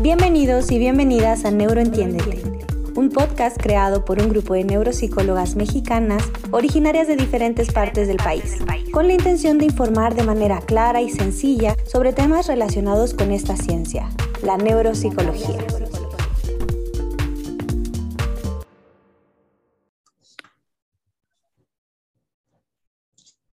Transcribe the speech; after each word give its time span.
Bienvenidos 0.00 0.70
y 0.70 0.78
bienvenidas 0.78 1.46
a 1.46 1.50
Neuroentiéndete, 1.50 2.42
un 2.96 3.08
podcast 3.08 3.56
creado 3.58 4.04
por 4.04 4.20
un 4.20 4.28
grupo 4.28 4.52
de 4.52 4.62
neuropsicólogas 4.62 5.56
mexicanas 5.56 6.22
originarias 6.50 7.08
de 7.08 7.16
diferentes 7.16 7.72
partes 7.72 8.06
del 8.06 8.18
país, 8.18 8.58
con 8.92 9.06
la 9.06 9.14
intención 9.14 9.56
de 9.56 9.64
informar 9.64 10.14
de 10.14 10.22
manera 10.22 10.60
clara 10.60 11.00
y 11.00 11.08
sencilla 11.08 11.74
sobre 11.86 12.12
temas 12.12 12.46
relacionados 12.46 13.14
con 13.14 13.32
esta 13.32 13.56
ciencia, 13.56 14.10
la 14.42 14.58
neuropsicología. 14.58 15.66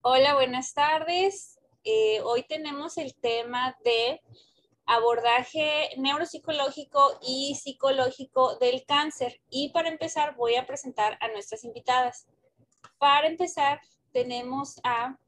Hola, 0.01 0.35
buenas 0.35 0.75
tardes. 0.75 1.61
Eh, 1.85 2.21
hoy 2.25 2.43
tenemos 2.49 2.99
el 2.99 3.15
tema 3.15 3.77
de 3.85 4.21
abordaje 4.95 5.91
neuropsicológico 5.97 7.19
y 7.23 7.55
psicológico 7.55 8.57
del 8.57 8.85
cáncer. 8.85 9.41
Y 9.49 9.71
para 9.71 9.89
empezar 9.89 10.37
voy 10.37 10.57
a 10.57 10.67
presentar 10.67 11.19
a 11.21 11.29
nuestras 11.29 11.65
invitadas. 11.65 12.27
Para 12.99 13.27
empezar 13.27 13.81
tenemos 14.13 14.81
a... 14.85 15.19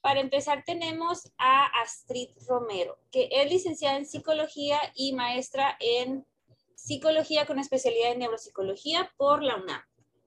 Para 0.00 0.20
empezar 0.20 0.62
tenemos 0.64 1.32
a 1.36 1.66
Astrid 1.82 2.30
Romero, 2.46 2.98
que 3.10 3.28
es 3.30 3.50
licenciada 3.50 3.96
en 3.96 4.06
psicología 4.06 4.78
y 4.94 5.14
maestra 5.14 5.76
en 5.80 6.26
psicología 6.74 7.46
con 7.46 7.58
especialidad 7.58 8.12
en 8.12 8.20
neuropsicología 8.20 9.12
por 9.16 9.42
la 9.42 9.56
UNAM 9.56 9.82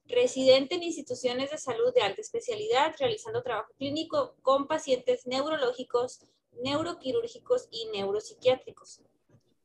residente 0.09 0.75
en 0.75 0.83
instituciones 0.83 1.51
de 1.51 1.57
salud 1.57 1.93
de 1.93 2.01
alta 2.01 2.21
especialidad, 2.21 2.95
realizando 2.99 3.43
trabajo 3.43 3.73
clínico 3.77 4.35
con 4.41 4.67
pacientes 4.67 5.25
neurológicos, 5.27 6.25
neuroquirúrgicos 6.63 7.67
y 7.71 7.85
neuropsiquiátricos. 7.93 9.01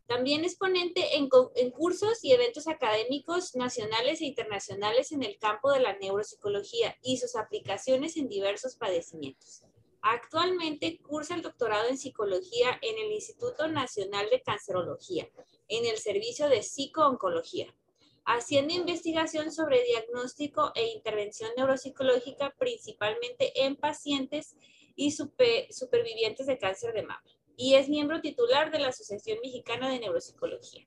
También 0.07 0.45
es 0.45 0.55
ponente 0.57 1.17
en, 1.17 1.31
en, 1.57 1.71
cursos 1.71 2.23
y 2.23 2.33
eventos 2.33 2.69
académicos 2.69 3.57
nacionales 3.57 4.21
e 4.21 4.27
internacionales 4.27 5.13
en 5.13 5.23
el 5.23 5.39
campo 5.39 5.73
de 5.73 5.81
la 5.81 5.97
neuropsicología 5.97 6.95
y 7.03 7.17
sus 7.17 7.37
aplicaciones 7.37 8.19
en 8.19 8.29
diversos 8.29 8.77
padecimientos. 8.77 9.65
Actualmente 10.03 10.99
cursa 10.99 11.35
el 11.35 11.41
doctorado 11.41 11.89
en 11.89 11.97
psicología 11.97 12.79
en 12.83 12.99
el 12.99 13.13
Instituto 13.13 13.67
Nacional 13.69 14.29
de 14.31 14.43
Cancerología, 14.43 15.27
en 15.69 15.87
el 15.87 15.97
servicio 15.97 16.51
de 16.51 16.63
psicooncología 16.63 17.75
haciendo 18.25 18.75
investigación 18.75 19.53
sobre 19.53 19.83
diagnóstico 19.85 20.73
e 20.75 20.89
intervención 20.89 21.51
neuropsicológica 21.57 22.55
principalmente 22.59 23.53
en 23.65 23.77
pacientes 23.77 24.57
y 24.97 25.11
supervivientes 25.13 26.47
de 26.47 26.59
cáncer 26.59 26.93
de 26.95 27.03
mama. 27.03 27.23
Y 27.57 27.75
es 27.75 27.89
miembro 27.89 28.21
titular 28.21 28.71
de 28.71 28.79
la 28.79 28.89
Asociación 28.89 29.39
Mexicana 29.43 29.89
de 29.89 30.01
Neuropsicología. 30.01 30.87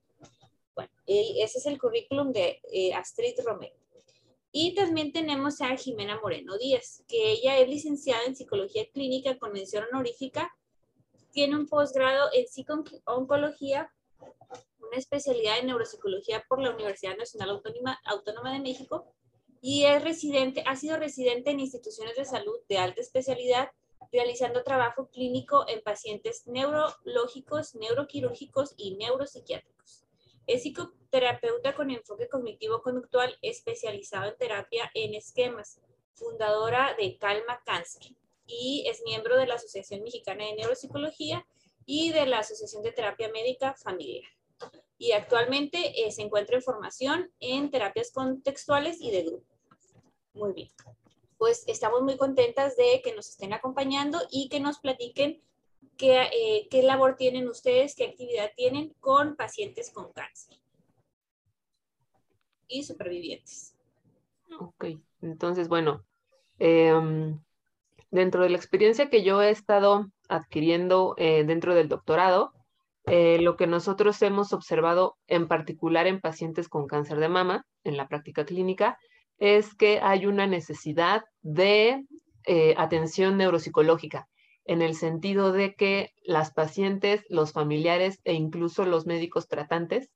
Bueno, 0.76 0.92
ese 1.06 1.60
es 1.60 1.66
el 1.66 1.80
currículum 1.80 2.32
de 2.34 2.62
eh, 2.72 2.94
Astrid 2.94 3.36
Romero. 3.46 3.76
Y 4.52 4.76
también 4.76 5.12
tenemos 5.12 5.62
a 5.62 5.76
Jimena 5.76 6.20
Moreno 6.22 6.58
Díaz, 6.58 7.04
que 7.08 7.32
ella 7.32 7.58
es 7.58 7.70
licenciada 7.70 8.24
en 8.26 8.36
Psicología 8.36 8.90
Clínica 8.92 9.38
con 9.38 9.52
mención 9.52 9.86
honorífica, 9.92 10.52
tiene 11.32 11.56
un 11.56 11.68
posgrado 11.68 12.30
en 12.34 12.48
psico-oncología 12.48 13.94
una 14.88 14.98
especialidad 14.98 15.60
en 15.60 15.68
neuropsicología 15.68 16.44
por 16.48 16.60
la 16.62 16.72
Universidad 16.72 17.18
Nacional 17.18 17.52
Autónoma, 17.52 18.00
Autónoma 18.06 18.54
de 18.54 18.60
México 18.60 19.14
y 19.62 19.86
es 19.86 20.04
residente, 20.04 20.64
ha 20.66 20.76
sido 20.76 20.98
residente 20.98 21.52
en 21.52 21.60
instituciones 21.60 22.16
de 22.16 22.26
salud 22.26 22.60
de 22.70 22.78
alta 22.78 23.02
especialidad, 23.02 23.70
realizando 24.12 24.64
trabajo 24.64 25.10
clínico 25.10 25.66
en 25.68 25.82
pacientes 25.82 26.48
neurológicos, 26.48 27.76
neuroquirúrgicos 27.76 28.74
y 28.78 28.96
neuropsiquiátricos. 28.96 30.06
Es 30.46 30.64
psicoterapeuta 30.64 31.76
con 31.76 31.92
enfoque 31.92 32.30
cognitivo-conductual 32.30 33.38
especializado 33.42 34.30
en 34.30 34.38
terapia 34.38 34.90
en 34.94 35.16
esquemas, 35.16 35.82
fundadora 36.14 36.96
de 36.98 37.18
Calma 37.18 37.62
Cáncer 37.66 38.16
y 38.46 38.86
es 38.88 39.02
miembro 39.04 39.38
de 39.38 39.48
la 39.48 39.56
Asociación 39.56 40.04
Mexicana 40.04 40.46
de 40.46 40.56
Neuropsicología 40.56 41.46
y 41.86 42.12
de 42.12 42.26
la 42.28 42.40
Asociación 42.40 42.82
de 42.84 42.94
Terapia 42.94 43.30
Médica 43.30 43.74
Familiar 43.74 44.37
y 44.98 45.12
actualmente 45.12 46.06
eh, 46.06 46.12
se 46.12 46.24
encuentra 46.24 46.56
en 46.56 46.64
formación 46.64 47.32
en 47.40 47.70
terapias 47.70 48.12
contextuales 48.12 49.00
y 49.00 49.12
de 49.12 49.24
grupo. 49.24 49.46
Muy 50.34 50.54
bien. 50.54 50.70
Pues 51.38 51.64
estamos 51.68 52.02
muy 52.02 52.18
contentas 52.18 52.76
de 52.76 53.02
que 53.04 53.14
nos 53.16 53.30
estén 53.30 53.54
acompañando 53.54 54.20
y 54.32 54.50
que 54.50 54.60
nos 54.60 54.80
platiquen 54.80 55.42
qué, 55.98 56.68
eh, 56.72 56.84
labor 56.84 57.16
tienen 57.16 57.48
ustedes, 57.48 57.96
qué 57.96 58.06
actividad 58.06 58.52
tienen 58.56 58.94
con 59.00 59.36
pacientes 59.36 59.92
con 59.92 60.12
cáncer 60.14 60.58
y 62.68 62.84
supervivientes. 62.84 63.76
Ok, 64.60 64.86
entonces, 65.22 65.68
bueno, 65.68 66.06
em, 66.60 67.40
dentro 68.12 68.44
de 68.44 68.50
la 68.50 68.58
experiencia 68.58 69.10
que 69.10 69.24
yo 69.24 69.42
he 69.42 69.50
estado 69.50 70.10
adquiriendo 70.28 71.14
eh, 71.18 71.44
dentro 71.46 71.76
del 71.76 71.90
doctorado, 71.90 72.54
eh, 73.08 73.40
lo 73.42 73.56
que 73.56 73.68
nosotros 73.68 74.22
hemos 74.22 74.52
observado 74.54 75.18
en 75.28 75.48
particular 75.48 76.08
en 76.08 76.20
pacientes 76.20 76.68
con 76.68 76.88
cáncer 76.88 77.20
de 77.20 77.30
mama, 77.30 77.66
en 77.84 77.96
la 77.96 78.08
práctica 78.08 78.46
clínica, 78.46 78.98
es 79.38 79.74
que 79.74 80.00
hay 80.02 80.26
una 80.26 80.46
necesidad 80.46 81.24
de 81.42 82.06
eh, 82.46 82.74
atención 82.78 83.38
neuropsicológica, 83.38 84.28
en 84.66 84.82
el 84.82 84.96
sentido 84.96 85.54
de 85.54 85.74
que 85.76 86.12
las 86.24 86.52
pacientes, 86.52 87.24
los 87.30 87.54
familiares 87.54 88.20
e 88.26 88.34
incluso 88.34 88.86
los 88.86 89.06
médicos 89.06 89.48
tratantes 89.48 90.10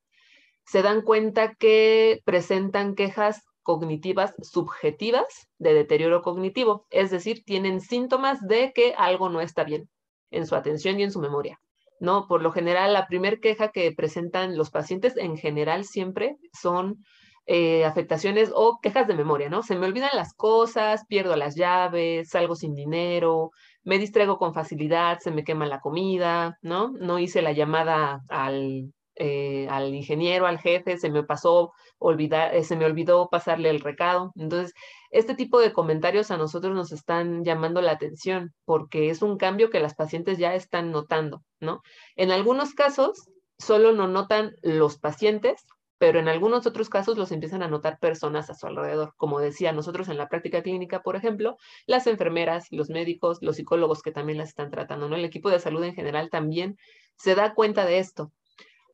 se 0.66 0.82
dan 0.82 1.02
cuenta 1.02 1.56
que 1.56 2.22
presentan 2.26 2.96
quejas 2.96 3.44
cognitivas 3.64 4.36
subjetivas 4.42 5.48
de 5.60 5.74
deterioro 5.74 6.22
cognitivo, 6.22 6.88
es 6.90 7.12
decir, 7.12 7.44
tienen 7.46 7.80
síntomas 7.80 8.46
de 8.46 8.74
que 8.74 8.94
algo 8.98 9.30
no 9.30 9.40
está 9.40 9.64
bien 9.64 9.90
en 10.30 10.46
su 10.46 10.56
atención 10.56 11.00
y 11.00 11.04
en 11.04 11.12
su 11.12 11.20
memoria. 11.20 11.60
¿No? 12.02 12.28
Por 12.28 12.42
lo 12.42 12.52
general, 12.52 12.94
la 12.94 13.08
primer 13.08 13.40
queja 13.40 13.70
que 13.70 13.94
presentan 13.94 14.58
los 14.58 14.72
pacientes 14.72 15.16
en 15.18 15.38
general 15.38 15.86
siempre 15.86 16.36
son 16.52 16.98
eh, 17.46 17.86
afectaciones 17.86 18.52
o 18.56 18.80
quejas 18.82 19.08
de 19.08 19.14
memoria, 19.14 19.50
¿no? 19.50 19.64
Se 19.64 19.76
me 19.76 19.86
olvidan 19.86 20.10
las 20.16 20.34
cosas, 20.34 21.06
pierdo 21.08 21.36
las 21.36 21.56
llaves, 21.56 22.30
salgo 22.30 22.56
sin 22.56 22.74
dinero, 22.76 23.52
me 23.84 24.00
distraigo 24.00 24.38
con 24.38 24.54
facilidad, 24.54 25.20
se 25.20 25.32
me 25.32 25.44
quema 25.44 25.66
la 25.68 25.80
comida, 25.80 26.58
¿no? 26.62 26.92
No 27.00 27.20
hice 27.20 27.42
la 27.42 27.52
llamada 27.52 28.22
al, 28.30 28.92
eh, 29.16 29.68
al 29.70 29.94
ingeniero, 29.94 30.48
al 30.48 30.60
jefe, 30.60 30.98
se 30.98 31.12
me 31.12 31.24
pasó 31.24 31.74
olvidar, 32.00 32.56
eh, 32.56 32.64
se 32.64 32.76
me 32.76 32.86
olvidó 32.86 33.30
pasarle 33.30 33.70
el 33.70 33.82
recado. 33.82 34.32
Entonces, 34.36 34.74
este 35.12 35.36
tipo 35.36 35.60
de 35.60 35.74
comentarios 35.74 36.32
a 36.32 36.38
nosotros 36.38 36.74
nos 36.74 36.92
están 36.92 37.44
llamando 37.44 37.82
la 37.82 37.92
atención 37.92 38.54
porque 38.66 39.10
es 39.10 39.22
un 39.22 39.38
cambio 39.38 39.70
que 39.70 39.80
las 39.80 39.96
pacientes 39.96 40.38
ya 40.38 40.56
están 40.56 40.92
notando, 40.92 41.44
¿no? 41.60 41.82
En 42.16 42.32
algunos 42.32 42.74
casos 42.74 43.30
solo 43.58 43.92
no 43.92 44.08
notan 44.08 44.56
los 44.62 44.98
pacientes, 44.98 45.66
pero 45.98 46.20
en 46.20 46.28
algunos 46.28 46.66
otros 46.66 46.90
casos 46.90 47.18
los 47.18 47.32
empiezan 47.32 47.62
a 47.62 47.68
notar 47.68 48.00
personas 48.00 48.50
a 48.50 48.56
su 48.56 48.66
alrededor. 48.66 49.14
Como 49.18 49.40
decía, 49.40 49.72
nosotros 49.72 50.10
en 50.10 50.18
la 50.18 50.30
práctica 50.30 50.64
clínica, 50.64 51.04
por 51.04 51.16
ejemplo, 51.16 51.58
las 51.86 52.08
enfermeras, 52.08 52.66
los 52.72 52.90
médicos, 52.90 53.38
los 53.42 53.58
psicólogos 53.58 54.02
que 54.02 54.12
también 54.12 54.40
las 54.40 54.50
están 54.50 54.72
tratando, 54.72 55.08
¿no? 55.10 55.16
El 55.16 55.26
equipo 55.26 55.52
de 55.52 55.60
salud 55.60 55.84
en 55.84 55.94
general 55.94 56.30
también 56.32 56.78
se 57.18 57.36
da 57.36 57.54
cuenta 57.54 57.86
de 57.86 58.00
esto 58.00 58.32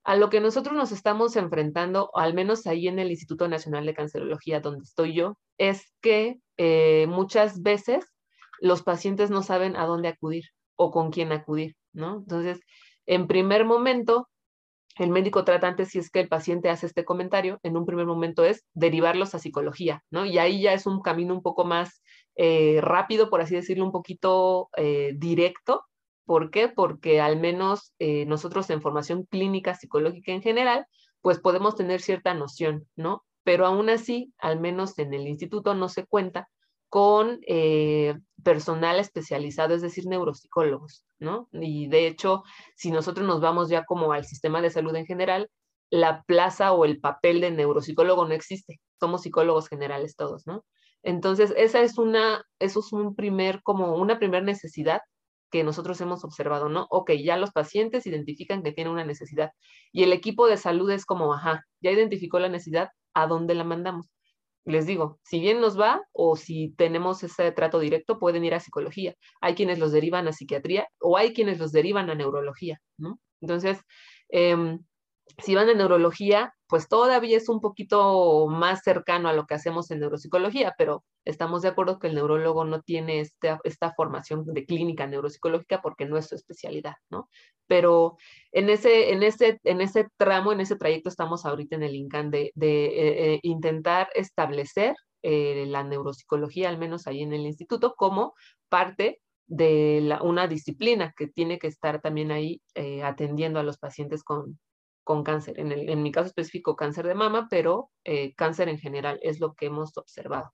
a 0.07 0.16
lo 0.16 0.29
que 0.29 0.40
nosotros 0.40 0.73
nos 0.73 0.94
estamos 0.94 1.35
enfrentando, 1.35 2.12
al 2.16 2.34
menos 2.34 2.66
ahí 2.66 2.88
en 2.88 2.97
el 2.97 3.12
Instituto 3.12 3.50
Nacional 3.50 3.85
de 3.85 3.94
Cancerología, 3.94 4.62
donde 4.62 4.84
estoy 4.84 5.13
yo, 5.13 5.38
es 5.57 5.94
que 6.00 6.40
eh, 6.56 7.07
muchas 7.09 7.62
veces 7.62 8.06
los 8.62 8.84
pacientes 8.84 9.29
no 9.29 9.44
saben 9.44 9.75
a 9.75 9.85
dónde 9.85 10.07
acudir 10.07 10.46
o 10.78 10.91
con 10.91 11.12
quién 11.12 11.34
acudir, 11.34 11.75
¿no? 11.91 12.20
Entonces, 12.20 12.61
en 13.05 13.28
primer 13.28 13.66
momento, 13.66 14.29
el 14.97 15.09
médico 15.09 15.43
tratante, 15.43 15.85
si 15.85 15.99
es 15.99 16.09
que 16.09 16.22
el 16.22 16.29
paciente 16.29 16.70
hace 16.70 16.85
este 16.85 17.03
comentario, 17.03 17.59
en 17.64 17.76
un 17.76 17.85
primer 17.85 18.05
momento 18.05 18.46
es 18.46 18.64
derivarlos 18.73 19.35
a 19.35 19.40
psicología, 19.40 20.05
¿no? 20.09 20.26
Y 20.26 20.37
ahí 20.37 20.61
ya 20.61 20.72
es 20.72 20.85
un 20.85 21.02
camino 21.02 21.34
un 21.34 21.41
poco 21.41 21.66
más 21.66 22.02
eh, 22.37 22.79
rápido, 22.82 23.29
por 23.29 23.41
así 23.41 23.55
decirlo, 23.55 23.84
un 23.84 23.91
poquito 23.91 24.70
eh, 24.78 25.11
directo, 25.17 25.84
¿Por 26.28 26.52
qué? 26.52 26.68
Porque 26.68 27.22
al 27.22 27.40
menos 27.40 27.94
eh, 28.00 28.26
nosotros 28.26 28.70
en 28.70 28.82
formación 28.82 29.24
clínica 29.24 29.76
psicológica 29.76 30.34
en 30.34 30.41
general, 30.41 30.85
pues 31.22 31.40
podemos 31.40 31.76
tener 31.76 32.02
cierta 32.02 32.34
noción, 32.34 32.85
¿no? 32.97 33.24
Pero 33.46 33.66
aún 33.66 33.90
así, 33.90 34.34
al 34.38 34.59
menos 34.59 35.00
en 35.00 35.14
el 35.14 35.26
instituto 35.26 35.74
no 35.74 35.88
se 35.88 36.06
cuenta 36.06 36.50
con 36.90 37.40
eh, 37.47 38.14
personal 38.44 39.00
especializado, 39.00 39.74
es 39.74 39.82
decir, 39.82 40.06
neuropsicólogos, 40.06 41.06
¿no? 41.18 41.47
Y 41.53 41.88
de 41.88 42.08
hecho, 42.08 42.44
si 42.76 42.91
nosotros 42.91 43.26
nos 43.26 43.40
vamos 43.40 43.70
ya 43.70 43.85
como 43.85 44.12
al 44.12 44.26
sistema 44.26 44.62
de 44.62 44.70
salud 44.70 44.94
en 44.97 45.06
general, 45.06 45.50
la 45.90 46.23
plaza 46.23 46.73
o 46.73 46.84
el 46.84 47.00
papel 47.00 47.40
de 47.40 47.52
neuropsicólogo 47.52 48.28
no 48.28 48.34
existe. 48.34 48.82
Somos 49.00 49.22
psicólogos 49.22 49.70
generales 49.70 50.18
todos, 50.18 50.46
¿no? 50.46 50.66
Entonces, 51.03 51.53
esa 51.56 51.80
es 51.80 51.97
una, 51.97 52.44
eso 52.59 52.82
es 52.82 52.91
un 52.91 53.16
primer, 53.16 53.64
como 53.64 53.96
una 53.96 54.20
primera 54.20 54.44
necesidad 54.44 55.00
que 55.52 55.64
nosotros 55.64 55.99
hemos 56.02 56.23
observado, 56.23 56.70
¿no? 56.70 56.88
Ok, 56.90 57.11
ya 57.23 57.38
los 57.38 57.52
pacientes 57.52 58.05
identifican 58.05 58.64
que 58.64 58.72
tienen 58.72 58.94
una 58.94 59.05
necesidad 59.05 59.52
y 59.91 60.03
el 60.03 60.14
equipo 60.14 60.47
de 60.47 60.58
salud 60.58 60.90
es 60.91 61.05
como, 61.05 61.34
ajá, 61.34 61.66
ya 61.82 61.91
identificó 61.91 62.40
la 62.40 62.49
necesidad, 62.49 62.90
¿a 63.14 63.28
dónde 63.28 63.55
la 63.55 63.64
mandamos? 63.64 64.09
Les 64.66 64.85
digo, 64.85 65.20
si 65.23 65.40
bien 65.40 65.61
nos 65.61 65.79
va 65.79 66.02
o 66.11 66.35
si 66.35 66.73
tenemos 66.78 67.23
ese 67.23 67.52
trato 67.53 67.79
directo, 67.79 68.20
pueden 68.20 68.44
ir 68.44 68.53
a 68.53 68.59
psicología. 68.59 69.16
Hay 69.40 69.55
quienes 69.55 69.79
los 69.79 69.94
derivan 69.94 70.28
a 70.28 70.34
psiquiatría 70.34 70.88
o 70.99 71.17
hay 71.17 71.34
quienes 71.34 71.58
los 71.59 71.72
derivan 71.72 72.09
a 72.09 72.16
neurología, 72.16 72.78
¿no? 72.97 73.17
Entonces, 73.40 73.79
eh, 74.29 74.78
si 75.44 75.56
van 75.56 75.70
a 75.70 75.74
neurología, 75.74 76.53
pues 76.68 76.88
todavía 76.88 77.38
es 77.38 77.47
un 77.50 77.62
poquito 77.62 78.47
más 78.47 78.82
cercano 78.84 79.29
a 79.29 79.34
lo 79.34 79.46
que 79.46 79.53
hacemos 79.56 79.90
en 79.91 80.00
neuropsicología, 80.00 80.76
pero 80.78 81.03
estamos 81.26 81.62
de 81.62 81.70
acuerdo 81.70 82.00
que 82.00 82.08
el 82.08 82.16
neurólogo 82.16 82.66
no 82.66 82.82
tiene 82.82 83.20
esta, 83.20 83.59
esta 83.64 83.94
formación 83.94 84.46
de 84.46 84.66
clínica 84.66 85.08
neuropsicológica 85.08 85.82
porque 85.82 86.06
no 86.06 86.18
es 86.18 86.28
su 86.28 86.35
especialidad, 86.35 86.96
¿no? 87.09 87.29
Pero 87.68 88.18
en 88.52 88.70
ese, 88.70 89.12
en 89.12 89.24
ese, 89.24 89.59
en 89.64 89.82
ese 89.82 90.08
tramo, 90.18 90.52
en 90.52 90.62
ese 90.62 90.76
trayecto 90.76 91.09
estamos 91.09 91.46
ahorita 91.46 91.76
en 91.76 91.84
el 91.84 91.96
INCAN 91.96 92.32
de, 92.32 92.52
de 92.56 92.85
eh, 92.85 93.34
eh, 93.34 93.40
intentar 93.44 94.09
establecer 94.16 94.96
eh, 95.22 95.66
la 95.68 95.84
neuropsicología, 95.84 96.70
al 96.70 96.78
menos 96.78 97.08
ahí 97.08 97.22
en 97.22 97.34
el 97.34 97.46
instituto, 97.46 97.96
como 97.96 98.34
parte 98.70 99.22
de 99.47 100.02
la, 100.02 100.22
una 100.22 100.47
disciplina 100.47 101.14
que 101.16 101.28
tiene 101.28 101.59
que 101.59 101.68
estar 101.68 102.02
también 102.02 102.32
ahí 102.32 102.62
atendiendo 103.03 103.59
a 103.59 103.64
los 103.64 103.78
pacientes 103.78 104.23
con, 104.23 104.59
con 105.08 105.24
cáncer, 105.24 105.58
en, 105.58 105.72
el, 105.72 105.88
en 105.88 106.04
mi 106.04 106.12
caso 106.12 106.28
específico 106.28 106.76
cáncer 106.76 107.08
de 107.08 107.16
mama, 107.16 107.48
pero 107.50 107.92
eh, 108.04 108.36
cáncer 108.36 108.68
en 108.68 108.78
general 108.78 109.22
es 109.24 109.40
lo 109.40 109.54
que 109.54 109.68
hemos 109.68 109.98
observado. 109.98 110.54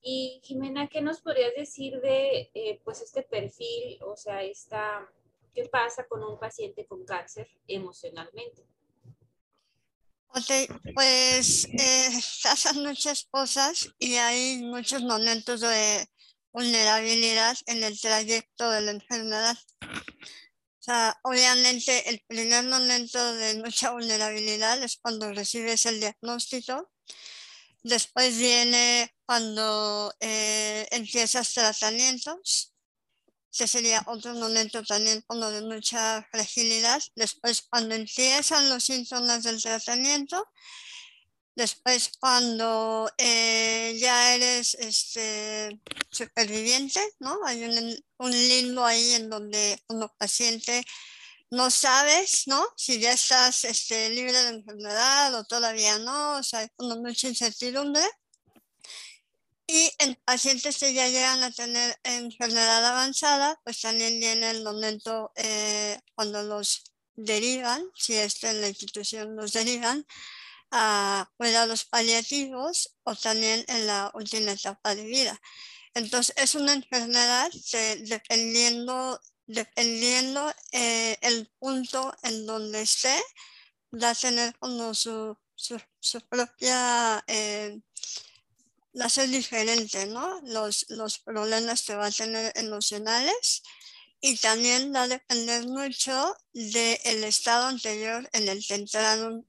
Y 0.00 0.40
Jimena, 0.42 0.88
¿qué 0.88 1.00
nos 1.00 1.20
podrías 1.20 1.54
decir 1.56 2.00
de 2.00 2.50
eh, 2.52 2.80
pues 2.82 3.00
este 3.00 3.22
perfil, 3.22 4.02
o 4.02 4.16
sea, 4.16 4.42
esta, 4.42 5.08
qué 5.54 5.68
pasa 5.68 6.04
con 6.08 6.24
un 6.24 6.36
paciente 6.36 6.84
con 6.84 7.04
cáncer 7.04 7.48
emocionalmente? 7.68 8.66
Ok, 10.30 10.50
pues 10.94 11.66
eh, 11.66 12.10
pasan 12.42 12.82
muchas 12.82 13.28
cosas 13.30 13.88
y 14.00 14.16
hay 14.16 14.64
muchos 14.64 15.02
momentos 15.02 15.60
de 15.60 16.08
vulnerabilidad 16.50 17.56
en 17.66 17.84
el 17.84 18.00
trayecto 18.00 18.68
de 18.68 18.80
la 18.80 18.90
enfermedad. 18.90 19.56
O 20.82 20.84
sea, 20.84 21.16
obviamente 21.22 22.10
el 22.10 22.24
primer 22.26 22.64
momento 22.64 23.34
de 23.34 23.54
mucha 23.54 23.92
vulnerabilidad 23.92 24.82
es 24.82 24.96
cuando 24.96 25.32
recibes 25.32 25.86
el 25.86 26.00
diagnóstico. 26.00 26.90
Después 27.84 28.36
viene 28.36 29.14
cuando 29.24 30.12
eh, 30.18 30.88
empiezas 30.90 31.54
tratamientos, 31.54 32.74
que 33.56 33.68
sería 33.68 34.02
otro 34.08 34.34
momento 34.34 34.82
también 34.82 35.22
como 35.28 35.48
de 35.50 35.60
mucha 35.60 36.26
fragilidad. 36.32 37.00
Después 37.14 37.62
cuando 37.62 37.94
empiezan 37.94 38.68
los 38.68 38.82
síntomas 38.82 39.44
del 39.44 39.62
tratamiento 39.62 40.48
Después, 41.54 42.10
cuando 42.18 43.10
eh, 43.18 43.94
ya 43.98 44.34
eres 44.34 44.74
este, 44.74 45.80
superviviente, 46.10 47.00
¿no? 47.20 47.40
Hay 47.44 47.64
un, 47.64 47.94
un, 48.18 48.30
limbo 48.30 48.84
ahí 48.84 49.12
en 49.12 49.28
donde 49.28 49.78
como 49.86 50.08
paciente 50.16 50.82
no 51.50 51.70
sabes, 51.70 52.48
¿no? 52.48 52.66
Si 52.76 52.98
ya 52.98 53.12
estás 53.12 53.64
este, 53.64 54.08
libre 54.08 54.32
de 54.32 54.48
enfermedad 54.48 55.34
o 55.34 55.44
todavía 55.44 55.98
no, 55.98 56.38
o 56.38 56.42
sea, 56.42 56.60
hay 56.60 56.68
mucha 56.78 57.28
incertidumbre. 57.28 58.02
Y 59.66 59.90
en 59.98 60.14
pacientes 60.24 60.78
que 60.78 60.94
ya 60.94 61.08
llegan 61.08 61.42
a 61.42 61.50
tener 61.50 61.98
enfermedad 62.04 62.84
avanzada, 62.86 63.60
pues 63.64 63.80
también 63.82 64.18
viene 64.18 64.50
el 64.50 64.64
momento 64.64 65.32
eh, 65.36 66.00
cuando 66.14 66.42
los 66.42 66.84
derivan, 67.14 67.84
si 67.94 68.14
es 68.14 68.42
en 68.44 68.62
la 68.62 68.68
institución 68.68 69.36
los 69.36 69.52
derivan, 69.52 70.06
a 70.72 71.30
cuidados 71.36 71.84
paliativos 71.84 72.96
o 73.04 73.14
también 73.14 73.64
en 73.68 73.86
la 73.86 74.10
última 74.14 74.52
etapa 74.52 74.94
de 74.94 75.04
vida. 75.04 75.40
Entonces, 75.94 76.34
es 76.38 76.54
una 76.54 76.72
enfermedad 76.72 77.50
que 77.70 77.96
dependiendo, 77.96 79.20
dependiendo 79.46 80.52
eh, 80.72 81.18
el 81.20 81.52
punto 81.58 82.14
en 82.22 82.46
donde 82.46 82.80
esté, 82.82 83.22
va 83.92 84.10
a 84.10 84.14
tener 84.14 84.56
como 84.58 84.94
su, 84.94 85.36
su, 85.54 86.20
propia, 86.30 87.22
eh, 87.26 87.78
va 88.98 89.04
a 89.04 89.10
ser 89.10 89.28
diferente, 89.28 90.06
¿no? 90.06 90.40
Los, 90.44 90.86
los 90.88 91.18
problemas 91.18 91.82
que 91.82 91.94
va 91.94 92.06
a 92.06 92.10
tener 92.10 92.50
emocionales 92.56 93.62
y 94.22 94.36
también 94.36 94.94
va 94.94 95.02
a 95.02 95.08
depender 95.08 95.66
mucho 95.66 96.34
del 96.54 97.24
estado 97.24 97.66
anterior 97.66 98.26
en 98.32 98.48
el 98.48 98.64
que 98.64 98.76
entraron 98.76 99.46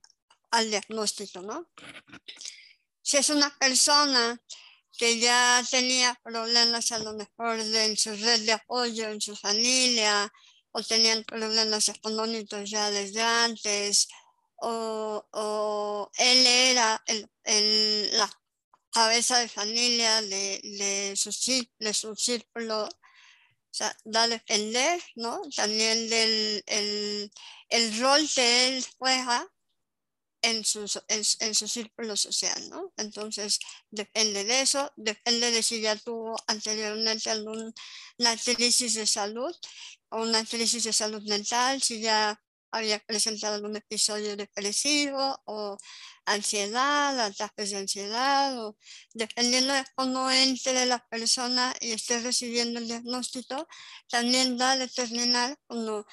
al 0.53 0.69
diagnóstico, 0.69 1.41
¿no? 1.41 1.67
Si 3.01 3.17
es 3.17 3.29
una 3.29 3.49
persona 3.57 4.39
que 4.97 5.17
ya 5.19 5.63
tenía 5.69 6.13
problemas 6.23 6.91
a 6.91 6.99
lo 6.99 7.13
mejor 7.13 7.59
en 7.59 7.97
su 7.97 8.11
red 8.11 8.45
de 8.45 8.53
apoyo, 8.53 9.09
en 9.09 9.19
su 9.19 9.35
familia, 9.35 10.31
o 10.71 10.83
tenían 10.83 11.23
problemas 11.23 11.89
económicos 11.89 12.69
ya 12.69 12.91
desde 12.91 13.21
antes, 13.21 14.07
o, 14.57 15.27
o 15.31 16.11
él 16.17 16.45
era 16.45 17.01
el, 17.07 17.27
el, 17.43 18.15
la 18.15 18.29
cabeza 18.91 19.39
de 19.39 19.49
familia 19.49 20.21
de, 20.21 20.61
de, 20.63 21.15
su, 21.15 21.31
de 21.79 21.93
su 21.95 22.15
círculo, 22.15 22.85
o 22.85 22.89
sea, 23.71 23.95
da 24.05 24.23
a 24.23 24.27
depender, 24.27 25.01
¿no? 25.15 25.41
También 25.55 26.07
del 26.09 26.63
el, 26.67 27.31
el 27.69 27.99
rol 27.99 28.29
que 28.35 28.67
él 28.67 28.85
juega 28.99 29.49
en 30.43 30.63
su, 30.65 30.85
en, 31.07 31.55
su 31.55 31.67
círculo 31.67 32.15
social, 32.15 32.69
¿no? 32.69 32.93
Entonces, 32.97 33.59
depende 33.89 34.43
de 34.43 34.61
eso, 34.61 34.91
depende 34.97 35.51
de 35.51 35.63
si 35.63 35.81
ya 35.81 35.95
tuvo 35.95 36.35
anteriormente 36.47 37.29
alguna 37.29 37.73
crisis 38.55 38.93
de 38.95 39.07
salud 39.07 39.55
o 40.09 40.21
una 40.21 40.45
crisis 40.45 40.83
de 40.83 40.93
salud 40.93 41.23
mental, 41.23 41.81
si 41.81 42.01
ya 42.01 42.39
había 42.71 42.99
presentado 42.99 43.55
algún 43.55 43.75
episodio 43.77 44.35
depresivo 44.35 45.41
o 45.45 45.77
ansiedad, 46.25 47.19
ataques 47.19 47.71
de 47.71 47.77
ansiedad, 47.77 48.59
o 48.65 48.75
dependiendo 49.13 49.73
de 49.73 49.85
cómo 49.95 50.29
entre 50.31 50.85
la 50.85 50.99
persona 51.07 51.73
y 51.79 51.91
esté 51.91 52.19
recibiendo 52.19 52.79
el 52.79 52.87
diagnóstico, 52.87 53.67
también 54.09 54.57
va 54.59 54.71
a 54.71 54.77
determinar 54.77 55.57
cómo 55.67 56.05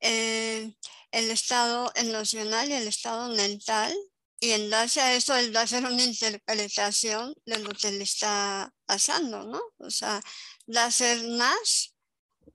eh, 0.00 0.74
el 1.10 1.30
estado 1.30 1.90
emocional 1.94 2.68
y 2.68 2.74
el 2.74 2.88
estado 2.88 3.34
mental. 3.34 3.94
Y 4.40 4.52
en 4.52 4.70
base 4.70 5.00
a 5.00 5.14
eso, 5.14 5.34
él 5.36 5.54
va 5.54 5.60
a 5.60 5.64
hacer 5.64 5.84
una 5.84 6.02
interpretación 6.02 7.34
de 7.44 7.58
lo 7.58 7.70
que 7.70 7.90
le 7.90 8.04
está 8.04 8.72
pasando, 8.86 9.44
¿no? 9.44 9.60
O 9.78 9.90
sea, 9.90 10.20
va 10.74 10.84
a 10.84 10.90
ser 10.92 11.26
más 11.28 11.94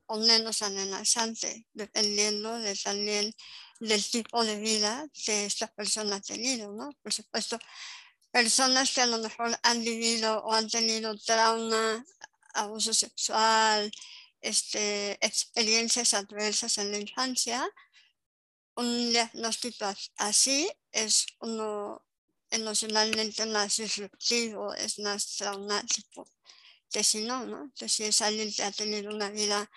o 0.06 0.18
menos 0.18 0.62
amenazante, 0.62 1.68
dependiendo 1.74 2.58
de 2.60 2.76
también 2.76 3.34
del 3.80 4.10
tipo 4.10 4.46
de 4.46 4.60
vida 4.60 5.06
que 5.26 5.46
esta 5.46 5.68
persona 5.68 6.18
ha 6.18 6.22
tenido, 6.22 6.72
¿no? 6.72 6.90
Por 7.02 7.12
supuesto, 7.12 7.60
personas 8.32 8.92
que 8.94 9.02
a 9.02 9.06
lo 9.06 9.18
mejor 9.18 9.58
han 9.64 9.84
vivido 9.84 10.42
o 10.44 10.54
han 10.54 10.70
tenido 10.70 11.18
trauma, 11.18 12.06
abuso 12.54 12.94
sexual, 12.94 13.92
este, 14.44 15.14
experiencias 15.26 16.14
adversas 16.14 16.78
en 16.78 16.92
la 16.92 17.00
infancia, 17.00 17.68
un 18.76 19.12
diagnóstico 19.12 19.86
así 20.18 20.70
es 20.92 21.26
uno 21.40 22.06
emocionalmente 22.50 23.46
más 23.46 23.78
disruptivo, 23.78 24.74
es 24.76 25.00
más 25.00 25.38
traumático 25.38 26.28
que 26.92 27.04
si 27.04 27.26
no, 27.26 27.46
¿no? 27.46 27.72
Que 27.76 27.90
si 27.90 28.04
es 28.04 28.22
alguien 28.22 28.54
que 28.54 28.64
ha 28.64 28.72
tenido 28.72 29.14
una 29.14 29.32
vida 29.32 29.70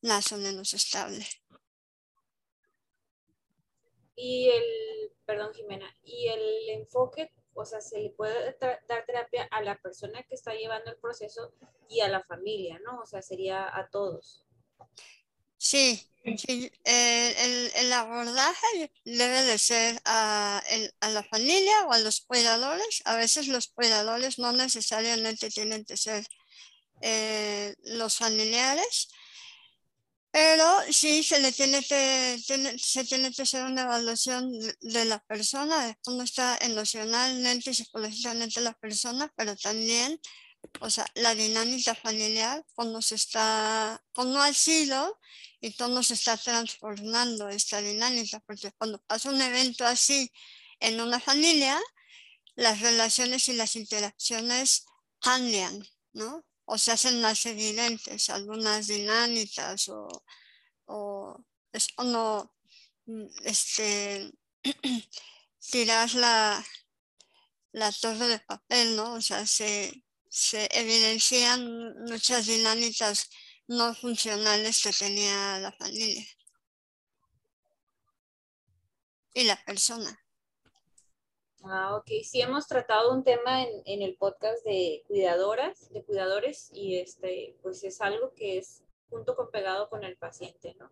más 0.00 0.30
o 0.30 0.36
menos 0.36 0.72
estable. 0.74 1.26
Y 4.14 4.48
el, 4.48 5.12
perdón 5.24 5.52
Jimena, 5.54 5.96
y 6.04 6.28
el 6.28 6.68
enfoque 6.70 7.32
o 7.54 7.64
sea, 7.64 7.80
se 7.80 8.00
le 8.00 8.10
puede 8.10 8.56
dar 8.60 9.04
terapia 9.06 9.44
a 9.50 9.62
la 9.62 9.78
persona 9.78 10.22
que 10.22 10.34
está 10.34 10.54
llevando 10.54 10.90
el 10.90 10.96
proceso 10.98 11.52
y 11.88 12.00
a 12.00 12.08
la 12.08 12.22
familia, 12.22 12.80
¿no? 12.84 13.00
O 13.00 13.06
sea, 13.06 13.22
sería 13.22 13.76
a 13.76 13.88
todos. 13.90 14.44
Sí, 15.58 16.08
sí 16.36 16.72
el, 16.84 17.72
el, 17.76 17.92
abordaje 17.92 18.90
debe 19.04 19.42
de 19.42 19.58
ser 19.58 20.00
a, 20.04 20.60
a, 21.00 21.08
la 21.10 21.22
familia 21.22 21.86
o 21.86 21.92
a 21.92 21.98
los 21.98 22.22
cuidadores. 22.22 23.02
A 23.04 23.16
veces 23.16 23.46
los 23.46 23.68
cuidadores 23.68 24.38
no 24.38 24.52
necesariamente 24.52 25.50
tienen 25.50 25.84
que 25.84 25.96
ser 25.96 26.26
eh, 27.00 27.74
los 27.84 28.16
familiares, 28.18 29.08
pero 30.32 30.66
sí 30.90 31.22
se 31.22 31.52
tiene 31.52 31.84
que, 31.84 32.42
se 32.78 33.04
tiene 33.04 33.32
que 33.32 33.42
hacer 33.42 33.64
una 33.64 33.82
evaluación 33.82 34.50
de, 34.80 35.04
la 35.04 35.18
persona, 35.20 35.86
de 35.86 35.96
cómo 36.02 36.22
está 36.22 36.56
emocionalmente 36.62 37.70
y 37.70 37.74
psicológicamente 37.74 38.62
la 38.62 38.72
persona, 38.72 39.30
pero 39.36 39.54
también 39.56 40.18
o 40.80 40.88
sea, 40.88 41.06
la 41.14 41.34
dinámica 41.34 41.94
familiar, 41.94 42.64
cómo 42.74 43.02
se 43.02 43.16
está, 43.16 44.02
cómo 44.12 44.40
ha 44.40 44.54
sido 44.54 45.18
y 45.60 45.74
cómo 45.74 46.02
se 46.02 46.14
está 46.14 46.36
transformando 46.38 47.48
esta 47.50 47.82
dinámica, 47.82 48.40
porque 48.40 48.72
cuando 48.72 49.02
pasa 49.02 49.28
un 49.28 49.42
evento 49.42 49.84
así 49.84 50.32
en 50.80 51.00
una 51.00 51.20
familia, 51.20 51.78
las 52.54 52.80
relaciones 52.80 53.48
y 53.48 53.54
las 53.54 53.76
interacciones 53.76 54.86
cambian, 55.20 55.86
¿no? 56.12 56.44
O 56.72 56.78
se 56.78 56.90
hacen 56.92 57.20
más 57.20 57.44
evidentes 57.44 58.30
algunas 58.30 58.86
dinámicas 58.86 59.90
o, 59.90 60.08
o, 60.86 61.44
no, 62.02 62.50
mm, 63.04 63.26
este, 63.44 64.32
tiras 65.70 66.14
la, 66.14 66.64
la 67.72 67.92
torre 67.92 68.26
de 68.26 68.38
papel, 68.38 68.96
¿no? 68.96 69.14
O 69.14 69.20
sea, 69.20 69.46
se, 69.46 70.02
se 70.30 70.66
evidencian 70.72 71.60
muchas 72.06 72.46
dinámicas 72.46 73.28
no 73.68 73.94
funcionales 73.94 74.82
que 74.82 74.92
tenía 74.94 75.58
la 75.58 75.72
familia 75.72 76.24
y 79.34 79.44
la 79.44 79.62
persona. 79.62 80.21
Ah, 81.64 81.96
ok. 81.96 82.10
Sí, 82.24 82.40
hemos 82.40 82.66
tratado 82.66 83.12
un 83.12 83.22
tema 83.22 83.62
en, 83.62 83.82
en, 83.84 84.02
el 84.02 84.16
podcast 84.16 84.64
de 84.64 85.04
cuidadoras, 85.06 85.92
de 85.92 86.02
cuidadores, 86.02 86.70
y 86.72 86.98
este, 86.98 87.56
pues 87.62 87.84
es 87.84 88.00
algo 88.00 88.32
que 88.34 88.58
es 88.58 88.82
junto 89.10 89.36
con 89.36 89.50
pegado 89.50 89.88
con 89.88 90.04
el 90.04 90.16
paciente, 90.16 90.74
¿no? 90.78 90.90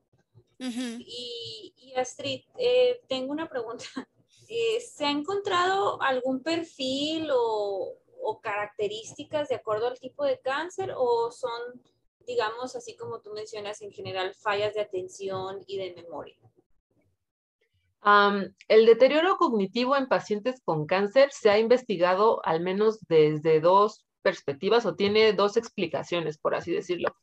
y, 0.59 1.73
y, 1.79 1.95
Astrid, 1.95 2.43
eh, 2.59 3.00
tengo 3.09 3.33
una 3.33 3.49
pregunta. 3.49 3.85
Eh, 4.53 4.81
¿Se 4.81 5.07
ha 5.07 5.11
encontrado 5.12 6.03
algún 6.03 6.43
perfil 6.43 7.29
o, 7.33 7.97
o 8.21 8.41
características 8.41 9.49
de 9.49 9.55
acuerdo 9.55 9.87
al 9.87 10.00
tipo 10.00 10.25
de 10.25 10.41
cáncer 10.41 10.93
o 10.97 11.31
son, 11.31 11.81
digamos, 12.27 12.75
así 12.75 12.97
como 12.97 13.21
tú 13.21 13.31
mencionas 13.33 13.81
en 13.81 13.93
general, 13.93 14.35
fallas 14.35 14.75
de 14.75 14.81
atención 14.81 15.62
y 15.69 15.79
de 15.79 15.95
memoria? 15.95 16.37
El 18.02 18.87
deterioro 18.87 19.37
cognitivo 19.37 19.97
en 19.97 20.07
pacientes 20.07 20.61
con 20.64 20.87
cáncer 20.87 21.30
se 21.33 21.50
ha 21.50 21.59
investigado 21.59 22.40
al 22.45 22.61
menos 22.61 23.00
desde 23.09 23.61
dos 23.61 24.07
perspectivas 24.23 24.87
o 24.87 24.95
tiene 24.95 25.33
dos 25.33 25.57
explicaciones, 25.57 26.38
por 26.38 26.54
así 26.54 26.73
decirlo. 26.73 27.14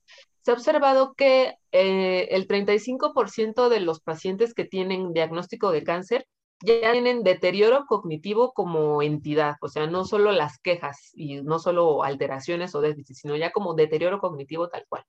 Se 0.42 0.52
ha 0.52 0.54
observado 0.54 1.14
que 1.14 1.56
eh, 1.72 2.28
el 2.32 2.48
35% 2.48 3.70
de 3.70 3.80
los 3.80 4.02
pacientes 4.02 4.54
que 4.54 4.66
tienen 4.66 5.14
diagnóstico 5.14 5.72
de 5.72 5.84
cáncer 5.84 6.28
ya 6.64 6.92
tienen 6.92 7.24
deterioro 7.24 7.86
cognitivo 7.86 8.54
como 8.54 9.02
entidad, 9.04 9.58
o 9.62 9.68
sea, 9.68 9.86
no 9.86 10.06
solo 10.06 10.32
las 10.32 10.58
quejas 10.60 11.12
y 11.14 11.42
no 11.42 11.60
solo 11.60 12.04
alteraciones 12.04 12.74
o 12.74 12.82
déficits, 12.82 13.20
sino 13.20 13.36
ya 13.36 13.52
como 13.52 13.76
deterioro 13.76 14.20
cognitivo 14.20 14.68
tal 14.70 14.86
cual. 14.90 15.04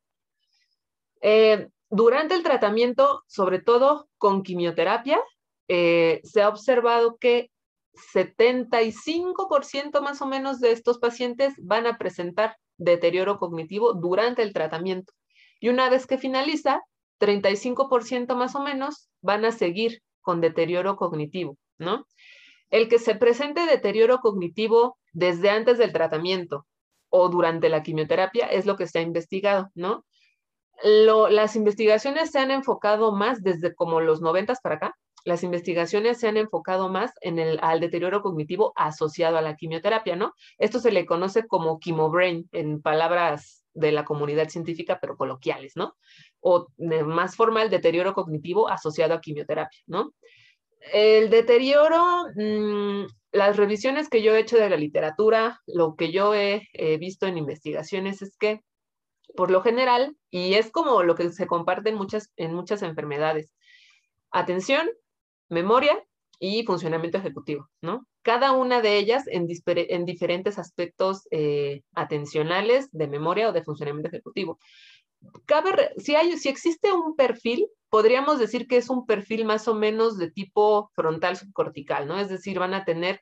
Eh, 1.22 1.68
durante 1.88 2.34
el 2.34 2.42
tratamiento, 2.42 3.22
sobre 3.26 3.60
todo 3.60 4.08
con 4.18 4.42
quimioterapia, 4.42 5.22
eh, 5.68 6.20
se 6.24 6.42
ha 6.42 6.48
observado 6.48 7.16
que 7.18 7.50
75% 8.14 10.00
más 10.00 10.22
o 10.22 10.26
menos 10.26 10.60
de 10.60 10.72
estos 10.72 10.98
pacientes 10.98 11.54
van 11.58 11.86
a 11.86 11.98
presentar 11.98 12.56
deterioro 12.76 13.38
cognitivo 13.38 13.94
durante 13.94 14.42
el 14.42 14.52
tratamiento. 14.52 15.12
Y 15.60 15.68
una 15.68 15.90
vez 15.90 16.06
que 16.06 16.18
finaliza, 16.18 16.82
35% 17.20 18.36
más 18.36 18.54
o 18.54 18.62
menos 18.62 19.10
van 19.20 19.44
a 19.44 19.52
seguir 19.52 20.00
con 20.20 20.40
deterioro 20.40 20.96
cognitivo, 20.96 21.56
¿no? 21.78 22.06
El 22.70 22.88
que 22.88 22.98
se 22.98 23.14
presente 23.14 23.66
deterioro 23.66 24.18
cognitivo 24.18 24.98
desde 25.12 25.50
antes 25.50 25.78
del 25.78 25.92
tratamiento 25.92 26.66
o 27.08 27.28
durante 27.28 27.68
la 27.68 27.82
quimioterapia 27.82 28.46
es 28.46 28.66
lo 28.66 28.76
que 28.76 28.86
se 28.86 28.98
ha 28.98 29.02
investigado, 29.02 29.70
¿no? 29.74 30.04
las 30.80 31.56
investigaciones 31.56 32.30
se 32.30 32.38
han 32.38 32.52
enfocado 32.52 33.10
más 33.10 33.42
desde 33.42 33.74
como 33.74 34.00
los 34.00 34.20
90 34.20 34.54
para 34.62 34.76
acá, 34.76 34.96
las 35.28 35.42
investigaciones 35.42 36.18
se 36.18 36.26
han 36.26 36.38
enfocado 36.38 36.88
más 36.88 37.12
en 37.20 37.38
el, 37.38 37.58
al 37.60 37.80
deterioro 37.80 38.22
cognitivo 38.22 38.72
asociado 38.76 39.36
a 39.36 39.42
la 39.42 39.56
quimioterapia, 39.56 40.16
¿no? 40.16 40.32
Esto 40.56 40.80
se 40.80 40.90
le 40.90 41.04
conoce 41.04 41.46
como 41.46 41.78
chemobrain 41.80 42.48
en 42.52 42.80
palabras 42.80 43.66
de 43.74 43.92
la 43.92 44.06
comunidad 44.06 44.48
científica, 44.48 44.98
pero 45.02 45.18
coloquiales, 45.18 45.76
¿no? 45.76 45.96
O 46.40 46.68
más 46.78 47.36
formal, 47.36 47.68
deterioro 47.68 48.14
cognitivo 48.14 48.70
asociado 48.70 49.12
a 49.12 49.20
quimioterapia, 49.20 49.78
¿no? 49.86 50.14
El 50.94 51.28
deterioro, 51.28 52.24
mm, 52.34 53.04
las 53.32 53.58
revisiones 53.58 54.08
que 54.08 54.22
yo 54.22 54.34
he 54.34 54.40
hecho 54.40 54.56
de 54.56 54.70
la 54.70 54.78
literatura, 54.78 55.60
lo 55.66 55.94
que 55.94 56.10
yo 56.10 56.34
he 56.34 56.62
visto 56.98 57.26
en 57.26 57.36
investigaciones 57.36 58.22
es 58.22 58.34
que, 58.38 58.62
por 59.36 59.50
lo 59.50 59.60
general, 59.60 60.16
y 60.30 60.54
es 60.54 60.70
como 60.70 61.02
lo 61.02 61.14
que 61.14 61.28
se 61.28 61.46
comparte 61.46 61.90
en 61.90 61.96
muchas, 61.96 62.32
en 62.36 62.54
muchas 62.54 62.80
enfermedades, 62.80 63.52
atención, 64.30 64.88
memoria 65.48 66.02
y 66.40 66.64
funcionamiento 66.64 67.18
ejecutivo, 67.18 67.68
¿no? 67.80 68.06
Cada 68.22 68.52
una 68.52 68.80
de 68.80 68.96
ellas 68.98 69.24
en, 69.26 69.48
en 69.66 70.04
diferentes 70.04 70.58
aspectos 70.58 71.26
eh, 71.30 71.82
atencionales, 71.94 72.90
de 72.92 73.08
memoria 73.08 73.48
o 73.48 73.52
de 73.52 73.64
funcionamiento 73.64 74.08
ejecutivo. 74.08 74.58
Cabe, 75.46 75.92
si, 75.96 76.14
hay, 76.14 76.36
si 76.36 76.48
existe 76.48 76.92
un 76.92 77.16
perfil, 77.16 77.66
podríamos 77.88 78.38
decir 78.38 78.68
que 78.68 78.76
es 78.76 78.88
un 78.88 79.06
perfil 79.06 79.44
más 79.44 79.66
o 79.66 79.74
menos 79.74 80.16
de 80.16 80.30
tipo 80.30 80.90
frontal 80.94 81.36
subcortical, 81.36 82.06
¿no? 82.06 82.20
Es 82.20 82.28
decir, 82.28 82.58
van 82.58 82.74
a 82.74 82.84
tener 82.84 83.20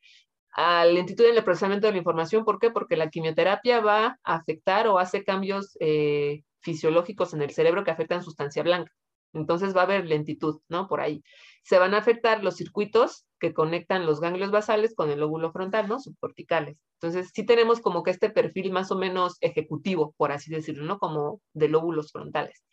lentitud 0.87 1.25
en 1.27 1.37
el 1.37 1.45
procesamiento 1.45 1.87
de 1.87 1.93
la 1.93 1.99
información. 1.99 2.45
¿Por 2.45 2.59
qué? 2.59 2.71
Porque 2.71 2.97
la 2.97 3.11
quimioterapia 3.11 3.81
va 3.81 4.19
a 4.25 4.35
afectar 4.37 4.89
o 4.89 4.99
hace 4.99 5.25
cambios 5.25 5.77
eh, 5.81 6.43
fisiológicos 6.61 7.35
en 7.35 7.43
el 7.43 7.51
cerebro 7.51 7.85
que 7.85 7.91
afectan 7.91 8.23
sustancia 8.23 8.63
blanca. 8.63 8.93
Entonces 9.37 9.77
va 9.77 9.83
a 9.83 9.85
haber 9.85 10.07
lentitud, 10.07 10.61
¿no? 10.69 10.89
Por 10.89 11.01
ahí. 11.01 11.23
Se 11.63 11.79
van 11.79 11.95
a 11.95 11.99
afectar 11.99 12.43
los 12.43 12.57
circuitos 12.57 13.27
que 13.39 13.53
conectan 13.53 14.07
los 14.07 14.21
ganglios 14.21 14.51
basales 14.51 14.95
con 14.95 15.11
el 15.11 15.21
lóbulo 15.21 15.53
frontal, 15.53 15.89
¿no? 15.89 16.01
Subcorticales. 16.01 16.79
Entonces 17.01 17.31
sí 17.35 17.45
tenemos 17.45 17.81
como 17.81 18.03
que 18.03 18.11
este 18.11 18.31
perfil 18.31 18.73
más 18.73 18.91
o 18.91 18.97
menos 18.97 19.37
ejecutivo, 19.41 20.15
por 20.17 20.33
así 20.33 20.51
decirlo, 20.51 20.85
¿no? 20.85 20.99
Como 20.99 21.41
de 21.53 21.69
lóbulos 21.69 22.13
frontales. 22.13 22.65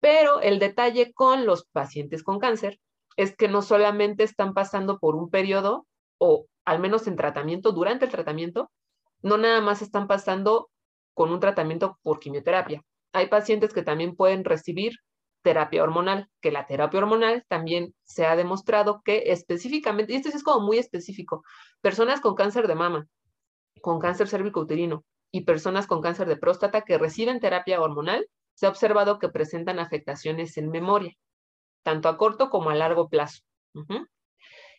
Pero 0.00 0.40
el 0.40 0.58
detalle 0.58 1.12
con 1.12 1.46
los 1.46 1.64
pacientes 1.66 2.22
con 2.22 2.38
cáncer 2.38 2.80
es 3.16 3.36
que 3.36 3.48
no 3.48 3.62
solamente 3.62 4.24
están 4.24 4.52
pasando 4.52 4.98
por 4.98 5.14
un 5.14 5.30
periodo, 5.30 5.86
o 6.18 6.46
al 6.64 6.80
menos 6.80 7.06
en 7.06 7.16
tratamiento, 7.16 7.72
durante 7.72 8.04
el 8.06 8.10
tratamiento, 8.10 8.70
no 9.22 9.38
nada 9.38 9.60
más 9.60 9.80
están 9.80 10.06
pasando 10.06 10.70
con 11.14 11.30
un 11.30 11.40
tratamiento 11.40 11.98
por 12.02 12.18
quimioterapia. 12.18 12.82
Hay 13.12 13.28
pacientes 13.28 13.72
que 13.72 13.82
también 13.82 14.16
pueden 14.16 14.44
recibir 14.44 14.94
terapia 15.44 15.82
hormonal, 15.82 16.28
que 16.40 16.50
la 16.50 16.66
terapia 16.66 17.00
hormonal 17.00 17.44
también 17.48 17.94
se 18.02 18.24
ha 18.24 18.34
demostrado 18.34 19.02
que 19.04 19.24
específicamente, 19.26 20.12
y 20.12 20.16
esto 20.16 20.30
es 20.30 20.42
como 20.42 20.66
muy 20.66 20.78
específico, 20.78 21.44
personas 21.82 22.20
con 22.20 22.34
cáncer 22.34 22.66
de 22.66 22.74
mama, 22.74 23.06
con 23.82 24.00
cáncer 24.00 24.26
cérvico-uterino 24.26 25.04
y 25.30 25.42
personas 25.42 25.86
con 25.86 26.00
cáncer 26.00 26.26
de 26.28 26.38
próstata 26.38 26.80
que 26.80 26.96
reciben 26.96 27.40
terapia 27.40 27.80
hormonal, 27.80 28.26
se 28.54 28.64
ha 28.64 28.70
observado 28.70 29.18
que 29.18 29.28
presentan 29.28 29.78
afectaciones 29.78 30.56
en 30.56 30.70
memoria, 30.70 31.12
tanto 31.82 32.08
a 32.08 32.16
corto 32.16 32.48
como 32.48 32.70
a 32.70 32.74
largo 32.74 33.10
plazo. 33.10 33.42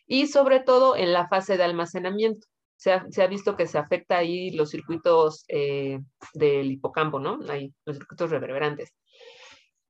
Y 0.06 0.26
sobre 0.26 0.60
todo 0.60 0.96
en 0.96 1.12
la 1.12 1.28
fase 1.28 1.56
de 1.56 1.64
almacenamiento. 1.64 2.46
Se 2.78 2.92
ha, 2.92 3.26
visto 3.26 3.56
que 3.56 3.66
se 3.66 3.78
afecta 3.78 4.18
ahí 4.18 4.50
los 4.50 4.70
circuitos 4.70 5.44
eh, 5.48 5.98
del 6.34 6.72
hipocampo, 6.72 7.18
¿no? 7.18 7.38
Ahí, 7.48 7.72
los 7.86 7.96
circuitos 7.96 8.30
reverberantes. 8.30 8.92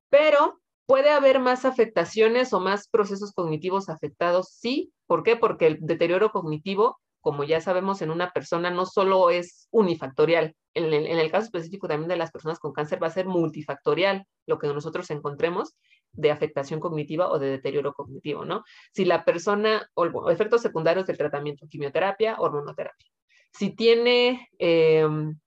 Pero 0.09 0.61
¿Puede 0.87 1.09
haber 1.09 1.39
más 1.41 1.65
afectaciones 1.65 2.53
o 2.53 2.61
más 2.61 2.87
procesos 2.87 3.33
cognitivos 3.33 3.89
afectados? 3.89 4.47
Sí. 4.49 4.93
¿Por 5.05 5.21
qué? 5.21 5.35
Porque 5.35 5.67
el 5.67 5.79
deterioro 5.81 6.31
cognitivo, 6.31 6.97
como 7.19 7.43
ya 7.43 7.59
sabemos 7.59 8.01
en 8.01 8.09
una 8.09 8.31
persona, 8.31 8.71
no 8.71 8.85
solo 8.85 9.29
es 9.29 9.67
unifactorial. 9.71 10.55
En 10.73 10.93
el, 10.93 11.29
caso 11.29 11.45
específico 11.45 11.89
también 11.89 12.07
de 12.07 12.15
las 12.15 12.31
personas 12.31 12.59
con 12.59 12.71
cáncer 12.71 13.03
va 13.03 13.07
a 13.07 13.11
ser 13.11 13.25
multifactorial 13.25 14.25
lo 14.45 14.59
que 14.59 14.67
nosotros 14.67 15.09
encontremos 15.09 15.75
de 16.13 16.31
afectación 16.31 16.79
cognitiva 16.79 17.29
o 17.29 17.37
de 17.37 17.49
deterioro 17.49 17.93
cognitivo, 17.93 18.45
¿no? 18.45 18.63
Si 18.93 19.03
la 19.03 19.25
persona, 19.25 19.89
o 19.93 20.29
efectos 20.29 20.61
secundarios 20.61 21.05
del 21.05 21.17
tratamiento, 21.17 21.67
quimioterapia, 21.67 22.37
hormonoterapia. 22.39 23.09
Si 23.51 23.75
tiene 23.75 24.47
em, 24.57 25.37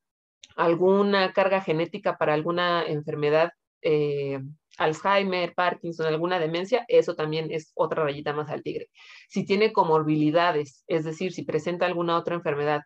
alguna 0.55 1.33
carga 1.33 1.63
genética 1.63 2.19
para 2.19 2.35
alguna 2.35 2.85
enfermedad 2.85 3.53
eh, 3.81 4.41
Alzheimer, 4.81 5.55
Parkinson, 5.55 6.07
alguna 6.07 6.39
demencia, 6.39 6.85
eso 6.89 7.15
también 7.15 7.51
es 7.51 7.71
otra 7.75 8.03
rayita 8.05 8.33
más 8.33 8.51
al 8.51 8.63
tigre. 8.63 8.89
Si 9.29 9.45
tiene 9.45 9.73
comorbilidades, 9.73 10.85
es 10.87 11.05
decir, 11.05 11.33
si 11.33 11.45
presenta 11.45 11.87
alguna 11.87 12.17
otra 12.17 12.35
enfermedad. 12.35 12.81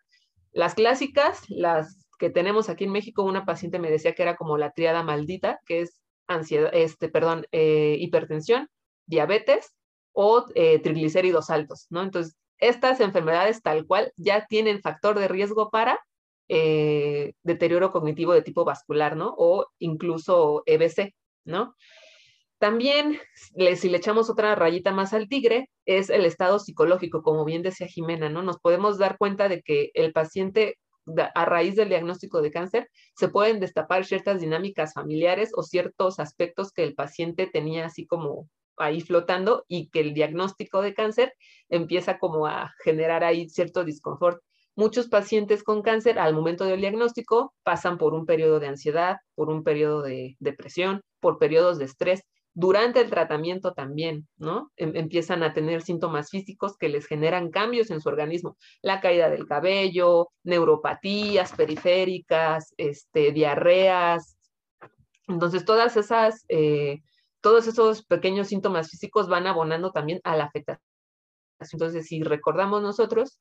Las 0.51 0.75
clásicas, 0.75 1.41
las 1.49 2.05
que 2.19 2.29
tenemos 2.29 2.69
aquí 2.69 2.83
en 2.83 2.91
México, 2.91 3.23
una 3.23 3.45
paciente 3.45 3.79
me 3.79 3.89
decía 3.89 4.13
que 4.13 4.23
era 4.23 4.35
como 4.35 4.57
la 4.57 4.71
triada 4.71 5.03
maldita, 5.03 5.59
que 5.65 5.81
es 5.81 6.01
ansiedad, 6.27 6.69
este, 6.73 7.07
perdón, 7.09 7.45
eh, 7.51 7.97
hipertensión, 7.99 8.69
diabetes 9.05 9.73
o 10.11 10.45
eh, 10.55 10.79
triglicéridos 10.79 11.49
altos, 11.49 11.87
¿no? 11.89 12.01
Entonces, 12.01 12.35
estas 12.57 12.99
enfermedades 12.99 13.61
tal 13.61 13.85
cual 13.85 14.11
ya 14.17 14.45
tienen 14.47 14.81
factor 14.81 15.17
de 15.19 15.27
riesgo 15.27 15.69
para 15.69 15.99
eh, 16.47 17.33
deterioro 17.43 17.91
cognitivo 17.91 18.33
de 18.33 18.41
tipo 18.41 18.65
vascular, 18.65 19.15
¿no? 19.15 19.33
O 19.37 19.67
incluso 19.79 20.63
EBC, 20.65 21.13
¿no? 21.45 21.75
También, 22.57 23.19
si 23.75 23.89
le 23.89 23.97
echamos 23.97 24.29
otra 24.29 24.55
rayita 24.55 24.91
más 24.91 25.13
al 25.13 25.27
tigre, 25.27 25.69
es 25.85 26.09
el 26.09 26.25
estado 26.25 26.57
psicológico, 26.57 27.21
como 27.21 27.45
bien 27.45 27.61
decía 27.61 27.87
Jimena, 27.87 28.29
¿no? 28.29 28.41
Nos 28.43 28.59
podemos 28.59 28.97
dar 28.97 29.17
cuenta 29.17 29.49
de 29.49 29.61
que 29.61 29.91
el 29.93 30.13
paciente, 30.13 30.77
a 31.35 31.45
raíz 31.45 31.75
del 31.75 31.89
diagnóstico 31.89 32.41
de 32.41 32.51
cáncer, 32.51 32.89
se 33.15 33.27
pueden 33.27 33.59
destapar 33.59 34.05
ciertas 34.05 34.41
dinámicas 34.41 34.93
familiares 34.93 35.51
o 35.55 35.63
ciertos 35.63 36.19
aspectos 36.19 36.71
que 36.71 36.83
el 36.83 36.95
paciente 36.95 37.47
tenía 37.47 37.85
así 37.85 38.07
como 38.07 38.49
ahí 38.77 39.01
flotando 39.01 39.65
y 39.67 39.89
que 39.89 39.99
el 39.99 40.13
diagnóstico 40.13 40.81
de 40.81 40.93
cáncer 40.93 41.33
empieza 41.69 42.19
como 42.19 42.47
a 42.47 42.73
generar 42.83 43.23
ahí 43.23 43.49
cierto 43.49 43.83
disconfort. 43.83 44.41
Muchos 44.77 45.07
pacientes 45.07 45.63
con 45.63 45.81
cáncer 45.81 46.19
al 46.19 46.33
momento 46.33 46.65
del 46.65 46.81
diagnóstico 46.81 47.53
pasan 47.63 47.97
por 47.97 48.13
un 48.13 48.25
periodo 48.25 48.59
de 48.59 48.67
ansiedad, 48.67 49.17
por 49.33 49.49
un 49.49 49.63
periodo 49.63 50.01
de 50.01 50.35
depresión, 50.39 51.01
por 51.25 51.39
periodos 51.39 51.79
de 51.79 51.85
estrés. 51.85 52.21
Durante 52.53 53.01
el 53.01 53.09
tratamiento 53.09 53.73
también, 53.73 54.27
¿no? 54.37 54.71
Em, 54.77 54.95
empiezan 54.95 55.41
a 55.41 55.53
tener 55.53 55.81
síntomas 55.81 56.29
físicos 56.29 56.77
que 56.77 56.87
les 56.87 57.07
generan 57.07 57.49
cambios 57.49 57.89
en 57.89 57.99
su 57.99 58.09
organismo. 58.09 58.57
La 58.83 59.01
caída 59.01 59.31
del 59.31 59.47
cabello, 59.47 60.29
neuropatías 60.43 61.51
periféricas, 61.53 62.75
este, 62.77 63.31
diarreas. 63.31 64.37
Entonces, 65.27 65.65
todas 65.65 65.97
esas 65.97 66.45
eh, 66.47 67.01
todos 67.41 67.65
esos 67.65 68.05
pequeños 68.05 68.49
síntomas 68.49 68.91
físicos 68.91 69.27
van 69.27 69.47
abonando 69.47 69.91
también 69.91 70.21
a 70.23 70.35
la 70.35 70.43
afectación. 70.43 70.87
Entonces, 71.71 72.05
si 72.05 72.21
recordamos 72.21 72.83
nosotros, 72.83 73.39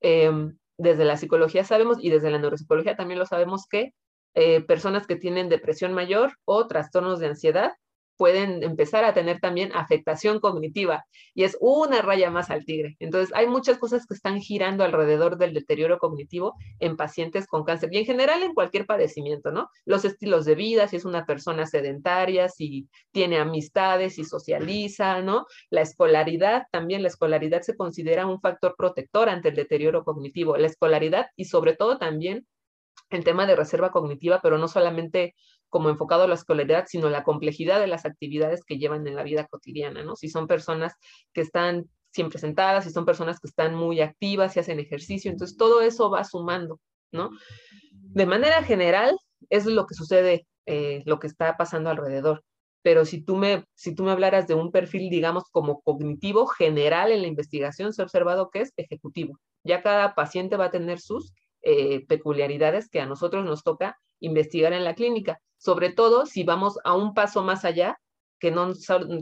em, 0.00 0.56
desde 0.78 1.04
la 1.04 1.16
psicología 1.16 1.64
sabemos 1.64 1.98
y 2.00 2.10
desde 2.10 2.30
la 2.30 2.38
neuropsicología 2.38 2.94
también 2.94 3.18
lo 3.18 3.26
sabemos 3.26 3.66
que 3.68 3.92
eh, 4.34 4.60
personas 4.62 5.06
que 5.06 5.16
tienen 5.16 5.48
depresión 5.48 5.92
mayor 5.92 6.34
o 6.44 6.66
trastornos 6.66 7.20
de 7.20 7.28
ansiedad 7.28 7.72
pueden 8.16 8.62
empezar 8.62 9.04
a 9.04 9.14
tener 9.14 9.40
también 9.40 9.72
afectación 9.74 10.40
cognitiva 10.40 11.04
y 11.34 11.44
es 11.44 11.56
una 11.60 12.02
raya 12.02 12.30
más 12.30 12.50
al 12.50 12.64
tigre. 12.64 12.96
Entonces, 13.00 13.34
hay 13.34 13.46
muchas 13.46 13.78
cosas 13.78 14.06
que 14.06 14.14
están 14.14 14.40
girando 14.40 14.84
alrededor 14.84 15.36
del 15.36 15.54
deterioro 15.54 15.98
cognitivo 15.98 16.54
en 16.78 16.96
pacientes 16.96 17.46
con 17.46 17.64
cáncer 17.64 17.90
y 17.92 17.98
en 17.98 18.06
general 18.06 18.42
en 18.42 18.54
cualquier 18.54 18.86
padecimiento, 18.86 19.50
¿no? 19.50 19.68
Los 19.84 20.04
estilos 20.04 20.44
de 20.44 20.54
vida, 20.54 20.88
si 20.88 20.96
es 20.96 21.04
una 21.04 21.26
persona 21.26 21.66
sedentaria, 21.66 22.48
si 22.48 22.88
tiene 23.10 23.38
amistades, 23.38 24.14
si 24.14 24.24
socializa, 24.24 25.20
¿no? 25.22 25.46
La 25.70 25.80
escolaridad, 25.80 26.64
también 26.70 27.02
la 27.02 27.08
escolaridad 27.08 27.62
se 27.62 27.76
considera 27.76 28.26
un 28.26 28.40
factor 28.40 28.74
protector 28.76 29.28
ante 29.28 29.48
el 29.48 29.56
deterioro 29.56 30.04
cognitivo. 30.04 30.56
La 30.56 30.66
escolaridad 30.66 31.26
y 31.36 31.46
sobre 31.46 31.74
todo 31.74 31.98
también 31.98 32.46
el 33.10 33.24
tema 33.24 33.46
de 33.46 33.56
reserva 33.56 33.90
cognitiva, 33.90 34.40
pero 34.42 34.58
no 34.58 34.68
solamente 34.68 35.34
como 35.68 35.90
enfocado 35.90 36.24
a 36.24 36.28
la 36.28 36.34
escolaridad, 36.34 36.84
sino 36.86 37.10
la 37.10 37.24
complejidad 37.24 37.80
de 37.80 37.88
las 37.88 38.04
actividades 38.04 38.64
que 38.64 38.78
llevan 38.78 39.06
en 39.06 39.16
la 39.16 39.22
vida 39.22 39.46
cotidiana, 39.46 40.04
¿no? 40.04 40.14
Si 40.16 40.28
son 40.28 40.46
personas 40.46 40.94
que 41.32 41.40
están 41.40 41.90
siempre 42.12 42.38
sentadas, 42.38 42.84
si 42.84 42.90
son 42.90 43.04
personas 43.04 43.40
que 43.40 43.48
están 43.48 43.74
muy 43.74 44.00
activas, 44.00 44.52
si 44.52 44.60
hacen 44.60 44.78
ejercicio, 44.78 45.30
entonces 45.30 45.56
todo 45.56 45.80
eso 45.82 46.10
va 46.10 46.22
sumando, 46.22 46.80
¿no? 47.10 47.30
De 47.90 48.26
manera 48.26 48.62
general, 48.62 49.18
es 49.50 49.66
lo 49.66 49.86
que 49.86 49.94
sucede, 49.94 50.46
eh, 50.66 51.02
lo 51.06 51.18
que 51.18 51.26
está 51.26 51.56
pasando 51.56 51.90
alrededor. 51.90 52.44
Pero 52.82 53.04
si 53.04 53.22
tú, 53.22 53.36
me, 53.36 53.64
si 53.74 53.94
tú 53.94 54.04
me 54.04 54.12
hablaras 54.12 54.46
de 54.46 54.54
un 54.54 54.70
perfil, 54.70 55.10
digamos, 55.10 55.44
como 55.50 55.80
cognitivo 55.80 56.46
general 56.46 57.10
en 57.10 57.22
la 57.22 57.28
investigación, 57.28 57.92
se 57.92 58.02
ha 58.02 58.04
observado 58.04 58.50
que 58.50 58.60
es 58.60 58.72
ejecutivo. 58.76 59.40
Ya 59.64 59.82
cada 59.82 60.14
paciente 60.14 60.56
va 60.56 60.66
a 60.66 60.70
tener 60.70 61.00
sus 61.00 61.32
eh, 61.64 62.04
peculiaridades 62.06 62.88
que 62.88 63.00
a 63.00 63.06
nosotros 63.06 63.44
nos 63.44 63.62
toca 63.62 63.98
investigar 64.20 64.72
en 64.72 64.84
la 64.84 64.94
clínica, 64.94 65.40
sobre 65.56 65.90
todo 65.90 66.26
si 66.26 66.44
vamos 66.44 66.78
a 66.84 66.94
un 66.94 67.14
paso 67.14 67.42
más 67.42 67.64
allá, 67.64 67.98
que 68.38 68.50
no, 68.50 68.72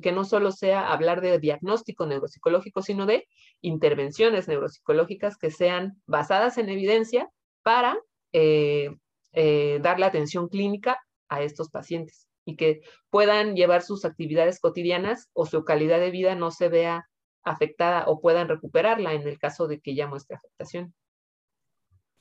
que 0.03 0.11
no 0.11 0.25
solo 0.25 0.51
sea 0.51 0.93
hablar 0.93 1.21
de 1.21 1.39
diagnóstico 1.39 2.07
neuropsicológico, 2.07 2.83
sino 2.83 3.07
de 3.07 3.29
intervenciones 3.61 4.49
neuropsicológicas 4.49 5.37
que 5.37 5.53
sean 5.53 6.03
basadas 6.07 6.59
en 6.59 6.69
evidencia 6.69 7.29
para 7.63 7.97
eh, 8.33 8.91
eh, 9.33 9.79
dar 9.81 10.01
la 10.01 10.07
atención 10.07 10.49
clínica 10.49 10.99
a 11.29 11.43
estos 11.43 11.71
pacientes 11.71 12.27
y 12.45 12.57
que 12.57 12.81
puedan 13.11 13.55
llevar 13.55 13.83
sus 13.83 14.05
actividades 14.05 14.59
cotidianas 14.59 15.31
o 15.33 15.47
su 15.47 15.65
calidad 15.65 16.01
de 16.01 16.11
vida 16.11 16.35
no 16.35 16.51
se 16.51 16.69
vea 16.69 17.09
afectada 17.45 18.05
o 18.09 18.21
puedan 18.21 18.49
recuperarla 18.49 19.15
en 19.15 19.23
el 19.23 19.39
caso 19.39 19.69
de 19.69 19.81
que 19.81 19.95
ya 19.95 20.09
muestre 20.09 20.37
afectación. 20.37 20.95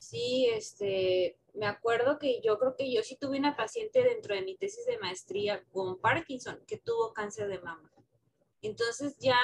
Sí, 0.02 0.48
este, 0.52 1.38
me 1.54 1.66
acuerdo 1.66 2.18
que 2.18 2.40
yo 2.42 2.58
creo 2.58 2.74
que 2.74 2.92
yo 2.92 3.04
sí 3.04 3.16
tuve 3.16 3.38
una 3.38 3.56
paciente 3.56 4.02
dentro 4.02 4.34
de 4.34 4.42
mi 4.42 4.56
tesis 4.56 4.84
de 4.84 4.98
maestría 4.98 5.62
con 5.70 6.00
Parkinson 6.00 6.60
que 6.66 6.76
tuvo 6.76 7.12
cáncer 7.12 7.46
de 7.46 7.60
mama. 7.60 7.88
Entonces 8.62 9.16
ya, 9.20 9.38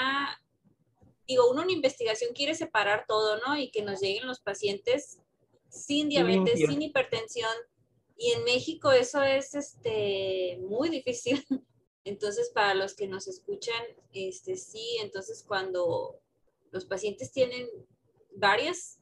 digo, 1.28 1.48
uno 1.48 1.62
en 1.62 1.70
investigación 1.70 2.34
quiere 2.34 2.56
separar 2.56 3.04
todo, 3.06 3.38
¿no? 3.46 3.56
Y 3.56 3.70
que 3.70 3.82
nos 3.82 4.00
lleguen 4.00 4.26
los 4.26 4.40
pacientes 4.40 5.20
sin 5.68 6.08
diabetes, 6.08 6.58
sin 6.58 6.82
hipertensión. 6.82 7.56
Y 8.16 8.32
en 8.32 8.42
México 8.42 8.90
eso 8.90 9.22
es 9.22 9.54
este, 9.54 10.58
muy 10.60 10.88
difícil. 10.88 11.46
Entonces, 12.04 12.50
para 12.50 12.74
los 12.74 12.94
que 12.94 13.06
nos 13.06 13.28
escuchan, 13.28 13.80
este, 14.12 14.56
sí, 14.56 14.96
entonces 15.02 15.44
cuando 15.46 16.18
los 16.72 16.84
pacientes 16.86 17.30
tienen 17.30 17.68
varias 18.34 18.97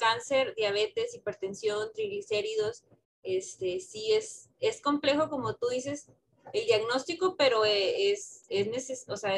cáncer, 0.00 0.54
diabetes, 0.56 1.14
hipertensión, 1.14 1.92
triglicéridos, 1.94 2.82
este, 3.22 3.78
sí 3.80 4.12
es, 4.12 4.48
es 4.58 4.80
complejo, 4.80 5.28
como 5.28 5.54
tú 5.54 5.68
dices, 5.68 6.10
el 6.52 6.66
diagnóstico, 6.66 7.36
pero 7.36 7.64
eh, 7.64 8.10
es, 8.10 8.44
es 8.48 9.04
o 9.08 9.16
sea, 9.16 9.36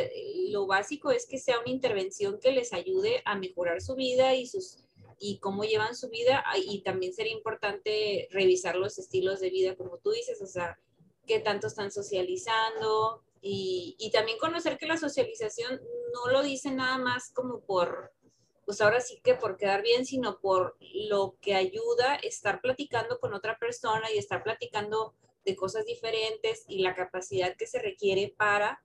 lo 0.49 0.67
básico 0.67 1.11
es 1.11 1.27
que 1.27 1.39
sea 1.39 1.59
una 1.59 1.71
intervención 1.71 2.39
que 2.41 2.53
les 2.53 2.73
ayude 2.73 3.23
a 3.25 3.37
mejorar 3.37 3.83
su 3.83 3.95
vida 3.95 4.35
y 4.35 4.47
sus 4.47 4.79
y 5.25 5.39
cómo 5.39 5.63
llevan 5.63 5.95
su 5.95 6.09
vida 6.09 6.43
ah, 6.45 6.59
y 6.59 6.83
también 6.83 7.15
sería 7.15 7.33
importante 7.33 8.27
revisar 8.33 8.75
los 8.75 8.99
estilos 8.99 9.39
de 9.39 9.51
vida 9.51 9.77
como 9.77 9.99
tú 9.99 10.11
dices, 10.11 10.43
o 10.43 10.47
sea, 10.47 10.81
qué 11.27 11.39
tanto 11.39 11.69
están 11.69 11.93
socializando 11.93 13.23
y, 13.41 13.95
y 14.01 14.11
también 14.11 14.39
conocer 14.39 14.79
que 14.79 14.87
la 14.87 14.97
socialización 14.97 15.81
no 16.13 16.33
lo 16.33 16.43
dice 16.43 16.73
nada 16.73 16.99
más 16.99 17.31
como 17.33 17.61
por 17.61 18.13
pues 18.65 18.81
ahora 18.81 19.01
sí 19.01 19.21
que 19.23 19.35
por 19.35 19.57
quedar 19.57 19.83
bien, 19.83 20.07
sino 20.07 20.39
por 20.41 20.77
lo 20.81 21.37
que 21.41 21.55
ayuda 21.55 22.17
estar 22.17 22.61
platicando 22.61 23.19
con 23.19 23.35
otra 23.35 23.59
persona 23.59 24.11
y 24.13 24.19
estar 24.19 24.43
platicando 24.43 25.15
de 25.45 25.57
cosas 25.57 25.85
diferentes 25.85 26.65
y 26.69 26.83
la 26.83 26.95
capacidad 26.95 27.57
que 27.57 27.67
se 27.67 27.81
requiere 27.81 28.35
para 28.37 28.83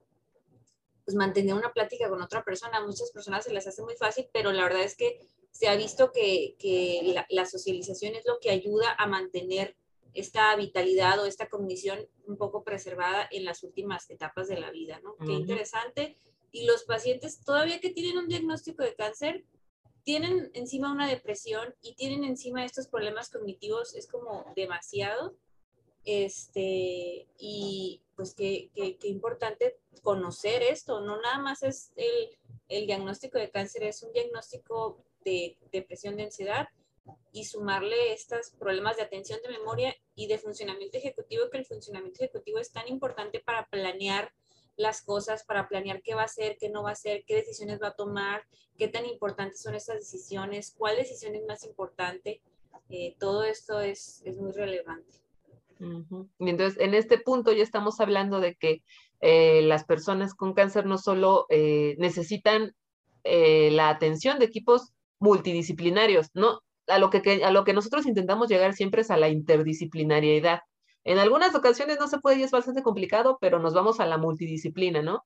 pues, 1.06 1.16
mantener 1.16 1.54
una 1.54 1.74
plática 1.74 2.10
con 2.10 2.22
otra 2.22 2.44
persona. 2.44 2.78
A 2.78 2.86
muchas 2.86 3.12
personas 3.12 3.46
se 3.46 3.54
les 3.54 3.68
hace 3.68 3.84
muy 3.84 3.96
fácil, 3.96 4.28
pero 4.34 4.52
la 4.52 4.64
verdad 4.64 4.84
es 4.84 4.96
que 4.96 5.28
se 5.52 5.68
ha 5.68 5.76
visto 5.76 6.12
que, 6.12 6.56
que 6.60 7.02
la, 7.14 7.26
la, 7.30 7.46
socialización 7.46 8.16
es 8.16 8.26
lo 8.26 8.40
que 8.40 8.50
ayuda 8.50 8.96
a 8.98 9.08
mantener 9.08 9.76
esta 10.14 10.56
vitalidad 10.56 11.20
o 11.20 11.26
esta 11.26 11.48
cognición 11.48 12.08
un 12.26 12.38
poco 12.38 12.64
preservada 12.64 13.28
en 13.32 13.46
las 13.46 13.64
últimas 13.64 14.10
etapas 14.10 14.48
de 14.48 14.60
la 14.60 14.72
vida, 14.72 15.00
¿no? 15.04 15.16
Qué 15.16 15.32
interesante. 15.32 16.18
Y 16.52 16.66
los 16.66 16.84
pacientes 16.84 17.44
todavía 17.44 17.80
que 17.80 17.92
tienen 17.92 18.18
un 18.18 18.28
diagnóstico 18.28 18.84
de 18.84 18.96
cáncer, 18.96 19.46
tienen 20.08 20.50
encima 20.54 20.90
una 20.90 21.06
depresión 21.06 21.76
y 21.82 21.94
tienen 21.96 22.24
encima 22.24 22.64
estos 22.64 22.88
problemas 22.88 23.30
cognitivos, 23.30 23.94
es 23.94 24.08
como 24.08 24.46
demasiado. 24.56 25.36
Este, 26.06 27.28
y 27.38 28.02
pues 28.16 28.34
qué, 28.34 28.72
qué, 28.74 29.10
importante 29.10 29.76
conocer 30.04 30.64
esto, 30.64 31.02
no 31.02 31.20
nada 31.20 31.40
más 31.40 31.62
es 31.62 31.92
el, 31.98 32.30
el, 32.70 32.88
diagnóstico 32.88 33.38
de 33.38 33.52
cáncer, 33.52 33.84
es 33.84 34.02
un 34.02 34.14
diagnóstico 34.14 35.04
de 35.26 35.58
depresión, 35.74 36.16
de 36.16 36.24
ansiedad 36.24 36.70
y 37.34 37.44
sumarle 37.44 38.14
estos 38.14 38.52
problemas 38.52 38.96
de 38.96 39.04
atención, 39.04 39.42
de 39.44 39.50
memoria 39.50 39.94
y 40.16 40.28
de 40.28 40.38
funcionamiento 40.38 40.98
ejecutivo, 40.98 41.50
que 41.52 41.58
el 41.58 41.66
funcionamiento 41.66 42.24
ejecutivo 42.24 42.60
es 42.60 42.72
tan 42.72 42.88
importante 42.88 43.42
para 43.42 43.68
planear 43.68 44.32
las 44.78 45.02
cosas, 45.02 45.44
para 45.44 45.68
planear 45.68 46.02
qué 46.02 46.16
va 46.16 46.22
a 46.22 46.26
hacer, 46.26 46.58
qué 46.60 46.70
no 46.70 46.84
va 46.84 46.90
a 46.90 46.94
hacer, 46.94 47.24
qué 47.26 47.36
decisiones 47.36 47.82
va 47.82 47.90
a 47.90 47.96
tomar, 47.96 48.44
qué 48.78 48.88
tan 48.88 49.06
importantes 49.06 49.62
son 49.62 49.76
estas 49.76 49.98
decisiones, 49.98 50.74
cuál 50.78 50.96
decisión 50.96 51.36
es 51.36 51.44
más 51.46 51.64
importante. 51.66 52.42
Eh, 52.90 53.16
todo 53.20 53.44
esto 53.44 53.82
es, 53.82 54.22
es, 54.24 54.38
muy 54.38 54.54
relevante. 54.54 55.18
Entonces, 56.40 56.80
en 56.80 56.94
este 56.94 57.18
punto 57.18 57.52
ya 57.52 57.64
estamos 57.64 58.00
hablando 58.00 58.40
de 58.40 58.56
que 58.56 58.82
eh, 59.20 59.62
las 59.64 59.84
personas 59.84 60.36
con 60.36 60.54
cáncer 60.54 60.86
no 60.86 60.98
solo 60.98 61.48
eh, 61.50 61.96
necesitan 61.98 62.76
eh, 63.24 63.72
la 63.72 63.90
atención 63.90 64.38
de 64.40 64.46
equipos 64.46 64.94
multidisciplinarios, 65.20 66.30
¿no? 66.34 66.62
A 66.88 67.00
lo 67.00 67.10
que, 67.10 67.44
a 67.44 67.52
lo 67.52 67.64
que 67.64 67.74
nosotros 67.74 68.06
intentamos 68.06 68.48
llegar 68.48 68.74
siempre 68.74 69.02
es 69.02 69.12
a 69.12 69.18
la 69.18 69.30
interdisciplinariedad. 69.30 70.62
En 71.04 71.20
algunas 71.20 71.56
ocasiones 71.56 72.00
no 72.00 72.08
se 72.08 72.20
puede 72.20 72.40
y 72.40 72.44
es 72.44 72.52
bastante 72.52 72.84
complicado, 72.84 73.38
pero 73.42 73.60
nos 73.60 73.74
vamos 73.74 74.00
a 74.00 74.06
la 74.06 74.18
multidisciplina, 74.18 75.02
¿no? 75.02 75.26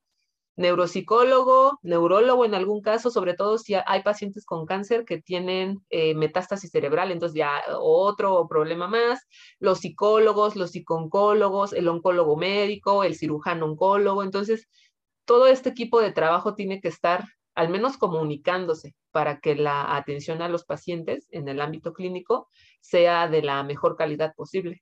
neuropsicólogo, 0.56 1.80
neurólogo 1.82 2.46
en 2.46 2.54
algún 2.54 2.82
caso, 2.82 3.10
sobre 3.10 3.34
todo 3.34 3.58
si 3.58 3.74
hay 3.74 4.04
pacientes 4.04 4.46
con 4.46 4.66
cáncer 4.66 5.06
que 5.06 5.22
tienen 5.22 5.80
eh, 5.90 6.14
metástasis 6.16 6.72
cerebral, 6.72 7.12
entonces 7.12 7.38
ya 7.38 7.62
otro 7.80 8.48
problema 8.48 8.88
más, 8.88 9.28
los 9.60 9.80
psicólogos, 9.80 10.56
los 10.56 10.72
psicooncólogos, 10.72 11.74
el 11.74 11.88
oncólogo 11.88 12.36
médico, 12.38 13.04
el 13.04 13.16
cirujano 13.16 13.66
oncólogo, 13.66 14.24
entonces 14.24 14.68
todo 15.26 15.48
este 15.48 15.70
equipo 15.70 16.02
de 16.02 16.12
trabajo 16.12 16.56
tiene 16.56 16.82
que 16.82 16.90
estar 16.90 17.26
al 17.56 17.70
menos 17.70 17.98
comunicándose 17.98 18.96
para 19.12 19.40
que 19.40 19.56
la 19.56 19.96
atención 19.96 20.42
a 20.42 20.50
los 20.50 20.66
pacientes 20.66 21.28
en 21.32 21.48
el 21.48 21.62
ámbito 21.62 21.94
clínico 21.94 22.48
sea 22.82 23.28
de 23.28 23.42
la 23.42 23.64
mejor 23.64 23.98
calidad 23.98 24.34
posible. 24.36 24.82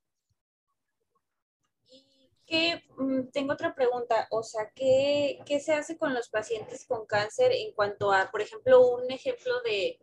Mm, 2.52 3.30
tengo 3.32 3.54
otra 3.54 3.76
pregunta, 3.76 4.28
o 4.32 4.42
sea, 4.42 4.72
¿qué, 4.74 5.40
¿qué, 5.46 5.60
se 5.60 5.74
hace 5.74 5.98
con 5.98 6.14
los 6.14 6.30
pacientes 6.30 6.86
con 6.86 7.06
cáncer 7.06 7.52
en 7.52 7.74
cuanto 7.74 8.12
a, 8.12 8.32
por 8.32 8.42
ejemplo, 8.42 8.88
un 8.88 9.12
ejemplo 9.12 9.54
de 9.64 10.00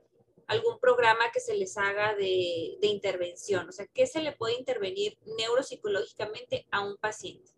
algún 0.46 0.78
programa 0.78 1.24
que 1.32 1.40
se 1.40 1.56
les 1.56 1.76
haga 1.76 2.14
de, 2.14 2.76
de 2.80 2.86
intervención? 2.86 3.68
O 3.68 3.72
sea, 3.72 3.86
¿qué 3.92 4.06
se 4.06 4.20
le 4.20 4.32
puede 4.32 4.58
intervenir 4.58 5.18
neuropsicológicamente 5.38 6.66
a 6.70 6.86
un 6.86 6.96
paciente? 6.98 7.50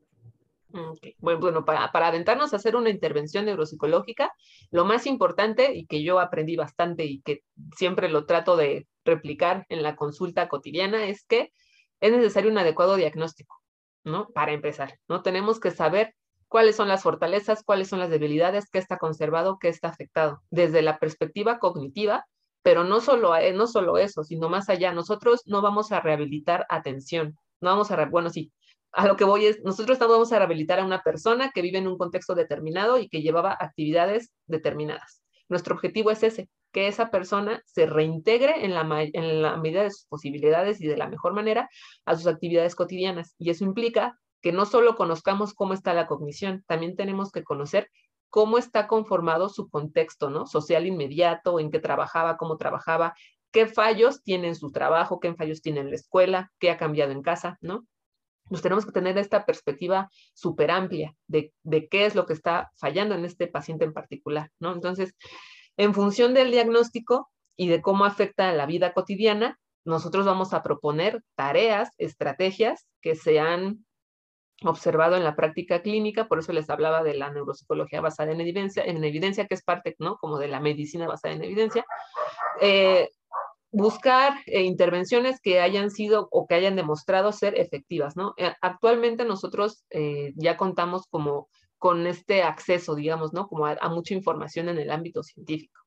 Bueno, 1.19 1.41
bueno 1.41 1.65
para, 1.65 1.91
para, 1.93 2.09
aventarnos 2.09 2.53
a 2.53 2.57
hacer 2.57 2.77
una 2.77 2.91
intervención 2.91 3.47
neuropsicológica, 3.47 4.33
lo 4.71 4.85
más 4.85 5.07
importante 5.07 5.75
y 5.75 5.87
que 5.87 6.03
yo 6.03 6.21
aprendí 6.21 6.57
bastante 6.57 7.05
y 7.05 7.21
que 7.23 7.43
siempre 7.77 8.09
lo 8.09 8.27
trato 8.27 8.57
de 8.57 8.87
replicar 9.05 9.65
en 9.71 9.83
la 9.83 9.97
consulta 9.97 10.49
cotidiana 10.49 11.09
es 11.09 11.25
que 11.25 11.53
es 12.01 12.13
necesario 12.13 12.51
un 12.51 12.59
adecuado 12.59 12.97
diagnóstico. 12.97 13.58
¿No? 14.09 14.29
Para 14.31 14.53
empezar, 14.53 14.99
¿no? 15.09 15.23
Tenemos 15.23 15.61
que 15.61 15.71
saber 15.71 16.15
cuáles 16.49 16.77
son 16.77 16.89
las 16.89 17.03
fortalezas, 17.03 17.63
cuáles 17.63 17.89
son 17.89 17.99
las 18.01 18.11
debilidades, 18.11 18.71
qué 18.71 18.79
está 18.79 18.99
conservado, 18.99 19.59
qué 19.59 19.69
está 19.69 19.89
afectado, 19.89 20.43
desde 20.51 20.83
la 20.83 20.99
perspectiva 20.99 21.59
cognitiva, 21.59 22.27
pero 22.63 22.85
no 22.85 23.01
solo, 23.01 23.37
eh, 23.37 23.53
no 23.53 23.67
solo 23.67 23.99
eso, 23.99 24.25
sino 24.25 24.49
más 24.49 24.69
allá. 24.69 24.93
Nosotros 24.93 25.43
no 25.47 25.63
vamos 25.63 25.93
a 25.93 26.01
rehabilitar 26.01 26.67
atención, 26.69 27.37
no 27.61 27.71
vamos 27.71 27.91
a, 27.91 28.05
bueno, 28.07 28.31
sí, 28.31 28.53
a 28.93 29.07
lo 29.07 29.17
que 29.17 29.25
voy 29.25 29.47
es, 29.47 29.63
nosotros 29.63 30.01
no 30.01 30.09
vamos 30.09 30.33
a 30.33 30.39
rehabilitar 30.39 30.81
a 30.81 30.85
una 30.85 31.03
persona 31.03 31.51
que 31.55 31.63
vive 31.63 31.79
en 31.79 31.89
un 31.89 31.99
contexto 31.99 32.35
determinado 32.35 32.99
y 32.99 33.09
que 33.09 33.23
llevaba 33.23 33.57
actividades 33.59 34.33
determinadas. 34.47 35.23
Nuestro 35.49 35.75
objetivo 35.75 36.11
es 36.11 36.23
ese, 36.23 36.49
que 36.73 36.89
esa 36.89 37.11
persona 37.11 37.63
se 37.67 37.87
reintegre 37.87 38.65
en 38.65 38.75
la, 38.75 38.85
medida 38.85 39.83
de 39.83 39.91
sus 39.91 40.07
posibilidades 40.07 40.81
y 40.81 40.87
de 40.87 40.97
la 40.97 41.09
mejor 41.09 41.33
manera 41.33 41.69
a 42.05 42.17
sus 42.17 42.27
actividades 42.27 42.75
cotidianas. 42.75 43.35
Y 43.39 43.51
eso 43.51 43.65
implica 43.65 44.19
que 44.41 44.53
no 44.53 44.67
solo 44.67 44.97
conozcamos 44.97 45.55
cómo 45.55 45.75
está 45.75 45.95
la 45.95 46.07
cognición, 46.07 46.65
también 46.67 46.97
tenemos 46.97 47.33
que 47.33 47.43
conocer 47.43 47.91
cómo 48.29 48.59
está 48.59 48.87
conformado 48.87 49.49
su 49.49 49.69
contexto, 49.69 50.31
¿no? 50.31 50.47
Social 50.47 50.87
inmediato, 50.87 51.59
en 51.59 51.71
qué 51.71 51.81
trabajaba, 51.81 52.37
cómo 52.37 52.57
trabajaba, 52.57 53.15
qué 53.51 53.67
fallos 53.67 54.23
tiene 54.23 54.49
en 54.49 54.55
su 54.55 54.71
trabajo, 54.71 55.19
qué 55.19 55.35
fallos 55.35 55.63
tiene 55.63 55.81
en 55.81 55.89
la 55.89 55.97
escuela, 55.97 56.53
qué 56.59 56.71
ha 56.71 56.77
cambiado 56.77 57.13
en 57.13 57.23
casa, 57.23 57.57
¿no? 57.63 57.87
Pues 58.45 58.63
tenemos 58.63 58.87
que 58.87 58.93
tener 58.93 59.17
esta 59.19 59.45
perspectiva 59.45 60.09
súper 60.35 60.71
amplia 60.71 61.15
de, 61.27 61.53
de, 61.63 61.89
qué 61.89 62.07
es 62.07 62.15
lo 62.15 62.27
que 62.27 62.33
está 62.33 62.71
fallando 62.77 63.15
en 63.15 63.25
este 63.25 63.47
paciente 63.47 63.85
en 63.85 63.93
particular, 63.93 64.51
¿no? 64.59 64.73
Entonces, 64.73 65.15
en 65.79 65.95
función 65.95 66.35
del 66.35 66.51
diagnóstico 66.51 67.31
y 67.57 67.69
de 67.69 67.81
cómo 67.81 68.05
afecta 68.05 68.51
a 68.51 68.53
la 68.53 68.67
vida 68.67 68.93
cotidiana, 68.93 69.59
nosotros 69.85 70.27
vamos 70.27 70.53
a 70.53 70.63
proponer 70.63 71.23
tareas, 71.35 71.91
estrategias 71.97 72.85
que 73.01 73.15
se 73.15 73.41
han 73.41 73.87
observado 74.65 75.17
en 75.17 75.23
la 75.23 75.37
práctica 75.37 75.81
clínica, 75.81 76.27
por 76.27 76.41
eso 76.41 76.53
les 76.53 76.69
hablaba 76.69 77.05
de 77.05 77.15
la 77.15 77.31
neuropsicología 77.31 78.01
basada 78.01 78.33
en 78.33 78.41
evidencia, 78.41 78.83
en 78.85 79.03
evidencia 79.05 79.47
que 79.47 79.55
es 79.55 79.63
parte, 79.63 79.95
¿no? 80.01 80.17
Como 80.17 80.39
de 80.39 80.49
la 80.49 80.59
medicina 80.59 81.07
basada 81.07 81.35
en 81.35 81.45
evidencia. 81.45 81.85
Eh, 82.61 83.09
buscar 83.71 84.35
eh, 84.47 84.63
intervenciones 84.63 85.41
que 85.41 85.61
hayan 85.61 85.91
sido 85.93 86.27
o 86.33 86.49
que 86.49 86.57
hayan 86.57 86.75
demostrado 86.75 87.31
ser 87.31 87.57
efectivas, 87.57 88.17
¿no? 88.17 88.35
Eh, 88.37 88.53
actualmente 88.61 89.25
nosotros 89.25 89.85
ya 90.35 90.57
contamos 90.57 91.07
como 91.09 91.49
con 91.79 92.07
este 92.07 92.43
acceso, 92.43 92.95
digamos, 92.95 93.33
¿no? 93.33 93.49
Como 93.49 93.67
a, 93.67 93.89
mucha 93.89 94.15
información 94.15 94.69
en 94.69 94.79
el 94.79 94.91
ámbito 94.91 95.23
científico. 95.23 95.81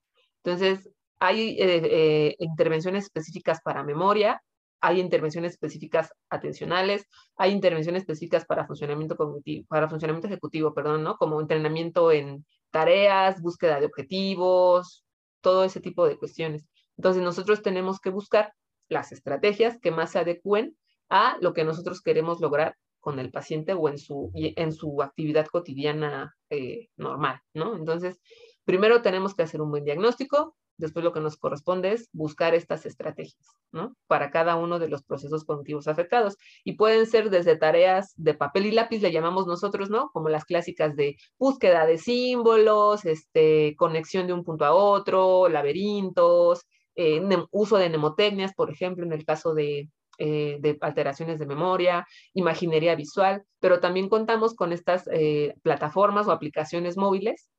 Entonces, 0.44 0.90
hay 1.20 1.58
eh, 1.60 1.82
eh, 1.84 2.36
intervenciones 2.40 3.06
específicas 3.06 3.62
para 3.62 3.84
memoria, 3.84 4.42
hay 4.80 5.00
intervenciones 5.00 5.52
específicas 5.54 6.12
atencionales, 6.30 7.06
hay 7.36 7.52
intervenciones 7.52 8.02
específicas 8.02 8.46
para 8.46 8.66
funcionamiento 8.66 9.16
cognitivo, 9.16 9.66
para 9.68 9.88
funcionamiento 9.88 10.28
ejecutivo, 10.28 10.74
perdón, 10.74 11.04
¿no? 11.04 11.18
Como 11.18 11.40
entrenamiento 11.40 12.12
en 12.12 12.46
tareas, 12.72 13.42
búsqueda 13.42 13.80
de 13.80 13.86
objetivos, 13.86 15.06
todo 15.42 15.64
ese 15.64 15.82
tipo 15.82 16.08
de 16.08 16.18
cuestiones. 16.18 16.66
Entonces, 16.98 17.22
nosotros 17.22 17.62
tenemos 17.62 18.00
que 18.00 18.10
buscar 18.10 18.54
las 18.90 19.12
estrategias 19.12 19.78
que 19.80 19.92
más 19.92 20.12
se 20.12 20.20
adecúen 20.20 20.76
a 21.10 21.38
lo 21.42 21.54
que 21.54 21.64
nosotros 21.64 22.02
queremos 22.02 22.40
lograr 22.42 22.76
con 23.02 23.20
el 23.20 23.32
paciente 23.32 23.74
o 23.74 23.90
en 23.90 23.98
su, 23.98 24.32
en 24.34 24.72
su 24.72 25.02
actividad 25.02 25.48
cotidiana 25.48 26.36
eh, 26.50 26.88
normal, 26.96 27.42
¿no? 27.54 27.76
Entonces, 27.76 28.22
primero 28.64 29.02
tenemos 29.02 29.36
que 29.36 29.44
hacer 29.44 29.62
un 29.62 29.72
buen 29.72 29.84
diagnóstico, 29.84 30.56
después 30.78 31.04
lo 31.04 31.12
que 31.12 31.20
nos 31.20 31.38
corresponde 31.38 31.94
es 31.94 32.10
buscar 32.12 32.56
estas 32.56 32.86
estrategias, 32.86 33.48
¿no? 33.72 33.96
Para 34.08 34.32
cada 34.32 34.56
uno 34.56 34.80
de 34.80 34.90
los 34.90 35.04
procesos 35.04 35.44
cognitivos 35.46 35.88
afectados. 35.88 36.38
Y 36.64 36.74
pueden 36.74 37.06
ser 37.06 37.30
desde 37.30 37.58
tareas 37.58 38.14
de 38.18 38.34
papel 38.34 38.68
y 38.68 38.72
lápiz, 38.72 39.02
le 39.02 39.12
llamamos 39.12 39.48
nosotros, 39.48 39.90
¿no? 39.90 40.10
Como 40.12 40.30
las 40.30 40.46
clásicas 40.46 40.96
de 40.96 41.18
búsqueda 41.38 41.86
de 41.86 41.98
símbolos, 41.98 43.06
este, 43.06 43.76
conexión 43.78 44.28
de 44.28 44.34
un 44.34 44.44
punto 44.44 44.66
a 44.66 44.74
otro, 44.74 45.50
laberintos, 45.50 46.66
eh, 46.96 47.22
uso 47.52 47.78
de 47.78 47.90
mnemotecnias, 47.90 48.54
por 48.54 48.72
ejemplo, 48.72 49.06
en 49.06 49.14
el 49.14 49.26
caso 49.26 49.54
de, 49.54 49.90
eh, 50.24 50.58
de 50.60 50.78
alteraciones 50.82 51.40
de 51.40 51.48
memoria, 51.48 52.06
imaginería 52.36 52.94
visual, 52.94 53.44
pero 53.60 53.80
también 53.80 54.08
contamos 54.08 54.54
con 54.54 54.72
estas 54.72 55.10
eh, 55.12 55.56
plataformas 55.64 56.28
o 56.28 56.32
aplicaciones 56.32 56.96
móviles 56.96 57.50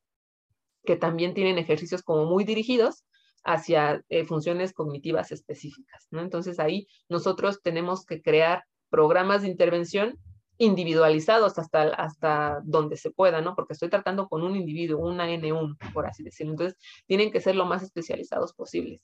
que 0.85 0.95
también 0.95 1.33
tienen 1.33 1.57
ejercicios 1.57 2.03
como 2.03 2.23
muy 2.23 2.45
dirigidos 2.45 3.03
hacia 3.43 4.01
eh, 4.07 4.23
funciones 4.23 4.71
cognitivas 4.71 5.33
específicas. 5.33 6.07
¿no? 6.09 6.21
Entonces 6.21 6.57
ahí 6.57 6.87
nosotros 7.09 7.61
tenemos 7.61 8.05
que 8.05 8.21
crear 8.21 8.63
programas 8.89 9.41
de 9.41 9.49
intervención 9.49 10.17
individualizados 10.57 11.59
hasta, 11.59 11.89
hasta 11.89 12.61
donde 12.63 12.95
se 12.95 13.11
pueda, 13.11 13.41
¿no? 13.41 13.55
Porque 13.55 13.73
estoy 13.73 13.89
tratando 13.89 14.29
con 14.29 14.41
un 14.41 14.55
individuo, 14.55 15.05
una 15.05 15.27
N1, 15.27 15.75
por 15.91 16.05
así 16.05 16.23
decirlo. 16.23 16.53
Entonces, 16.53 16.79
tienen 17.07 17.29
que 17.29 17.41
ser 17.41 17.55
lo 17.55 17.65
más 17.65 17.83
especializados 17.83 18.53
posibles. 18.53 19.01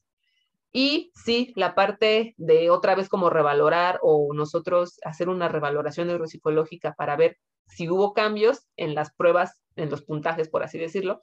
Y 0.72 1.12
sí, 1.16 1.52
la 1.56 1.74
parte 1.74 2.36
de 2.38 2.70
otra 2.70 2.96
vez 2.96 3.10
como 3.10 3.30
revalorar 3.30 4.00
o 4.04 4.34
nosotros 4.34 5.00
hacer 5.04 5.30
una 5.30 5.48
revaloración 5.48 6.08
neuropsicológica 6.08 6.94
para 6.94 7.16
ver 7.16 7.38
si 7.68 7.90
hubo 7.90 8.14
cambios 8.14 8.68
en 8.78 8.96
las 8.96 9.14
pruebas, 9.14 9.62
en 9.76 9.90
los 9.90 10.04
puntajes, 10.04 10.50
por 10.50 10.64
así 10.64 10.78
decirlo, 10.78 11.22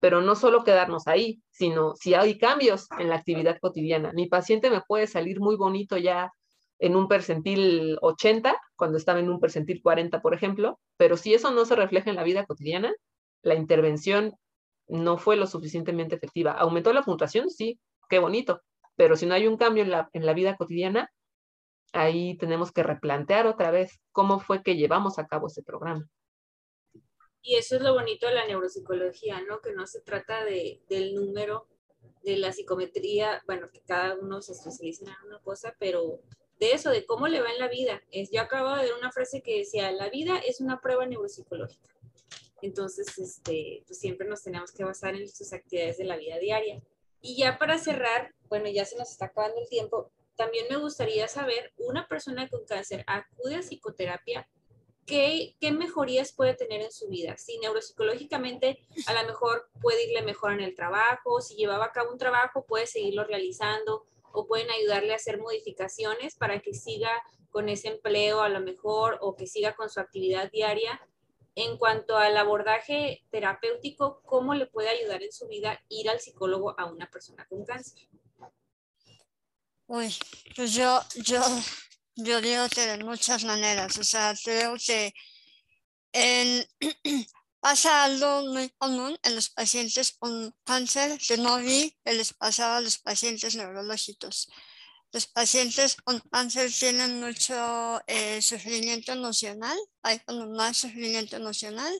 pero 0.00 0.20
no 0.20 0.36
solo 0.36 0.64
quedarnos 0.64 1.06
ahí, 1.06 1.42
sino 1.50 1.94
si 1.96 2.14
hay 2.14 2.38
cambios 2.38 2.88
en 2.98 3.08
la 3.08 3.16
actividad 3.16 3.58
cotidiana. 3.60 4.12
Mi 4.12 4.26
paciente 4.26 4.70
me 4.70 4.82
puede 4.82 5.06
salir 5.06 5.40
muy 5.40 5.56
bonito 5.56 5.96
ya 5.96 6.32
en 6.78 6.96
un 6.96 7.08
percentil 7.08 7.96
80, 8.02 8.56
cuando 8.76 8.98
estaba 8.98 9.20
en 9.20 9.30
un 9.30 9.40
percentil 9.40 9.80
40, 9.82 10.20
por 10.20 10.34
ejemplo, 10.34 10.78
pero 10.96 11.16
si 11.16 11.34
eso 11.34 11.50
no 11.52 11.64
se 11.64 11.76
refleja 11.76 12.10
en 12.10 12.16
la 12.16 12.24
vida 12.24 12.44
cotidiana, 12.44 12.92
la 13.42 13.54
intervención 13.54 14.34
no 14.86 15.16
fue 15.16 15.36
lo 15.36 15.46
suficientemente 15.46 16.16
efectiva. 16.16 16.52
¿Aumentó 16.52 16.92
la 16.92 17.02
puntuación? 17.02 17.48
Sí, 17.48 17.80
qué 18.08 18.18
bonito, 18.18 18.60
pero 18.96 19.16
si 19.16 19.26
no 19.26 19.34
hay 19.34 19.46
un 19.46 19.56
cambio 19.56 19.82
en 19.82 19.90
la, 19.90 20.08
en 20.12 20.26
la 20.26 20.34
vida 20.34 20.56
cotidiana, 20.56 21.12
ahí 21.92 22.36
tenemos 22.38 22.72
que 22.72 22.82
replantear 22.82 23.46
otra 23.46 23.70
vez 23.70 24.00
cómo 24.12 24.40
fue 24.40 24.62
que 24.62 24.76
llevamos 24.76 25.18
a 25.18 25.26
cabo 25.26 25.46
ese 25.46 25.62
programa. 25.62 26.08
Y 27.42 27.56
eso 27.56 27.76
es 27.76 27.82
lo 27.82 27.92
bonito 27.92 28.26
de 28.26 28.34
la 28.34 28.46
neuropsicología, 28.46 29.40
¿no? 29.42 29.60
Que 29.60 29.72
no 29.74 29.86
se 29.86 30.00
trata 30.00 30.44
de, 30.44 30.80
del 30.88 31.14
número, 31.14 31.68
de 32.22 32.38
la 32.38 32.52
psicometría, 32.52 33.42
bueno, 33.46 33.68
que 33.70 33.82
cada 33.82 34.14
uno 34.14 34.40
se 34.40 34.52
especializa 34.52 35.04
en 35.04 35.28
una 35.28 35.38
cosa, 35.40 35.76
pero 35.78 36.20
de 36.58 36.72
eso, 36.72 36.90
de 36.90 37.04
cómo 37.04 37.28
le 37.28 37.42
va 37.42 37.52
en 37.52 37.58
la 37.58 37.68
vida. 37.68 38.02
Es, 38.10 38.30
yo 38.30 38.40
acabo 38.40 38.74
de 38.74 38.84
ver 38.84 38.94
una 38.98 39.12
frase 39.12 39.42
que 39.42 39.58
decía, 39.58 39.92
la 39.92 40.08
vida 40.08 40.38
es 40.38 40.60
una 40.60 40.80
prueba 40.80 41.04
neuropsicológica. 41.04 41.94
Entonces, 42.62 43.18
este, 43.18 43.82
pues 43.86 43.98
siempre 43.98 44.26
nos 44.26 44.42
tenemos 44.42 44.72
que 44.72 44.84
basar 44.84 45.14
en 45.14 45.28
sus 45.28 45.52
actividades 45.52 45.98
de 45.98 46.04
la 46.04 46.16
vida 46.16 46.38
diaria. 46.38 46.82
Y 47.26 47.36
ya 47.36 47.56
para 47.56 47.78
cerrar, 47.78 48.34
bueno, 48.50 48.68
ya 48.68 48.84
se 48.84 48.98
nos 48.98 49.10
está 49.10 49.24
acabando 49.24 49.58
el 49.58 49.66
tiempo, 49.70 50.12
también 50.36 50.66
me 50.68 50.76
gustaría 50.76 51.26
saber, 51.26 51.72
una 51.78 52.06
persona 52.06 52.46
con 52.50 52.66
cáncer 52.66 53.02
acude 53.06 53.56
a 53.56 53.60
psicoterapia, 53.60 54.46
¿qué, 55.06 55.56
qué 55.58 55.72
mejorías 55.72 56.34
puede 56.34 56.52
tener 56.52 56.82
en 56.82 56.92
su 56.92 57.08
vida? 57.08 57.38
Si 57.38 57.56
neuropsicológicamente 57.60 58.78
a 59.06 59.14
lo 59.14 59.26
mejor 59.26 59.70
puede 59.80 60.04
irle 60.04 60.20
mejor 60.20 60.52
en 60.52 60.60
el 60.60 60.74
trabajo, 60.74 61.40
si 61.40 61.54
llevaba 61.54 61.86
a 61.86 61.92
cabo 61.92 62.12
un 62.12 62.18
trabajo, 62.18 62.66
puede 62.66 62.86
seguirlo 62.86 63.24
realizando 63.24 64.04
o 64.30 64.46
pueden 64.46 64.70
ayudarle 64.70 65.14
a 65.14 65.16
hacer 65.16 65.38
modificaciones 65.38 66.36
para 66.36 66.60
que 66.60 66.74
siga 66.74 67.10
con 67.48 67.70
ese 67.70 67.88
empleo 67.88 68.42
a 68.42 68.50
lo 68.50 68.60
mejor 68.60 69.16
o 69.22 69.34
que 69.34 69.46
siga 69.46 69.74
con 69.74 69.88
su 69.88 69.98
actividad 69.98 70.50
diaria 70.50 71.00
en 71.54 71.76
cuanto 71.78 72.16
al 72.16 72.36
abordaje 72.36 73.24
terapéutico, 73.30 74.20
¿cómo 74.24 74.54
le 74.54 74.66
puede 74.66 74.88
ayudar 74.88 75.22
en 75.22 75.32
su 75.32 75.46
vida 75.46 75.80
ir 75.88 76.10
al 76.10 76.20
psicólogo 76.20 76.78
a 76.78 76.86
una 76.86 77.10
persona 77.10 77.46
con 77.46 77.64
cáncer? 77.64 78.08
Uy, 79.86 80.14
pues 80.56 80.72
yo, 80.72 81.00
yo, 81.16 81.42
yo 82.16 82.40
digo 82.40 82.68
que 82.74 82.86
de 82.86 83.04
muchas 83.04 83.44
maneras, 83.44 83.96
o 83.98 84.04
sea, 84.04 84.34
creo 84.42 84.76
que 84.84 85.12
pasa 87.60 88.04
algo 88.04 88.42
muy 88.46 88.70
común 88.70 89.18
en 89.22 89.34
los 89.34 89.50
pacientes 89.50 90.12
con 90.12 90.54
cáncer 90.64 91.18
que 91.18 91.36
no 91.36 91.58
vi 91.58 91.96
que 92.04 92.14
les 92.14 92.32
pasaba 92.32 92.78
a 92.78 92.80
los 92.80 92.98
pacientes 92.98 93.56
neurológicos. 93.56 94.48
Los 95.14 95.28
pacientes 95.28 95.94
con 95.94 96.18
cáncer 96.28 96.72
tienen 96.72 97.20
mucho 97.20 98.02
eh, 98.08 98.42
sufrimiento 98.42 99.12
emocional, 99.12 99.78
hay 100.02 100.20
más 100.48 100.78
sufrimiento 100.78 101.36
emocional 101.36 101.94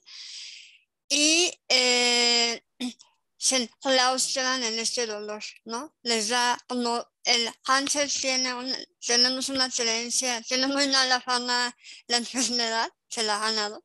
y 1.08 1.56
eh, 1.68 2.60
se 3.36 3.70
claustran 3.80 4.64
en 4.64 4.80
este 4.80 5.06
dolor, 5.06 5.44
¿no? 5.64 5.94
Les 6.02 6.26
da 6.26 6.58
como 6.66 7.06
el 7.22 7.48
cáncer 7.62 8.10
tiene 8.10 8.52
un, 8.52 8.74
tenemos 8.98 9.48
una 9.48 9.70
creencia, 9.70 10.42
tiene 10.42 10.66
muy 10.66 10.88
mala 10.88 11.20
fama 11.20 11.72
la 12.08 12.16
enfermedad, 12.24 12.90
se 13.08 13.22
la 13.22 13.36
ha 13.36 13.48
ganado, 13.48 13.84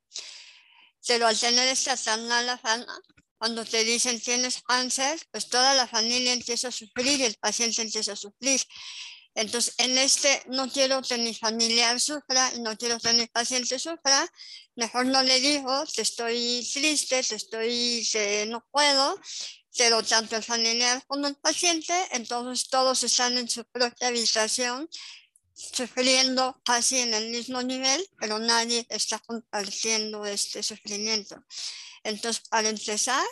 pero 1.06 1.28
al 1.28 1.40
tener 1.40 1.68
esta 1.68 1.96
tan 1.96 2.28
mala 2.28 2.58
fama, 2.58 3.00
cuando 3.38 3.64
te 3.64 3.84
dicen 3.84 4.20
tienes 4.20 4.64
cáncer, 4.64 5.20
pues 5.30 5.50
toda 5.50 5.76
la 5.76 5.88
familia 5.88 6.34
empieza 6.34 6.70
a 6.70 6.72
sufrir 6.72 7.22
el 7.22 7.36
paciente 7.36 7.84
empieza 7.84 8.14
a 8.14 8.16
sufrir. 8.16 8.60
Entonces, 9.36 9.76
en 9.78 9.98
este 9.98 10.44
no 10.48 10.70
quiero 10.70 11.02
que 11.02 11.18
mi 11.18 11.34
familiar 11.34 12.00
sufra, 12.00 12.52
no 12.60 12.76
quiero 12.78 13.00
que 13.00 13.14
mi 13.14 13.28
paciente 13.28 13.80
sufra, 13.80 14.28
mejor 14.76 15.06
no 15.06 15.22
le 15.24 15.40
digo 15.40 15.84
que 15.94 16.02
estoy 16.02 16.68
triste, 16.74 17.24
que 17.24 17.36
estoy, 17.36 18.08
no 18.48 18.66
puedo, 18.72 19.20
pero 19.78 20.04
tanto 20.04 20.36
el 20.36 20.44
familiar 20.44 21.04
como 21.08 21.28
el 21.28 21.36
paciente, 21.36 21.94
entonces 22.12 22.70
todos 22.70 23.04
están 23.04 23.38
en 23.38 23.48
su 23.48 23.64
propia 23.66 24.08
habitación 24.08 24.90
sufriendo 25.54 26.60
casi 26.64 27.00
en 27.00 27.14
el 27.14 27.30
mismo 27.30 27.62
nivel, 27.62 28.06
pero 28.20 28.40
nadie 28.40 28.86
está 28.90 29.20
compartiendo 29.20 30.26
este 30.26 30.64
sufrimiento. 30.64 31.44
Entonces, 32.04 32.48
para 32.50 32.70
empezar, 32.70 33.26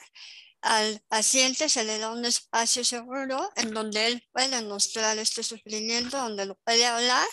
al 0.67 1.01
paciente 1.07 1.69
se 1.69 1.85
le 1.85 1.97
da 1.97 2.11
un 2.11 2.25
espacio 2.25 2.83
seguro 2.83 3.49
en 3.55 3.73
donde 3.73 4.05
él 4.05 4.27
puede 4.33 4.61
mostrar 4.63 5.17
este 5.17 5.41
sufrimiento, 5.41 6.17
donde 6.17 6.45
lo 6.45 6.55
puede 6.55 6.85
hablar 6.85 7.25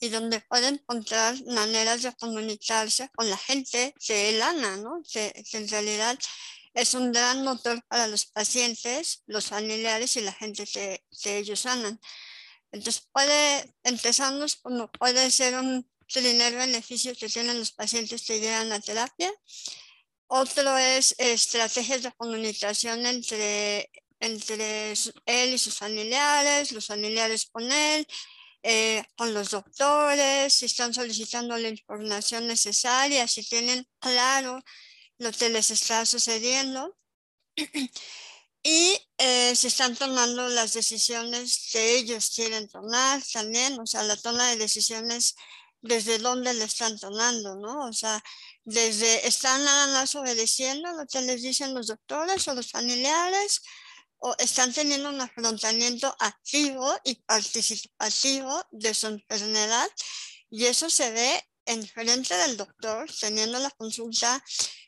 y 0.00 0.10
donde 0.10 0.40
puede 0.42 0.68
encontrar 0.68 1.34
maneras 1.46 2.02
de 2.02 2.12
comunicarse 2.12 3.08
con 3.16 3.30
la 3.30 3.38
gente 3.38 3.94
que 4.06 4.28
él 4.28 4.42
ama, 4.42 4.76
¿no? 4.76 5.02
Que, 5.10 5.32
en 5.52 5.66
realidad 5.66 6.18
es 6.74 6.92
un 6.92 7.10
gran 7.10 7.42
motor 7.42 7.82
para 7.88 8.06
los 8.06 8.26
pacientes, 8.26 9.22
los 9.26 9.46
familiares 9.46 10.16
y 10.16 10.20
la 10.20 10.32
gente 10.32 10.66
que, 10.66 11.02
que 11.22 11.38
ellos 11.38 11.64
aman. 11.64 11.98
Entonces 12.70 13.08
puede, 13.12 13.74
empezamos 13.82 14.56
como 14.56 14.90
puede 14.90 15.30
ser 15.30 15.54
un 15.54 15.88
primer 16.12 16.54
beneficio 16.54 17.14
que 17.16 17.30
tienen 17.30 17.58
los 17.58 17.72
pacientes 17.72 18.26
que 18.26 18.40
llegan 18.40 18.72
a 18.72 18.80
terapia, 18.80 19.32
otro 20.26 20.76
es 20.78 21.14
estrategias 21.18 22.02
de 22.02 22.12
comunicación 22.12 23.06
entre, 23.06 23.90
entre 24.20 24.92
él 25.26 25.54
y 25.54 25.58
sus 25.58 25.76
familiares, 25.76 26.72
los 26.72 26.86
familiares 26.86 27.46
con 27.50 27.70
él, 27.70 28.06
eh, 28.62 29.04
con 29.16 29.34
los 29.34 29.50
doctores, 29.50 30.54
si 30.54 30.66
están 30.66 30.94
solicitando 30.94 31.56
la 31.58 31.68
información 31.68 32.46
necesaria, 32.46 33.28
si 33.28 33.46
tienen 33.46 33.86
claro 33.98 34.62
lo 35.18 35.32
que 35.32 35.50
les 35.50 35.70
está 35.70 36.06
sucediendo. 36.06 36.96
y 38.62 38.98
eh, 39.18 39.50
están 39.50 39.94
tomando 39.94 40.48
las 40.48 40.72
decisiones 40.72 41.68
que 41.70 41.98
ellos 41.98 42.32
quieren 42.34 42.66
tomar 42.68 43.22
también, 43.30 43.78
o 43.78 43.86
sea, 43.86 44.02
la 44.02 44.16
toma 44.16 44.48
de 44.50 44.56
decisiones 44.56 45.34
desde 45.82 46.18
dónde 46.18 46.54
le 46.54 46.64
están 46.64 46.98
tomando, 46.98 47.56
¿no? 47.56 47.86
O 47.86 47.92
sea, 47.92 48.22
desde 48.64 49.26
están 49.26 49.64
nada 49.64 49.86
más 49.88 50.14
obedeciendo 50.14 50.90
lo 50.92 51.06
que 51.06 51.20
les 51.20 51.42
dicen 51.42 51.74
los 51.74 51.88
doctores 51.88 52.48
o 52.48 52.54
los 52.54 52.70
familiares, 52.70 53.62
o 54.18 54.34
están 54.38 54.72
teniendo 54.72 55.10
un 55.10 55.20
afrontamiento 55.20 56.14
activo 56.18 56.96
y 57.04 57.16
participativo 57.16 58.64
de 58.70 58.94
su 58.94 59.08
enfermedad, 59.08 59.88
y 60.50 60.64
eso 60.64 60.88
se 60.88 61.10
ve 61.10 61.42
en 61.66 61.86
frente 61.86 62.34
del 62.36 62.56
doctor, 62.56 63.10
teniendo 63.20 63.58
la 63.58 63.70
consulta, 63.70 64.42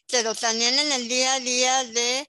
pero 0.09 0.35
también 0.35 0.79
en 0.79 0.93
el 0.93 1.09
día 1.09 1.35
a 1.35 1.41
día 1.41 1.85
de 1.85 2.29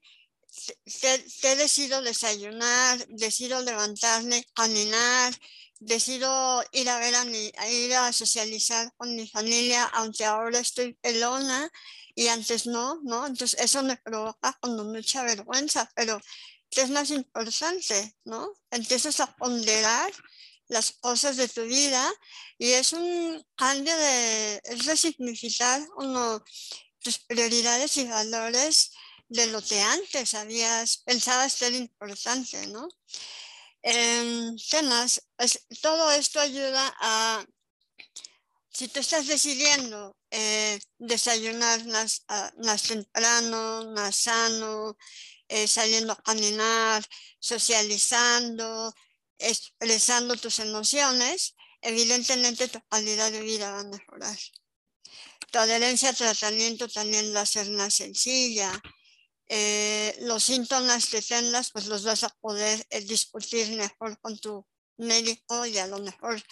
que, 1.00 1.56
decido 1.56 2.02
desayunar, 2.02 3.06
decido 3.08 3.62
levantarme, 3.62 4.44
caminar, 4.54 5.38
decido 5.80 6.64
ir 6.72 6.88
a 6.88 6.98
ver 6.98 7.14
a 7.14 7.24
mi, 7.24 7.52
ir 7.70 7.94
a 7.94 8.12
socializar 8.12 8.92
con 8.96 9.14
mi 9.14 9.28
familia, 9.28 9.84
aunque 9.94 10.24
ahora 10.24 10.58
estoy 10.58 10.94
pelona 10.94 11.70
y 12.14 12.28
antes 12.28 12.66
no, 12.66 13.00
¿no? 13.04 13.26
Entonces 13.26 13.60
eso 13.60 13.82
me 13.82 13.96
provoca 13.96 14.56
con 14.60 14.74
mucha 14.92 15.22
vergüenza, 15.22 15.88
pero 15.94 16.20
¿qué 16.70 16.82
es 16.82 16.90
más 16.90 17.10
importante, 17.10 18.16
no? 18.24 18.52
Empiezas 18.70 19.20
a 19.20 19.34
ponderar 19.36 20.12
las 20.68 20.92
cosas 20.92 21.36
de 21.36 21.48
tu 21.48 21.62
vida 21.62 22.12
y 22.58 22.72
es 22.72 22.92
un 22.92 23.44
cambio 23.54 23.96
de, 23.96 24.60
es 24.64 24.84
resignificar 24.84 25.80
uno, 25.96 26.42
tus 27.00 27.18
prioridades 27.20 27.96
y 27.96 28.04
valores 28.04 28.90
de 29.28 29.46
lo 29.46 29.62
que 29.62 29.80
antes 29.80 30.34
habías 30.34 30.98
pensado 30.98 31.48
ser 31.48 31.74
importante, 31.74 32.66
¿no? 32.66 32.88
Eh, 33.82 34.50
temas, 34.70 35.22
pues, 35.36 35.66
todo 35.80 36.10
esto 36.12 36.40
ayuda 36.40 36.94
a, 37.00 37.44
si 38.70 38.88
tú 38.88 39.00
estás 39.00 39.26
decidiendo 39.26 40.16
eh, 40.30 40.78
desayunar 40.98 41.84
más, 41.86 42.24
ah, 42.28 42.52
más, 42.62 42.82
temprano, 42.82 43.90
más 43.94 44.16
sano, 44.16 44.96
eh, 45.48 45.66
saliendo 45.66 46.12
a 46.12 46.22
caminar, 46.22 47.04
socializando, 47.40 48.92
expresando 49.38 50.36
tus 50.36 50.58
emociones, 50.58 51.54
evidentemente 51.80 52.68
tu 52.68 52.80
calidad 52.88 53.32
de 53.32 53.40
vida 53.40 53.72
va 53.72 53.80
a 53.80 53.84
mejorar. 53.84 54.38
Tu 55.50 55.58
adherencia 55.58 56.10
al 56.10 56.16
tratamiento 56.16 56.88
también 56.88 57.34
va 57.34 57.40
a 57.40 57.46
ser 57.46 57.70
más 57.70 57.94
sencilla, 57.94 58.70
eh, 59.48 60.16
los 60.22 60.44
síntomas 60.44 61.06
que 61.06 61.22
tengas, 61.22 61.70
pues 61.72 61.86
los 61.86 62.04
vas 62.04 62.24
a 62.24 62.28
poder 62.40 62.86
eh, 62.90 63.00
discutir 63.00 63.76
mejor 63.76 64.18
con 64.20 64.38
tu 64.38 64.66
médico 64.98 65.64
y 65.66 65.78
a 65.78 65.86
lo 65.86 65.98
mejor 66.00 66.42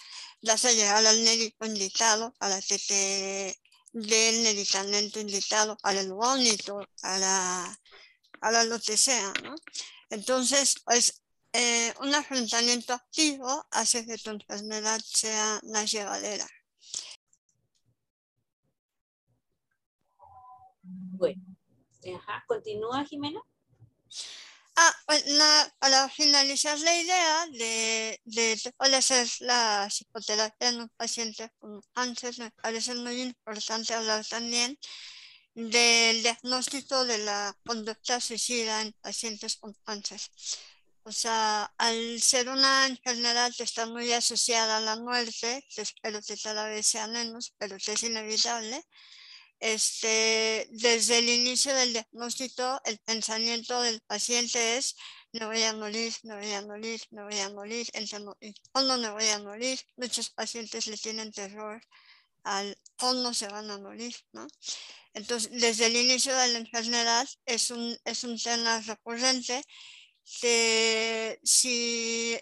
vas 0.41 0.65
a 0.65 0.71
llegar 0.71 1.05
al 1.05 1.21
médico 1.23 1.65
indicado 1.65 2.33
para 2.39 2.61
que 2.61 2.79
te 2.79 3.59
dé 3.93 4.29
el 4.29 4.43
medicamento 4.43 5.19
indicado 5.19 5.77
para 5.77 6.01
el 6.01 6.11
vómito, 6.13 6.79
para, 7.01 7.79
para 8.39 8.63
lo 8.63 8.79
que 8.79 8.97
sea. 8.97 9.33
Entonces, 10.09 10.75
pues 10.85 11.21
eh, 11.53 11.93
un 12.01 12.13
afrontamiento 12.15 12.93
activo 12.93 13.65
hace 13.71 14.05
que 14.05 14.17
tu 14.17 14.29
enfermedad 14.31 15.01
sea 15.03 15.59
más 15.63 15.91
llevadera. 15.91 16.47
Bueno, 20.83 21.56
Ajá. 22.15 22.43
Continúa, 22.47 23.05
Jimena. 23.05 23.41
Ah, 24.79 24.93
pues 25.07 25.23
para 25.79 26.07
finalizar 26.09 26.77
la 26.79 26.95
idea 26.95 27.47
de, 27.47 28.21
de 28.25 28.73
cuál 28.77 28.93
es 28.93 29.41
la 29.41 29.87
psicoterapia 29.89 30.69
en 30.69 30.81
un 30.81 30.89
paciente 30.89 31.51
con 31.57 31.81
cáncer, 31.93 32.37
me 32.37 32.51
parece 32.51 32.93
muy 32.93 33.21
importante 33.21 33.95
hablar 33.95 34.23
también 34.27 34.77
del 35.55 36.21
diagnóstico 36.21 37.05
de 37.05 37.17
la 37.17 37.57
conducta 37.65 38.21
suicida 38.21 38.83
en 38.83 38.93
pacientes 39.01 39.55
con 39.55 39.73
cáncer. 39.83 40.21
O 41.01 41.11
sea, 41.11 41.73
al 41.77 42.21
ser 42.21 42.47
una 42.49 42.85
enfermedad 42.85 43.51
que 43.57 43.63
está 43.63 43.87
muy 43.87 44.13
asociada 44.13 44.77
a 44.77 44.81
la 44.81 44.97
muerte, 44.97 45.65
que 45.73 45.81
espero 45.81 46.21
que 46.21 46.37
cada 46.37 46.67
vez 46.67 46.85
sea 46.85 47.07
menos, 47.07 47.55
pero 47.57 47.77
que 47.77 47.93
es 47.93 48.03
inevitable, 48.03 48.83
este, 49.59 50.67
desde 50.71 51.19
el 51.19 51.29
inicio 51.29 51.73
del 51.73 51.93
diagnóstico, 51.93 52.79
el 52.85 52.99
pensamiento 52.99 53.81
del 53.81 54.01
paciente 54.01 54.77
es, 54.77 54.95
no 55.33 55.47
voy 55.47 55.63
a 55.63 55.73
morir, 55.73 56.13
no 56.23 56.37
voy 56.37 56.51
a 56.51 56.61
morir, 56.61 57.01
no 57.11 57.25
voy 57.25 57.39
a 57.39 57.49
morir, 57.49 57.87
¿cuándo 58.71 58.97
me 58.97 59.11
voy 59.11 59.27
a 59.27 59.39
morir? 59.39 59.79
Muchos 59.95 60.29
pacientes 60.29 60.87
le 60.87 60.97
tienen 60.97 61.31
terror 61.31 61.81
al 62.43 62.77
cuándo 62.97 63.33
se 63.33 63.47
van 63.47 63.69
a 63.69 63.77
morir, 63.77 64.15
¿no? 64.31 64.47
Entonces, 65.13 65.51
desde 65.51 65.87
el 65.87 65.95
inicio 65.95 66.35
de 66.35 66.47
la 66.49 66.59
enfermedad 66.59 67.27
es 67.45 67.71
un, 67.71 67.97
es 68.05 68.23
un 68.23 68.37
tema 68.37 68.79
recurrente 68.81 69.63
que 70.41 71.39
si, 71.43 72.37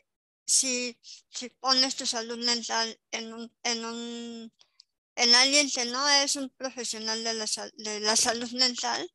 si, 0.45 0.97
si 1.29 1.49
pones 1.49 1.95
tu 1.95 2.05
salud 2.05 2.43
mental 2.43 2.99
en 3.11 3.33
un, 3.33 3.51
en 3.63 3.85
un 3.85 4.53
en 5.15 5.33
alguien 5.35 5.69
que 5.69 5.85
no 5.85 6.07
es 6.09 6.35
un 6.35 6.49
profesional 6.57 7.23
de 7.23 7.33
la, 7.33 7.45
de 7.75 7.99
la 8.01 8.15
salud 8.15 8.51
mental, 8.51 9.09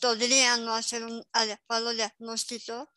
podría 0.00 0.56
no 0.56 0.74
hacer 0.74 1.04
un 1.04 1.24
adecuado 1.32 1.92
diagnóstico 1.92 2.88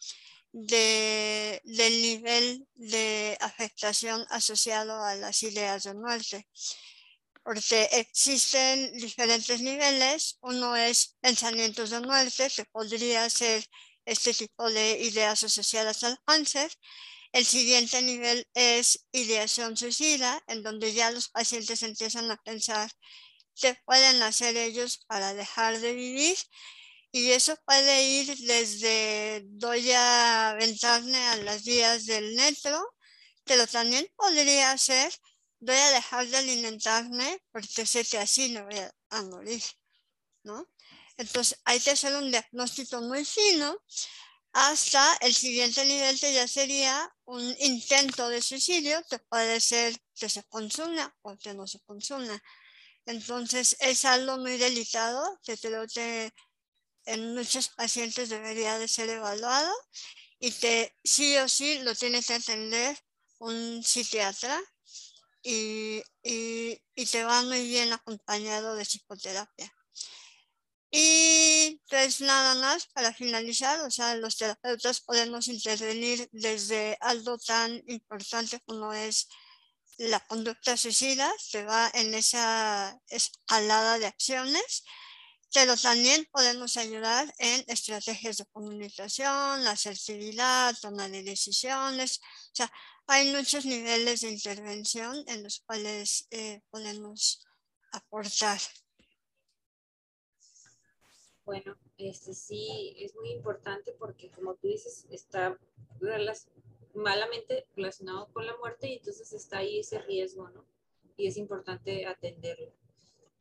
de, 0.52 1.62
del 1.64 2.02
nivel 2.02 2.68
de 2.76 3.38
afectación 3.40 4.26
asociado 4.30 5.04
a 5.04 5.16
las 5.16 5.44
ideas 5.44 5.84
de 5.84 5.94
muerte. 5.94 6.48
Porque 7.44 7.90
existen 7.94 8.94
diferentes 8.98 9.62
niveles. 9.62 10.38
Uno 10.42 10.76
es 10.76 11.16
pensamientos 11.22 11.90
de 11.90 12.02
muerte, 12.02 12.52
que 12.56 12.66
podría 12.66 13.30
ser 13.30 13.66
este 14.06 14.34
tipo 14.34 14.70
de 14.70 15.00
ideas 15.00 15.44
asociadas 15.44 16.04
al 16.04 16.20
cáncer. 16.26 16.72
El 17.32 17.46
siguiente 17.46 18.02
nivel 18.02 18.48
es 18.54 19.06
ideación 19.12 19.78
suicida, 19.78 20.44
en 20.48 20.64
donde 20.64 20.94
ya 20.94 21.12
los 21.12 21.30
pacientes 21.30 21.82
empiezan 21.84 22.30
a 22.30 22.38
pensar 22.38 22.92
qué 23.56 23.78
pueden 23.86 24.22
hacer 24.22 24.58
ellos 24.58 25.04
para 25.08 25.34
dejar 25.34 25.80
de 25.80 25.94
vivir 25.94 26.38
y 27.12 27.32
eso 27.32 27.58
puede 27.66 28.04
ir 28.04 28.38
desde 28.38 29.42
doy 29.46 29.92
a 29.92 30.52
aventarme 30.52 31.18
a 31.18 31.36
las 31.38 31.64
vías 31.64 32.06
del 32.06 32.36
metro, 32.36 32.82
pero 33.44 33.68
también 33.68 34.08
podría 34.16 34.78
ser 34.78 35.12
voy 35.60 35.76
a 35.76 35.92
dejar 35.92 36.28
de 36.28 36.38
alimentarme 36.38 37.40
porque 37.52 37.86
sé 37.86 38.04
que 38.06 38.18
así 38.18 38.50
no 38.50 38.66
voy 38.66 38.80
a, 38.80 39.22
morir, 39.24 39.62
¿no? 40.44 40.68
Entonces 41.18 41.60
hay 41.66 41.80
que 41.80 41.92
hacer 41.92 42.16
un 42.16 42.32
diagnóstico 42.32 43.02
muy 43.02 43.26
fino 43.26 43.78
hasta 44.54 45.16
el 45.22 45.34
siguiente 45.34 45.86
nivel 45.86 46.20
que 46.20 46.34
ya 46.34 46.48
sería 46.48 47.10
un 47.26 47.56
intento 47.60 48.30
de 48.30 48.42
suicidio 48.42 49.02
que 49.10 49.20
puede 49.20 49.60
ser 49.62 49.98
que 50.16 50.30
se 50.30 50.44
consuma 50.44 51.16
o 51.22 51.38
que 51.38 51.54
no 51.54 51.68
se 51.68 51.80
consuma. 51.82 52.42
Entonces 53.06 53.78
es 53.80 54.06
algo 54.06 54.38
muy 54.38 54.58
delicado 54.58 55.40
que 55.44 55.58
creo 55.58 55.88
que 55.88 56.32
en 57.06 57.36
muchos 57.36 57.70
pacientes 57.70 58.30
debería 58.30 58.78
de 58.80 58.88
ser 58.88 59.10
evaluado 59.10 59.72
y 60.40 60.52
que 60.52 60.96
sí 61.04 61.38
o 61.38 61.48
sí 61.50 61.80
lo 61.80 61.96
tiene 61.96 62.22
que 62.24 62.36
atender 62.36 62.98
un 63.40 63.84
psiquiatra 63.84 64.60
y, 65.44 66.04
y, 66.24 66.82
y 66.96 67.06
te 67.06 67.24
va 67.24 67.44
muy 67.44 67.68
bien 67.68 67.94
acompañado 67.94 68.76
de 68.76 68.86
psicoterapia. 68.86 69.74
Y 70.92 71.82
pues 71.90 72.20
nada 72.22 72.56
más 72.56 72.88
para 72.88 73.14
finalizar, 73.14 73.80
o 73.82 73.92
sea, 73.92 74.16
los 74.16 74.38
terapeutas 74.38 75.00
podemos 75.02 75.48
intervenir 75.48 76.28
desde 76.34 76.98
algo 77.00 77.38
tan 77.38 77.82
importante 77.88 78.60
como 78.66 78.94
es 78.94 79.30
la 79.98 80.20
conducta 80.20 80.76
suicida, 80.76 81.32
se 81.40 81.64
va 81.64 81.90
en 81.94 82.14
esa 82.14 83.00
escalada 83.08 84.00
de 84.00 84.08
acciones 84.08 84.84
pero 85.54 85.76
también 85.76 86.26
podemos 86.32 86.78
ayudar 86.78 87.34
en 87.38 87.64
estrategias 87.68 88.38
de 88.38 88.46
comunicación, 88.46 89.68
asertividad, 89.68 90.76
toma 90.82 91.10
de 91.10 91.24
decisiones. 91.24 92.22
O 92.52 92.56
sea, 92.56 92.72
hay 93.08 93.32
muchos 93.34 93.66
niveles 93.66 94.22
de 94.22 94.32
intervención 94.32 95.24
en 95.28 95.44
los 95.44 95.60
cuales 95.66 96.28
eh, 96.32 96.62
podemos 96.70 97.46
aportar. 97.92 98.62
Bueno, 101.46 101.76
este 101.98 102.34
sí 102.34 102.96
es 103.00 103.16
muy 103.16 103.32
importante 103.32 103.94
porque 103.98 104.30
como 104.30 104.56
tú 104.56 104.68
dices, 104.68 105.08
está 105.10 105.58
malamente 106.94 107.68
relacionado 107.76 108.28
con 108.32 108.46
la 108.46 108.56
muerte 108.58 108.90
y 108.90 108.98
entonces 108.98 109.34
está 109.34 109.60
ahí 109.60 109.80
ese 109.80 110.00
riesgo, 110.00 110.50
¿no? 110.50 110.66
Y 111.18 111.28
es 111.28 111.38
importante 111.38 112.06
atenderlo. 112.06 112.72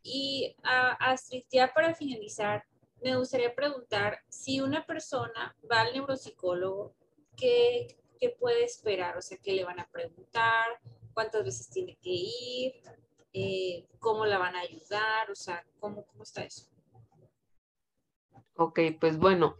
Y 0.02 0.56
a 0.62 0.92
Astrid, 0.92 1.44
ya 1.50 1.72
para 1.72 1.94
finalizar, 1.94 2.64
me 3.02 3.16
gustaría 3.16 3.54
preguntar 3.54 4.18
si 4.28 4.60
una 4.60 4.84
persona 4.86 5.56
va 5.70 5.82
al 5.82 5.92
neuropsicólogo, 5.92 6.94
¿qué, 7.36 7.98
¿qué, 8.18 8.30
puede 8.30 8.64
esperar? 8.64 9.16
O 9.16 9.22
sea, 9.22 9.38
¿qué 9.38 9.52
le 9.52 9.64
van 9.64 9.80
a 9.80 9.88
preguntar? 9.88 10.66
¿Cuántas 11.12 11.44
veces 11.44 11.68
tiene 11.68 11.96
que 11.96 12.10
ir? 12.10 12.74
Eh, 13.32 13.86
¿Cómo 13.98 14.26
la 14.26 14.38
van 14.38 14.56
a 14.56 14.60
ayudar? 14.60 15.30
O 15.30 15.34
sea, 15.34 15.64
¿cómo, 15.78 16.04
cómo 16.06 16.22
está 16.22 16.44
eso? 16.44 16.69
Ok, 18.62 18.78
pues 19.00 19.16
bueno, 19.16 19.56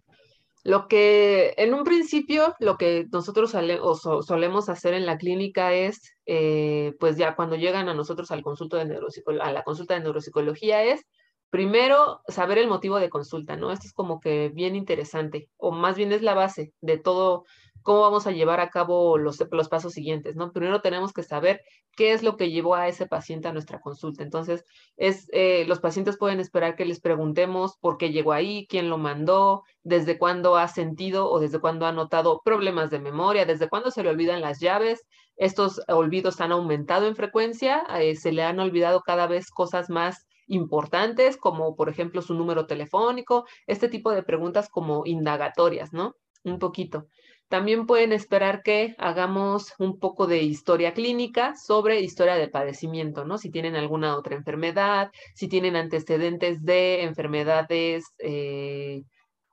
lo 0.63 0.87
que 0.87 1.55
en 1.57 1.73
un 1.73 1.85
principio, 1.85 2.55
lo 2.59 2.77
que 2.77 3.07
nosotros 3.11 3.51
solemos 3.51 4.69
hacer 4.69 4.93
en 4.93 5.07
la 5.07 5.17
clínica 5.17 5.73
es, 5.73 6.13
eh, 6.27 6.95
pues 7.01 7.17
ya 7.17 7.35
cuando 7.35 7.57
llegan 7.57 7.89
a 7.89 7.95
nosotros 7.95 8.31
al 8.31 8.43
consulto 8.43 8.77
de 8.77 9.01
a 9.41 9.53
la 9.53 9.63
consulta 9.63 9.95
de 9.95 10.01
neuropsicología 10.01 10.85
es, 10.85 11.07
primero, 11.49 12.21
saber 12.29 12.59
el 12.59 12.69
motivo 12.69 12.99
de 12.99 13.09
consulta, 13.09 13.57
¿no? 13.57 13.73
Esto 13.73 13.87
es 13.87 13.95
como 13.95 14.21
que 14.21 14.51
bien 14.51 14.77
interesante, 14.77 15.49
o 15.57 15.73
más 15.73 15.97
bien 15.97 16.13
es 16.13 16.21
la 16.21 16.35
base 16.35 16.75
de 16.83 16.99
todo, 16.99 17.47
cómo 17.83 18.01
vamos 18.01 18.27
a 18.27 18.33
llevar 18.33 18.61
a 18.61 18.71
cabo 18.71 19.19
los, 19.19 19.39
los 19.51 19.69
pasos 19.69 19.93
siguientes, 19.93 20.37
¿no? 20.37 20.53
Primero 20.53 20.81
tenemos 20.81 21.13
que 21.13 21.23
saber 21.23 21.63
qué 21.97 22.13
es 22.13 22.23
lo 22.23 22.37
que 22.37 22.51
llevó 22.51 22.75
a 22.75 22.89
ese 22.89 23.07
paciente 23.07 23.49
a 23.49 23.53
nuestra 23.53 23.81
consulta. 23.81 24.23
Entonces, 24.23 24.65
es, 24.97 25.29
eh, 25.33 25.65
los 25.67 25.81
pacientes 25.81 26.17
pueden 26.17 26.41
esperar 26.41 26.77
que 26.77 26.85
les 26.85 27.01
preguntemos 27.01 27.77
por 27.79 27.97
qué 27.97 28.11
llegó 28.11 28.33
ahí, 28.33 28.67
quién 28.69 28.89
lo 28.89 28.99
mandó, 28.99 29.65
desde 29.83 30.19
cuándo 30.19 30.57
ha 30.57 30.69
sentido 30.69 31.31
o 31.31 31.41
desde 31.41 31.61
cuándo 31.61 31.87
ha 31.87 31.93
notado 31.93 32.41
problemas 32.45 32.91
de 32.91 33.01
memoria, 33.01 33.47
desde 33.47 33.69
cuándo 33.69 33.91
se 33.91 34.03
le 34.03 34.11
olvidan 34.11 34.41
las 34.41 34.61
llaves. 34.61 35.07
Estos 35.37 35.81
olvidos 35.89 36.41
han 36.41 36.53
aumentado 36.53 37.07
en 37.07 37.17
frecuencia, 37.17 37.87
eh, 37.99 38.15
se 38.17 38.33
le 38.33 38.43
han 38.43 38.61
olvidado 38.61 39.01
cada 39.01 39.27
vez 39.27 39.51
cosas 39.51 39.89
más 39.89 40.27
importantes, 40.51 41.37
como 41.37 41.77
por 41.77 41.89
ejemplo 41.89 42.23
su 42.23 42.35
número 42.35 42.67
telefónico, 42.67 43.47
este 43.67 43.89
tipo 43.89 44.11
de 44.11 44.23
preguntas 44.23 44.69
como 44.69 45.07
indagatorias, 45.07 45.93
¿no? 45.93 46.17
Un 46.45 46.59
poquito. 46.59 47.07
También 47.51 47.85
pueden 47.85 48.13
esperar 48.13 48.63
que 48.63 48.95
hagamos 48.97 49.75
un 49.81 49.99
poco 49.99 50.29
de 50.29 50.41
historia 50.41 50.95
clínica 50.95 51.57
sobre 51.57 52.01
historia 52.01 52.37
del 52.37 52.49
padecimiento, 52.49 53.25
¿no? 53.25 53.39
Si 53.39 53.51
tienen 53.51 53.75
alguna 53.75 54.17
otra 54.17 54.37
enfermedad, 54.37 55.11
si 55.35 55.49
tienen 55.49 55.75
antecedentes 55.75 56.63
de 56.65 57.03
enfermedades 57.03 58.05
eh, 58.21 59.03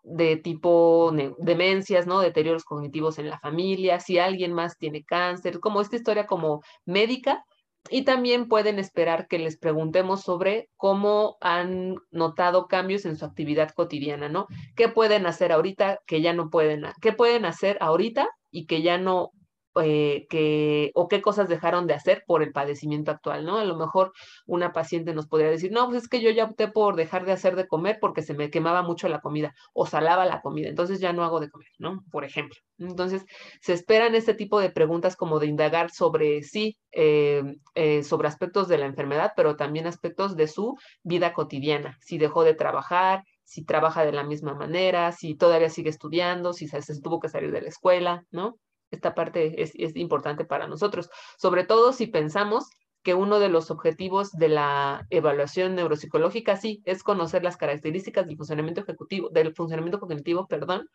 de 0.04 0.38
tipo 0.38 1.12
demencias, 1.40 2.06
¿no? 2.06 2.20
Deterioros 2.20 2.66
cognitivos 2.66 3.18
en 3.18 3.32
la 3.32 3.40
familia, 3.40 4.00
si 4.00 4.20
alguien 4.20 4.54
más 4.54 4.78
tiene 4.78 5.04
cáncer, 5.04 5.60
como 5.60 5.82
esta 5.82 5.96
historia 5.96 6.28
como 6.28 6.62
médica 6.86 7.44
y 7.90 8.04
también 8.04 8.48
pueden 8.48 8.80
esperar 8.80 9.28
que 9.28 9.40
les 9.40 9.58
preguntemos 9.58 10.22
sobre 10.22 10.70
cómo 10.78 11.38
han 11.42 11.96
notado 12.12 12.68
cambios 12.68 13.06
en 13.06 13.18
su 13.18 13.26
actividad 13.26 13.72
cotidiana, 13.72 14.30
¿no? 14.30 14.48
¿Qué 14.76 14.88
pueden 14.90 15.26
hacer 15.26 15.52
ahorita 15.52 16.00
que 16.06 16.22
ya 16.22 16.34
no 16.34 16.50
pueden? 16.50 16.86
¿Qué 17.02 17.14
pueden 17.14 17.46
hacer 17.46 17.78
ahorita 17.82 18.30
y 18.52 18.66
que 18.66 18.82
ya 18.82 18.98
no 18.98 19.32
eh, 19.82 20.28
que, 20.30 20.92
o 20.96 21.08
qué 21.08 21.22
cosas 21.22 21.50
dejaron 21.50 21.88
de 21.88 21.94
hacer 21.94 22.24
por 22.26 22.44
el 22.44 22.52
padecimiento 22.52 23.12
actual, 23.12 23.46
¿no? 23.46 23.58
A 23.58 23.66
lo 23.66 23.76
mejor 23.76 24.12
una 24.46 24.74
paciente 24.74 25.14
nos 25.14 25.28
podría 25.28 25.50
decir, 25.50 25.72
no, 25.72 25.86
pues 25.88 26.04
es 26.04 26.10
que 26.10 26.22
yo 26.22 26.30
ya 26.30 26.46
opté 26.46 26.68
por 26.68 26.96
dejar 26.96 27.26
de 27.26 27.32
hacer 27.34 27.56
de 27.56 27.68
comer 27.68 27.98
porque 28.00 28.22
se 28.22 28.34
me 28.34 28.50
quemaba 28.50 28.82
mucho 28.82 29.08
la 29.10 29.22
comida 29.22 29.54
o 29.74 29.86
salaba 29.86 30.26
la 30.26 30.42
comida, 30.42 30.70
entonces 30.70 31.00
ya 31.00 31.14
no 31.14 31.24
hago 31.24 31.40
de 31.40 31.50
comer, 31.50 31.68
¿no? 31.80 32.04
Por 32.12 32.26
ejemplo. 32.26 32.58
Entonces, 32.78 33.26
se 33.62 33.74
esperan 33.74 34.16
este 34.16 34.34
tipo 34.34 34.60
de 34.60 34.70
preguntas 34.70 35.16
como 35.16 35.40
de 35.40 35.48
indagar 35.48 35.92
sobre 35.92 36.44
sí, 36.44 36.78
eh, 36.92 37.44
eh, 37.76 38.04
sobre 38.04 38.28
aspectos 38.28 38.68
de 38.68 38.78
la 38.78 38.86
enfermedad, 38.86 39.34
pero 39.36 39.56
también 39.56 39.88
aspectos 39.88 40.36
de 40.36 40.48
su 40.48 40.76
vida 41.04 41.34
cotidiana, 41.34 41.98
si 42.02 42.18
dejó 42.18 42.44
de 42.44 42.54
trabajar, 42.54 43.24
si 43.44 43.64
trabaja 43.64 44.06
de 44.06 44.12
la 44.12 44.24
misma 44.24 44.54
manera, 44.54 45.12
si 45.14 45.36
todavía 45.36 45.70
sigue 45.70 45.90
estudiando, 45.90 46.54
si 46.54 46.68
se, 46.68 46.82
se 46.82 47.00
tuvo 47.02 47.20
que 47.20 47.30
salir 47.30 47.52
de 47.52 47.62
la 47.62 47.70
escuela, 47.70 48.24
¿no? 48.30 48.58
Esta 48.92 49.14
parte 49.16 49.62
es, 49.62 49.74
importante 49.96 50.46
para 50.46 50.68
nosotros, 50.68 51.10
sobre 51.38 51.64
todo 51.64 51.94
si 51.94 52.08
pensamos 52.08 52.70
que 53.04 53.14
uno 53.14 53.40
de 53.40 53.50
los 53.50 53.72
objetivos 53.72 54.32
de 54.32 54.50
la 54.50 55.06
evaluación 55.10 55.76
neuropsicológica 55.76 56.58
sí 56.58 56.82
es 56.86 57.04
conocer 57.04 57.44
las 57.44 57.58
características 57.58 58.28
del 58.28 58.38
funcionamiento 58.38 58.82
ejecutivo, 58.82 59.30
del 59.30 59.54
funcionamiento 59.56 60.00
cognitivo, 60.00 60.48
perdón, 60.48 60.90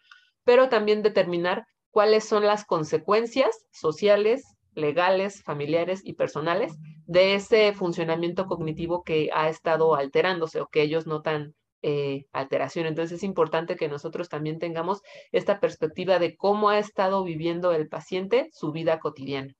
pero 0.44 0.68
también 0.68 1.02
determinar 1.02 1.64
cuáles 1.90 2.24
son 2.24 2.44
las 2.44 2.64
consecuencias 2.64 3.66
sociales, 3.70 4.44
legales, 4.74 5.42
familiares 5.42 6.00
y 6.04 6.14
personales 6.14 6.74
de 7.06 7.34
ese 7.34 7.72
funcionamiento 7.74 8.46
cognitivo 8.46 9.02
que 9.04 9.30
ha 9.32 9.48
estado 9.48 9.94
alterándose 9.94 10.60
o 10.60 10.66
que 10.66 10.82
ellos 10.82 11.06
notan 11.06 11.54
eh, 11.84 12.26
alteración. 12.32 12.86
Entonces 12.86 13.16
es 13.18 13.24
importante 13.24 13.74
que 13.74 13.88
nosotros 13.88 14.28
también 14.28 14.60
tengamos 14.60 15.02
esta 15.32 15.58
perspectiva 15.58 16.20
de 16.20 16.36
cómo 16.36 16.68
ha 16.68 16.78
estado 16.78 17.24
viviendo 17.24 17.72
el 17.72 17.88
paciente 17.88 18.50
su 18.52 18.70
vida 18.70 19.00
cotidiana. 19.00 19.52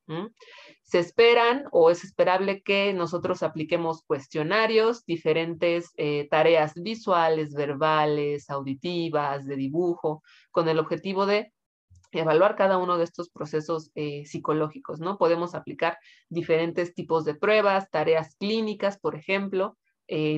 Se 0.83 1.01
esperan 1.01 1.65
o 1.73 1.91
es 1.91 2.05
esperable 2.05 2.63
que 2.63 2.93
nosotros 2.93 3.43
apliquemos 3.43 4.05
cuestionarios, 4.05 5.05
diferentes 5.05 5.91
eh, 5.97 6.29
tareas 6.31 6.75
visuales, 6.77 7.55
verbales, 7.55 8.49
auditivas, 8.51 9.45
de 9.45 9.57
dibujo, 9.57 10.23
con 10.53 10.69
el 10.69 10.79
objetivo 10.79 11.27
de 11.27 11.53
evaluar 12.13 12.55
cada 12.55 12.79
uno 12.79 12.99
de 12.99 13.05
estos 13.05 13.31
procesos 13.31 13.91
eh, 13.97 14.25
psicológicos, 14.27 15.01
¿no? 15.01 15.19
Podemos 15.19 15.57
aplicar 15.57 15.99
diferentes 16.29 16.95
tipos 16.95 17.25
de 17.25 17.35
pruebas, 17.35 17.91
tareas 17.91 18.37
clínicas, 18.37 18.97
por 19.01 19.17
ejemplo, 19.17 19.77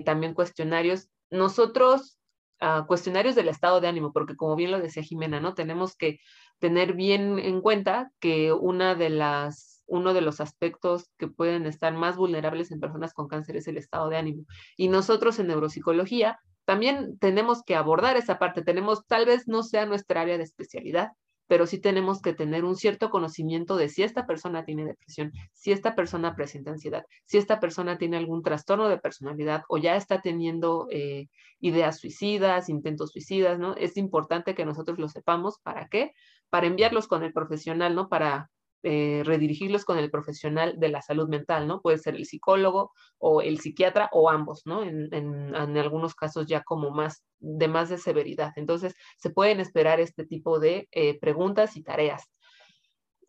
también 0.05 0.35
cuestionarios. 0.35 1.09
Nosotros, 1.35 2.18
uh, 2.61 2.87
cuestionarios 2.87 3.35
del 3.35 3.49
estado 3.49 3.80
de 3.80 3.89
ánimo, 3.89 4.12
porque 4.12 4.37
como 4.37 4.57
bien 4.57 4.70
lo 4.70 4.80
decía 4.80 5.03
Jimena, 5.03 5.41
¿no? 5.41 5.55
Tenemos 5.55 5.97
que 5.97 6.20
tener 6.59 6.95
bien 6.95 7.39
en 7.39 7.61
cuenta 7.61 8.11
que 8.20 8.53
una 8.53 8.95
de 8.95 9.11
las, 9.11 9.82
uno 9.87 10.14
de 10.14 10.20
los 10.20 10.41
aspectos 10.41 11.11
que 11.18 11.28
pueden 11.28 11.66
estar 11.66 11.93
más 11.93 12.16
vulnerables 12.16 12.70
en 12.70 12.80
personas 12.80 13.12
con 13.12 13.28
cáncer 13.28 13.57
es 13.57 13.68
el 13.68 13.76
estado 13.76 14.09
de 14.09 14.16
ánimo. 14.16 14.45
Y 14.76 14.89
nosotros 14.89 15.39
en 15.39 15.49
neuropsicología 15.49 16.39
también 16.64 17.18
tenemos 17.18 17.62
que 17.64 17.76
abordar 17.76 18.16
esa 18.16 18.39
parte. 18.39 18.62
Tenemos, 18.62 19.07
tal 19.07 19.26
vez 19.26 19.47
no 19.49 19.62
sea 19.62 19.87
nuestra 19.87 20.22
área 20.22 20.39
de 20.39 20.45
especialidad, 20.45 21.11
pero 21.47 21.66
sí 21.66 21.78
tenemos 21.78 22.22
que 22.22 22.32
tener 22.32 22.64
un 22.64 22.76
cierto 22.76 23.11
conocimiento 23.11 23.76
de 23.76 23.88
si 23.88 24.03
esta 24.03 24.26
persona 24.26 24.64
tiene 24.64 24.84
depresión, 24.84 25.32
si 25.53 25.72
esta 25.72 25.95
persona 25.95 26.34
presenta 26.34 26.70
ansiedad, 26.70 27.05
si 27.26 27.38
esta 27.38 27.61
persona 27.61 27.99
tiene 27.99 28.16
algún 28.16 28.42
trastorno 28.42 28.88
de 28.88 28.99
personalidad 28.99 29.64
o 29.68 29.78
ya 29.78 29.97
está 29.97 30.20
teniendo 30.20 30.86
eh, 30.90 31.28
ideas 31.61 31.99
suicidas, 31.99 32.68
intentos 32.68 33.12
suicidas, 33.12 33.59
¿no? 33.59 33.74
Es 33.76 33.97
importante 33.97 34.55
que 34.55 34.64
nosotros 34.64 34.99
lo 34.99 35.09
sepamos. 35.09 35.59
¿Para 35.61 35.88
qué? 35.88 36.12
Para 36.51 36.66
enviarlos 36.66 37.09
con 37.09 37.22
el 37.22 37.32
profesional, 37.32 37.95
¿no? 37.95 38.09
Para 38.09 38.51
eh, 38.87 39.22
redirigirlos 39.24 39.87
con 39.87 39.97
el 39.97 40.11
profesional 40.11 40.78
de 40.78 40.91
la 40.91 41.01
salud 41.01 41.26
mental, 41.26 41.66
¿no? 41.66 41.80
Puede 41.80 41.97
ser 41.97 42.16
el 42.16 42.26
psicólogo 42.26 42.93
o 43.16 43.41
el 43.41 43.59
psiquiatra 43.59 44.11
o 44.12 44.28
ambos, 44.28 44.66
¿no? 44.66 44.82
En, 44.82 45.55
algunos 45.55 46.14
casos 46.14 46.47
ya 46.47 46.62
como 46.62 46.91
más 46.91 47.24
de 47.39 47.66
más 47.66 47.89
de 47.89 47.97
severidad. 47.97 48.53
Entonces, 48.57 48.95
se 49.16 49.30
pueden 49.30 49.59
esperar 49.59 50.01
este 50.01 50.26
tipo 50.26 50.61
de 50.61 50.87
eh, 50.93 51.18
preguntas 51.18 51.78
y 51.78 51.82
tareas. 51.82 52.30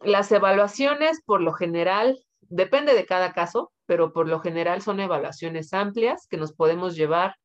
Las 0.02 0.30
evaluaciones, 0.34 1.22
por 1.26 1.40
lo 1.40 1.54
general, 1.54 2.20
depende 2.42 2.94
de 2.94 3.06
cada 3.06 3.32
caso, 3.32 3.72
pero 3.86 4.12
por 4.12 4.28
lo 4.28 4.42
general 4.42 4.82
son 4.82 5.00
evaluaciones 5.00 5.72
amplias 5.72 6.28
que 6.28 6.36
nos 6.36 6.52
podemos 6.52 6.98
llevar 6.98 7.38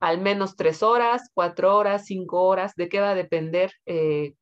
al 0.00 0.22
menos 0.22 0.56
tres 0.56 0.82
horas, 0.82 1.28
cuatro 1.34 1.76
horas, 1.76 2.06
cinco 2.06 2.44
horas, 2.44 2.72
de 2.76 2.88
qué 2.88 3.00
va 3.00 3.10
a 3.10 3.14
depender 3.14 3.72
eh, 3.84 4.32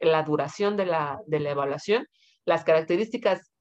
la 0.00 0.22
duración 0.22 0.78
de 0.78 0.86
la, 0.86 1.20
de 1.26 1.40
la 1.40 1.50
evaluación 1.50 2.06
las 2.44 2.64
características 2.64 3.52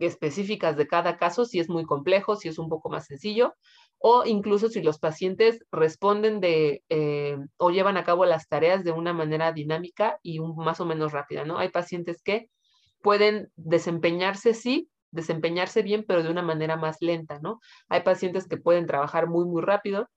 específicas 0.00 0.76
de 0.76 0.86
cada 0.86 1.16
caso, 1.16 1.44
si 1.44 1.58
es 1.58 1.68
muy 1.68 1.84
complejo, 1.84 2.36
si 2.36 2.48
es 2.48 2.58
un 2.58 2.68
poco 2.68 2.88
más 2.88 3.06
sencillo, 3.06 3.54
o 3.98 4.24
incluso 4.24 4.68
si 4.68 4.82
los 4.82 4.98
pacientes 4.98 5.64
responden 5.70 6.40
de 6.40 6.82
eh, 6.88 7.36
o 7.56 7.70
llevan 7.70 7.96
a 7.96 8.04
cabo 8.04 8.24
las 8.24 8.48
tareas 8.48 8.82
de 8.84 8.90
una 8.90 9.12
manera 9.12 9.52
dinámica 9.52 10.18
y 10.22 10.40
más 10.40 10.80
o 10.80 10.86
menos 10.86 11.12
rápida, 11.12 11.44
¿no? 11.44 11.58
Hay 11.58 11.68
pacientes 11.68 12.20
que 12.22 12.48
pueden 13.00 13.52
desempeñarse, 13.54 14.54
sí, 14.54 14.90
desempeñarse 15.12 15.82
bien, 15.82 16.04
pero 16.06 16.22
de 16.22 16.30
una 16.30 16.42
manera 16.42 16.76
más 16.76 16.96
lenta, 17.00 17.38
¿no? 17.40 17.60
Hay 17.88 18.02
pacientes 18.02 18.48
que 18.48 18.56
pueden 18.56 18.86
trabajar 18.86 19.28
muy, 19.28 19.44
muy 19.44 19.62
rápido. 19.62 20.08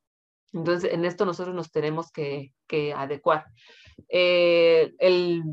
Entonces, 0.51 0.91
en 0.93 1.05
esto 1.05 1.25
nosotros 1.25 1.53
nos 1.53 1.71
tenemos 1.71 2.11
que, 2.11 2.53
que 2.67 2.93
adecuar. 2.93 3.45
Eh, 4.09 4.93
el 4.99 5.43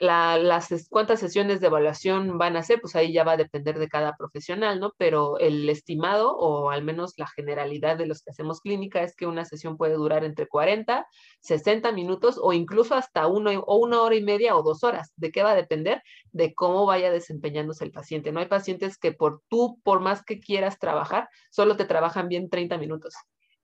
las 0.00 0.88
cuántas 0.90 1.20
sesiones 1.20 1.60
de 1.60 1.66
evaluación 1.68 2.38
van 2.38 2.56
a 2.56 2.62
ser, 2.62 2.80
pues 2.80 2.96
ahí 2.96 3.12
ya 3.12 3.24
va 3.24 3.32
a 3.32 3.36
depender 3.36 3.78
de 3.78 3.88
cada 3.88 4.16
profesional, 4.16 4.80
¿no? 4.80 4.92
Pero 4.96 5.38
el 5.38 5.68
estimado 5.68 6.36
o 6.36 6.70
al 6.70 6.82
menos 6.84 7.14
la 7.16 7.26
generalidad 7.26 7.96
de 7.96 8.06
los 8.06 8.22
que 8.22 8.30
hacemos 8.30 8.60
clínica 8.60 9.02
es 9.02 9.14
que 9.14 9.26
una 9.26 9.44
sesión 9.44 9.76
puede 9.76 9.94
durar 9.94 10.24
entre 10.24 10.46
40, 10.46 11.06
60 11.40 11.92
minutos 11.92 12.38
o 12.40 12.52
incluso 12.52 12.94
hasta 12.94 13.26
uno, 13.26 13.50
o 13.66 13.76
una 13.76 14.02
hora 14.02 14.14
y 14.14 14.22
media 14.22 14.56
o 14.56 14.62
dos 14.62 14.84
horas. 14.84 15.12
¿De 15.16 15.30
qué 15.30 15.42
va 15.42 15.52
a 15.52 15.56
depender? 15.56 16.02
De 16.32 16.54
cómo 16.54 16.86
vaya 16.86 17.10
desempeñándose 17.10 17.84
el 17.84 17.92
paciente. 17.92 18.32
No 18.32 18.40
hay 18.40 18.46
pacientes 18.46 18.98
que 18.98 19.12
por 19.12 19.42
tú, 19.48 19.80
por 19.82 20.00
más 20.00 20.24
que 20.24 20.40
quieras 20.40 20.78
trabajar, 20.78 21.28
solo 21.50 21.76
te 21.76 21.84
trabajan 21.84 22.28
bien 22.28 22.48
30 22.50 22.78
minutos 22.78 23.14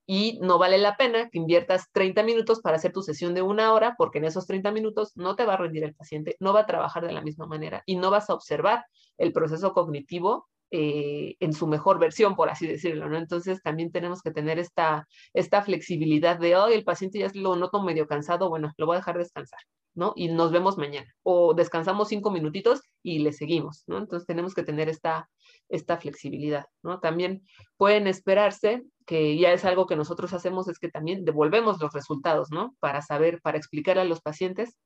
y 0.06 0.38
no 0.42 0.58
vale 0.58 0.78
la 0.78 0.96
pena 0.96 1.30
que 1.30 1.38
inviertas 1.38 1.90
30 1.92 2.22
minutos 2.22 2.60
para 2.60 2.76
hacer 2.76 2.92
tu 2.92 3.02
sesión 3.02 3.34
de 3.34 3.42
una 3.42 3.72
hora, 3.72 3.94
porque 3.96 4.18
en 4.18 4.24
esos 4.24 4.46
30 4.46 4.70
minutos 4.72 5.12
no 5.16 5.34
te 5.36 5.44
va 5.44 5.54
a 5.54 5.58
rendir 5.58 5.84
el 5.84 5.94
paciente, 5.94 6.36
no 6.40 6.52
va 6.52 6.60
a 6.60 6.66
trabajar 6.66 7.06
de 7.06 7.12
la 7.12 7.22
misma 7.22 7.46
manera 7.46 7.82
y 7.86 7.96
no 7.96 8.10
vas 8.10 8.28
a 8.28 8.34
observar 8.34 8.84
el 9.18 9.32
proceso 9.32 9.72
cognitivo 9.72 10.48
eh, 10.70 11.36
en 11.38 11.52
su 11.52 11.68
mejor 11.68 12.00
versión, 12.00 12.34
por 12.34 12.48
así 12.48 12.66
decirlo, 12.66 13.08
¿no? 13.08 13.16
Entonces 13.16 13.62
también 13.62 13.92
tenemos 13.92 14.22
que 14.22 14.32
tener 14.32 14.58
esta, 14.58 15.06
esta 15.32 15.62
flexibilidad 15.62 16.36
de, 16.38 16.56
hoy 16.56 16.74
el 16.74 16.84
paciente 16.84 17.20
ya 17.20 17.30
lo 17.34 17.54
noto 17.54 17.80
medio 17.82 18.08
cansado, 18.08 18.48
bueno, 18.48 18.72
lo 18.76 18.86
voy 18.86 18.96
a 18.96 18.98
dejar 18.98 19.16
descansar, 19.16 19.60
¿no? 19.94 20.14
Y 20.16 20.28
nos 20.28 20.50
vemos 20.50 20.76
mañana. 20.76 21.14
O 21.22 21.54
descansamos 21.54 22.08
cinco 22.08 22.32
minutitos 22.32 22.80
y 23.04 23.20
le 23.20 23.32
seguimos, 23.32 23.84
¿no? 23.86 23.98
Entonces 23.98 24.26
tenemos 24.26 24.52
que 24.52 24.64
tener 24.64 24.88
esta, 24.88 25.30
esta 25.68 25.96
flexibilidad, 25.96 26.66
¿no? 26.82 26.98
También 26.98 27.46
pueden 27.76 28.08
esperarse 28.08 28.82
que 29.06 29.36
ya 29.38 29.52
es 29.52 29.64
algo 29.64 29.86
que 29.86 29.96
nosotros 29.96 30.32
hacemos, 30.32 30.68
es 30.68 30.78
que 30.78 30.90
también 30.90 31.24
devolvemos 31.24 31.80
los 31.80 31.92
resultados, 31.92 32.50
¿no? 32.50 32.74
Para 32.80 33.02
saber, 33.02 33.40
para 33.42 33.58
explicar 33.58 33.98
a 33.98 34.04
los 34.04 34.20
pacientes 34.20 34.76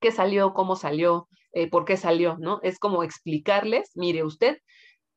qué 0.00 0.12
salió, 0.12 0.54
cómo 0.54 0.76
salió, 0.76 1.28
eh, 1.52 1.70
por 1.70 1.84
qué 1.84 1.96
salió, 1.96 2.36
¿no? 2.38 2.60
Es 2.62 2.78
como 2.78 3.04
explicarles, 3.04 3.90
mire 3.94 4.24
usted, 4.24 4.58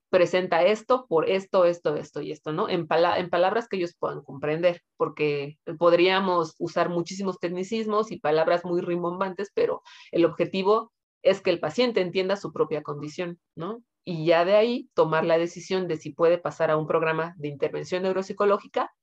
presenta 0.10 0.64
esto 0.64 1.08
por 1.08 1.30
esto, 1.30 1.66
esto, 1.66 1.96
esto 1.96 2.22
y 2.22 2.32
esto, 2.32 2.54
¿no? 2.54 2.70
En, 2.70 2.88
en, 2.90 3.30
palabras 3.30 3.68
que 3.68 3.78
ellos 3.78 3.96
puedan 4.00 4.22
comprender, 4.22 4.82
porque 4.98 5.58
podríamos 5.78 6.56
usar 6.60 6.90
muchísimos 6.90 7.40
tecnicismos 7.40 8.12
y 8.12 8.20
palabras 8.20 8.64
muy 8.64 8.82
rimbombantes, 8.82 9.52
pero 9.54 9.82
el 10.12 10.26
objetivo 10.26 10.94
es 11.22 11.42
que 11.42 11.50
el 11.50 11.60
paciente 11.60 12.02
entienda 12.02 12.36
su 12.38 12.54
propia 12.54 12.84
condición, 12.84 13.40
¿no? 13.56 13.82
Y 14.06 14.26
ya 14.26 14.46
de 14.46 14.56
ahí 14.56 14.90
tomar 14.94 15.26
la 15.26 15.38
decisión 15.40 15.88
de 15.88 15.98
si 15.98 16.12
puede 16.12 16.38
pasar 16.38 16.70
a 16.70 16.78
un 16.78 16.86
programa 16.88 17.34
de 17.38 17.48
intervención 17.50 18.04
neuropsicológica 18.04 18.94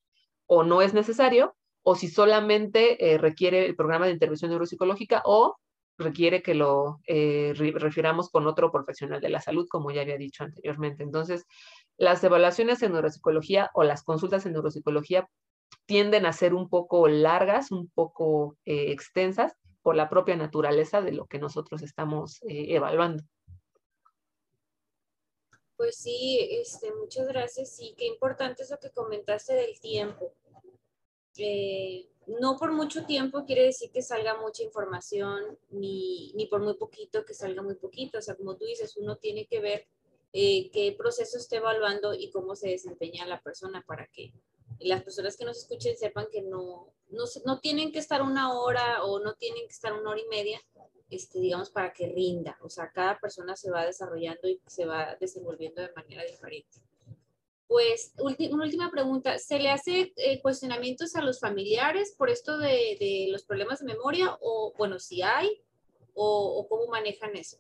o 0.47 0.63
no 0.63 0.81
es 0.81 0.95
necesario, 0.95 1.57
o 1.83 1.97
si 1.97 2.09
solamente 2.09 3.13
eh, 3.13 3.19
requiere 3.19 3.67
el 3.67 3.75
programa 3.75 4.07
de 4.07 4.13
intervención 4.13 4.51
neuropsicológica 4.51 5.23
o 5.25 5.57
requiere 5.99 6.43
que 6.43 6.55
lo 6.55 7.01
eh, 7.07 7.53
refiramos 7.57 8.31
con 8.31 8.47
otro 8.47 8.71
profesional 8.71 9.21
de 9.21 9.29
la 9.29 9.41
salud, 9.41 9.67
como 9.69 9.91
ya 9.91 10.03
había 10.03 10.17
dicho 10.17 10.45
anteriormente. 10.45 11.03
Entonces, 11.03 11.45
las 11.97 12.23
evaluaciones 12.23 12.83
en 12.83 12.93
neuropsicología 12.93 13.71
o 13.75 13.83
las 13.83 14.05
consultas 14.05 14.47
en 14.47 14.53
neuropsicología 14.53 15.29
tienden 15.87 16.27
a 16.27 16.33
ser 16.33 16.55
un 16.55 16.69
poco 16.69 17.09
largas, 17.09 17.73
un 17.73 17.91
poco 17.91 18.57
eh, 18.65 18.93
extensas 18.93 19.55
por 19.83 19.97
la 19.97 20.09
propia 20.09 20.37
naturaleza 20.37 21.03
de 21.03 21.13
lo 21.13 21.27
que 21.27 21.41
nosotros 21.41 21.83
estamos 21.83 22.39
evaluando. 22.47 23.25
Pues 25.83 25.97
sí, 25.97 26.39
este, 26.49 26.95
muchas 26.95 27.27
gracias. 27.27 27.75
Sí, 27.75 27.93
qué 27.99 28.07
importante 28.07 28.63
es 28.63 28.71
lo 28.71 28.79
que 28.79 28.91
comentaste 28.91 29.53
del 29.55 29.81
tiempo. 29.81 30.33
Eh, 31.37 32.09
no 32.41 32.57
por 32.57 32.71
mucho 32.71 33.05
tiempo 33.05 33.45
quiere 33.45 33.65
decir 33.65 33.91
que 33.91 34.01
salga 34.01 34.41
mucha 34.41 34.63
información, 34.63 35.59
ni, 35.71 36.33
ni, 36.35 36.47
por 36.47 36.63
muy 36.63 36.75
poquito 36.75 37.25
que 37.25 37.35
salga 37.35 37.63
muy 37.63 37.75
poquito. 37.75 38.19
O 38.19 38.23
sea, 38.23 38.37
como 38.37 38.57
tú 38.57 38.65
dices, 38.65 38.97
uno 38.97 39.17
tiene 39.17 39.49
que 39.49 39.59
ver 39.59 39.89
eh, 40.33 40.71
qué 40.71 40.95
proceso 40.97 41.37
está 41.37 41.57
evaluando 41.57 42.15
y 42.15 42.31
cómo 42.31 42.55
se 42.55 42.69
desempeña 42.69 43.27
la 43.27 43.43
persona 43.43 43.83
para 43.85 44.07
que 44.07 44.33
las 44.79 45.03
personas 45.03 45.37
que 45.37 45.45
nos 45.45 45.59
escuchen 45.59 45.97
sepan 45.97 46.29
que 46.31 46.43
no, 46.43 46.95
no, 47.09 47.25
no 47.45 47.59
tienen 47.59 47.91
que 47.91 47.99
estar 47.99 48.23
una 48.23 48.57
hora 48.57 49.03
o 49.03 49.19
no 49.19 49.35
tienen 49.35 49.67
que 49.67 49.73
estar 49.73 49.93
una 49.95 50.11
hora 50.11 50.21
y 50.21 50.29
media 50.29 50.61
este, 51.13 51.39
digamos, 51.39 51.71
para 51.71 51.93
que 51.93 52.09
rinda. 52.09 52.57
O 52.63 52.69
sea, 52.69 52.91
cada 52.91 53.19
persona 53.19 53.55
se 53.55 53.71
va 53.71 53.85
desarrollando 53.85 54.49
y 54.49 54.61
se 54.67 54.87
va 54.87 55.17
desenvolviendo 55.21 55.83
de 55.83 55.93
manera 55.95 56.25
diferente. 56.25 56.81
Pues, 57.69 58.15
una 58.19 58.65
última 58.65 58.91
pregunta. 58.91 59.39
¿Se 59.39 59.59
le 59.59 59.71
hace 59.71 60.13
eh, 60.17 60.41
cuestionamientos 60.43 61.15
a 61.17 61.23
los 61.23 61.41
familiares 61.41 62.15
por 62.17 62.31
esto 62.31 62.59
de, 62.59 62.97
de, 62.99 63.29
los 63.31 63.45
problemas 63.45 63.81
de 63.81 63.87
memoria? 63.87 64.37
O, 64.41 64.75
bueno, 64.77 64.99
si 64.99 65.23
hay, 65.23 65.63
o, 66.15 66.59
o 66.59 66.69
cómo 66.69 66.87
manejan 66.89 67.37
eso? 67.37 67.59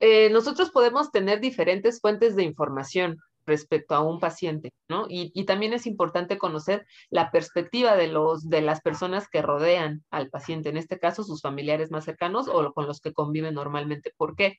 Eh, 0.00 0.30
nosotros 0.30 0.70
podemos 0.70 1.10
tener 1.10 1.40
diferentes 1.40 2.00
fuentes 2.00 2.36
de 2.36 2.42
información 2.42 3.18
respecto 3.46 3.94
a 3.94 4.00
un 4.00 4.20
paciente, 4.20 4.72
¿no? 4.88 5.06
Y, 5.08 5.44
también 5.44 5.72
es 5.72 5.86
importante 5.86 6.38
conocer 6.38 6.86
la 7.10 7.30
perspectiva 7.30 7.96
de, 7.96 8.08
los, 8.08 8.48
de 8.48 8.62
las 8.62 8.80
personas 8.80 9.28
que 9.28 9.42
rodean 9.42 10.04
al 10.10 10.30
paciente, 10.30 10.70
en 10.70 10.76
este 10.76 10.98
caso 10.98 11.22
sus 11.22 11.42
familiares 11.42 11.90
más 11.90 12.04
cercanos 12.04 12.48
o 12.48 12.72
con 12.72 12.86
los 12.86 13.00
que 13.00 13.12
conviven 13.12 13.54
normalmente. 13.54 14.12
¿Por 14.16 14.36
qué? 14.36 14.58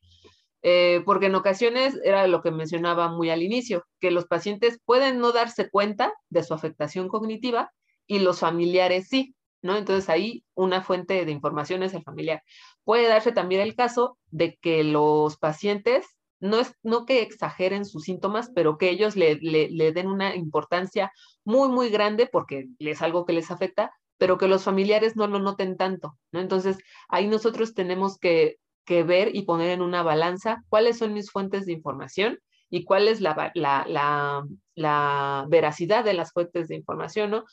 Eh, 0.61 1.03
porque 1.05 1.27
en 1.27 1.35
ocasiones 1.35 1.99
era 2.03 2.27
lo 2.27 2.41
que 2.41 2.51
mencionaba 2.51 3.09
muy 3.09 3.29
al 3.29 3.43
inicio, 3.43 3.85
que 3.99 4.11
los 4.11 4.25
pacientes 4.25 4.79
pueden 4.83 5.19
no 5.19 5.31
darse 5.31 5.69
cuenta 5.69 6.13
de 6.29 6.43
su 6.43 6.53
afectación 6.53 7.07
cognitiva 7.07 7.71
y 8.07 8.19
los 8.19 8.39
familiares 8.39 9.07
sí, 9.09 9.35
¿no? 9.61 9.77
Entonces 9.77 10.09
ahí 10.09 10.43
una 10.55 10.81
fuente 10.81 11.23
de 11.25 11.31
información 11.31 11.83
es 11.83 11.93
el 11.93 12.03
familiar. 12.03 12.41
Puede 12.83 13.07
darse 13.07 13.31
también 13.31 13.61
el 13.61 13.75
caso 13.75 14.17
de 14.31 14.57
que 14.61 14.83
los 14.83 15.37
pacientes 15.37 16.14
no 16.49 16.59
es 16.59 16.73
no 16.83 17.05
que 17.05 17.21
exageren 17.21 17.85
sus 17.85 18.03
síntomas, 18.03 18.51
pero 18.53 18.77
que 18.77 18.89
ellos 18.89 19.15
le, 19.15 19.37
den 19.37 20.07
una 20.07 20.35
importancia 20.35 21.11
muy, 21.43 21.69
muy 21.69 21.89
grande 21.89 22.27
porque 22.31 22.67
es 22.79 23.01
algo 23.01 23.25
que 23.25 23.33
les 23.33 23.51
afecta 23.51 23.91
pero 24.17 24.37
que 24.37 24.47
los 24.47 24.63
familiares 24.63 25.15
no 25.15 25.27
lo 25.27 25.39
noten 25.39 25.77
tanto, 25.77 26.17
¿no? 26.31 26.39
Entonces, 26.39 26.77
ahí 27.09 27.27
nosotros 27.27 27.73
tenemos 27.73 28.17
que, 28.17 28.57
ver 28.87 29.35
y 29.35 29.41
poner 29.41 29.71
en 29.71 29.81
una 29.81 30.03
balanza 30.03 30.63
cuáles 30.69 30.99
son 30.99 31.13
mis 31.13 31.31
fuentes 31.31 31.65
de 31.65 31.73
información 31.73 32.39
y 32.69 32.83
cuál 32.83 33.07
es 33.07 33.19
la, 33.19 33.51
la, 33.55 35.45
veracidad 35.49 36.03
de 36.03 36.13
las 36.13 36.31
fuentes 36.31 36.67
de 36.67 36.75
información, 36.75 37.31
¿no? 37.31 37.45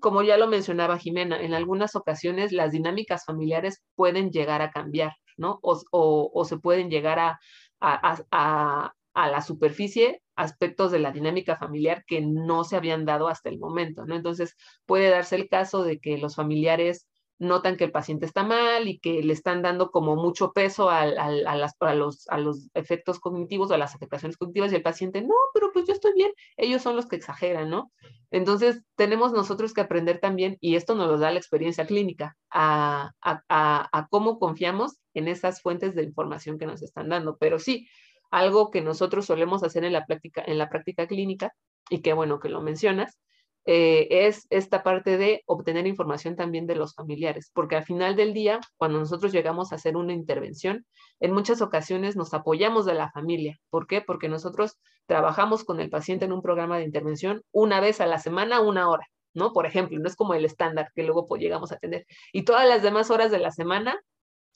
Como 0.00 0.22
ya 0.22 0.38
lo 0.38 0.46
mencionaba 0.48 0.98
Jimena, 0.98 1.40
en 1.40 1.52
algunas 1.52 1.96
ocasiones 1.96 2.52
las 2.52 2.72
dinámicas 2.72 3.26
familiares 3.26 3.82
pueden 3.94 4.30
llegar 4.30 4.62
a 4.62 4.70
cambiar, 4.70 5.12
¿no? 5.36 5.58
O, 5.62 6.44
se 6.46 6.56
pueden 6.58 6.88
llegar 6.88 7.18
a, 7.18 7.38
a, 7.84 8.94
a 9.14 9.28
la 9.28 9.40
superficie 9.40 10.22
aspectos 10.36 10.90
de 10.90 10.98
la 10.98 11.12
dinámica 11.12 11.56
familiar 11.56 12.04
que 12.06 12.20
no 12.20 12.64
se 12.64 12.76
habían 12.76 13.04
dado 13.04 13.28
hasta 13.28 13.48
el 13.48 13.58
momento, 13.58 14.04
¿no? 14.04 14.16
Entonces 14.16 14.56
puede 14.86 15.08
darse 15.08 15.36
el 15.36 15.48
caso 15.48 15.84
de 15.84 16.00
que 16.00 16.18
los 16.18 16.34
familiares 16.34 17.06
notan 17.38 17.76
que 17.76 17.84
el 17.84 17.92
paciente 17.92 18.26
está 18.26 18.44
mal 18.44 18.88
y 18.88 18.98
que 18.98 19.22
le 19.22 19.32
están 19.32 19.62
dando 19.62 19.90
como 19.90 20.16
mucho 20.16 20.52
peso 20.52 20.90
a, 20.90 21.06
las, 21.06 21.74
los, 21.80 22.28
a 22.28 22.38
los 22.38 22.68
efectos 22.74 23.18
cognitivos 23.20 23.70
o 23.70 23.74
a 23.74 23.78
las 23.78 23.94
afectaciones 23.94 24.36
cognitivas 24.36 24.72
y 24.72 24.76
el 24.76 24.82
paciente, 24.82 25.22
no, 25.22 25.34
pero 25.52 25.70
pues 25.72 25.86
yo 25.86 25.92
estoy 25.92 26.12
bien, 26.14 26.30
ellos 26.56 26.82
son 26.82 26.96
los 26.96 27.06
que 27.06 27.16
exageran, 27.16 27.70
¿no? 27.70 27.90
Entonces 28.30 28.82
tenemos 28.96 29.32
nosotros 29.32 29.74
que 29.74 29.80
aprender 29.80 30.18
también, 30.20 30.56
y 30.60 30.76
esto 30.76 30.94
nos 30.94 31.08
lo 31.08 31.18
da 31.18 31.30
la 31.30 31.38
experiencia 31.38 31.86
clínica, 31.86 32.36
a, 32.50 33.12
a 33.20 34.06
cómo 34.10 34.38
confiamos 34.38 34.98
en 35.14 35.28
esas 35.28 35.62
fuentes 35.62 35.94
de 35.94 36.02
información 36.02 36.58
que 36.58 36.66
nos 36.66 36.82
están 36.82 37.08
dando. 37.08 37.36
Pero 37.38 37.58
sí, 37.58 37.88
algo 38.30 38.70
que 38.70 38.80
nosotros 38.80 39.26
solemos 39.26 39.62
hacer 39.62 39.84
en 39.84 39.92
la 39.92 40.06
práctica, 40.06 40.42
en 40.44 40.58
la 40.58 40.68
práctica 40.68 41.06
clínica, 41.06 41.52
y 41.88 42.00
qué 42.00 42.12
bueno 42.12 42.40
que 42.40 42.48
lo 42.48 42.60
mencionas, 42.60 43.18
eh, 43.66 44.08
es 44.10 44.46
esta 44.50 44.82
parte 44.82 45.16
de 45.16 45.42
obtener 45.46 45.86
información 45.86 46.36
también 46.36 46.66
de 46.66 46.74
los 46.74 46.94
familiares, 46.94 47.50
porque 47.54 47.76
al 47.76 47.84
final 47.84 48.14
del 48.14 48.34
día, 48.34 48.60
cuando 48.76 48.98
nosotros 48.98 49.32
llegamos 49.32 49.72
a 49.72 49.76
hacer 49.76 49.96
una 49.96 50.12
intervención, 50.12 50.86
en 51.20 51.32
muchas 51.32 51.62
ocasiones 51.62 52.16
nos 52.16 52.34
apoyamos 52.34 52.84
de 52.84 52.94
la 52.94 53.10
familia. 53.10 53.58
¿Por 53.70 53.86
qué? 53.86 54.02
Porque 54.02 54.28
nosotros 54.28 54.78
trabajamos 55.06 55.64
con 55.64 55.80
el 55.80 55.90
paciente 55.90 56.24
en 56.26 56.32
un 56.32 56.42
programa 56.42 56.78
de 56.78 56.84
intervención 56.84 57.42
una 57.52 57.80
vez 57.80 58.00
a 58.00 58.06
la 58.06 58.18
semana, 58.18 58.60
una 58.60 58.90
hora, 58.90 59.06
¿no? 59.32 59.52
Por 59.52 59.66
ejemplo, 59.66 59.98
no 59.98 60.08
es 60.08 60.16
como 60.16 60.34
el 60.34 60.44
estándar 60.44 60.90
que 60.94 61.02
luego 61.02 61.26
pues, 61.26 61.40
llegamos 61.40 61.72
a 61.72 61.78
tener. 61.78 62.06
Y 62.32 62.44
todas 62.44 62.68
las 62.68 62.82
demás 62.82 63.10
horas 63.10 63.30
de 63.30 63.38
la 63.38 63.50
semana, 63.50 63.98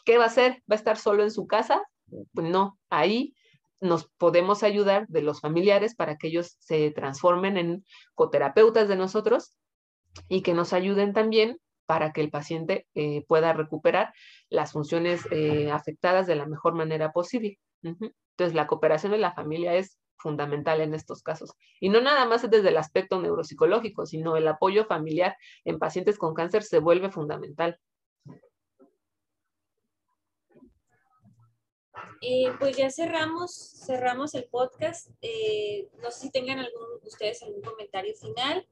¿qué 0.04 0.18
va 0.18 0.24
a 0.24 0.28
hacer? 0.28 0.62
¿Va 0.70 0.74
a 0.74 0.76
estar 0.76 0.98
solo 0.98 1.22
en 1.22 1.30
su 1.30 1.46
casa? 1.46 1.82
Pues 2.34 2.48
no, 2.48 2.78
ahí 2.90 3.34
nos 3.80 4.08
podemos 4.18 4.62
ayudar 4.62 5.06
de 5.08 5.22
los 5.22 5.40
familiares 5.40 5.94
para 5.94 6.16
que 6.16 6.28
ellos 6.28 6.56
se 6.58 6.90
transformen 6.90 7.56
en 7.56 7.84
coterapeutas 8.14 8.88
de 8.88 8.96
nosotros 8.96 9.56
y 10.28 10.42
que 10.42 10.54
nos 10.54 10.72
ayuden 10.72 11.12
también 11.12 11.58
para 11.86 12.12
que 12.12 12.20
el 12.20 12.30
paciente 12.30 12.86
eh, 12.94 13.24
pueda 13.26 13.52
recuperar 13.52 14.12
las 14.50 14.72
funciones 14.72 15.22
eh, 15.30 15.70
afectadas 15.70 16.26
de 16.26 16.36
la 16.36 16.46
mejor 16.46 16.74
manera 16.74 17.12
posible. 17.12 17.58
Entonces, 17.82 18.54
la 18.54 18.66
cooperación 18.66 19.12
de 19.12 19.18
la 19.18 19.32
familia 19.32 19.74
es 19.74 19.98
fundamental 20.18 20.80
en 20.80 20.94
estos 20.94 21.22
casos. 21.22 21.52
Y 21.80 21.88
no 21.88 22.00
nada 22.00 22.26
más 22.26 22.48
desde 22.50 22.68
el 22.68 22.76
aspecto 22.76 23.20
neuropsicológico, 23.22 24.04
sino 24.04 24.36
el 24.36 24.48
apoyo 24.48 24.84
familiar 24.84 25.36
en 25.64 25.78
pacientes 25.78 26.18
con 26.18 26.34
cáncer 26.34 26.62
se 26.62 26.78
vuelve 26.78 27.10
fundamental. 27.10 27.78
Eh, 32.20 32.52
pues 32.58 32.76
ya 32.76 32.90
cerramos, 32.90 33.54
cerramos 33.86 34.34
el 34.34 34.44
podcast. 34.44 35.10
Eh, 35.22 35.88
no 36.02 36.10
sé 36.10 36.20
si 36.20 36.30
tengan 36.30 36.58
algún, 36.58 36.86
ustedes 37.04 37.42
algún 37.42 37.62
comentario 37.62 38.14
final. 38.16 38.66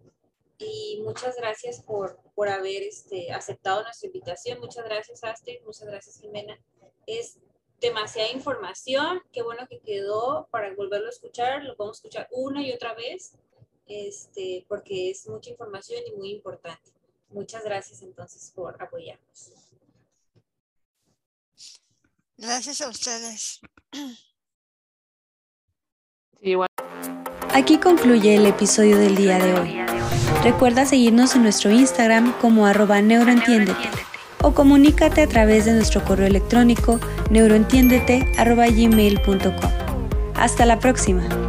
Y 0.58 1.02
muchas 1.04 1.36
gracias 1.36 1.82
por, 1.82 2.18
por 2.34 2.48
haber 2.48 2.82
este, 2.82 3.30
aceptado 3.32 3.82
nuestra 3.82 4.06
invitación. 4.06 4.58
Muchas 4.60 4.84
gracias, 4.84 5.22
Astrid. 5.22 5.60
Muchas 5.64 5.86
gracias, 5.86 6.20
Jimena. 6.20 6.58
Es 7.06 7.38
demasiada 7.80 8.30
información. 8.32 9.20
Qué 9.32 9.42
bueno 9.42 9.66
que 9.68 9.80
quedó 9.80 10.48
para 10.50 10.74
volverlo 10.74 11.06
a 11.06 11.10
escuchar. 11.10 11.62
Lo 11.64 11.76
podemos 11.76 11.98
escuchar 11.98 12.28
una 12.32 12.66
y 12.66 12.72
otra 12.72 12.94
vez, 12.94 13.34
este, 13.86 14.64
porque 14.68 15.10
es 15.10 15.28
mucha 15.28 15.50
información 15.50 16.02
y 16.06 16.16
muy 16.16 16.30
importante. 16.30 16.90
Muchas 17.28 17.64
gracias 17.64 18.02
entonces 18.02 18.52
por 18.54 18.82
apoyarnos. 18.82 19.52
Gracias 22.38 22.82
a 22.82 22.88
ustedes. 22.88 23.60
Aquí 27.54 27.78
concluye 27.78 28.36
el 28.36 28.46
episodio 28.46 28.98
del 28.98 29.16
día 29.16 29.38
de 29.38 29.54
hoy. 29.54 29.78
Recuerda 30.44 30.84
seguirnos 30.84 31.34
en 31.34 31.42
nuestro 31.42 31.70
Instagram 31.70 32.38
como 32.40 32.66
arroba 32.66 33.00
neuroentiéndete 33.00 33.88
o 34.42 34.52
comunícate 34.52 35.22
a 35.22 35.26
través 35.26 35.64
de 35.64 35.72
nuestro 35.72 36.04
correo 36.04 36.26
electrónico 36.26 37.00
neuroentiéndete.gmail.com. 37.30 39.70
Hasta 40.34 40.66
la 40.66 40.78
próxima. 40.78 41.45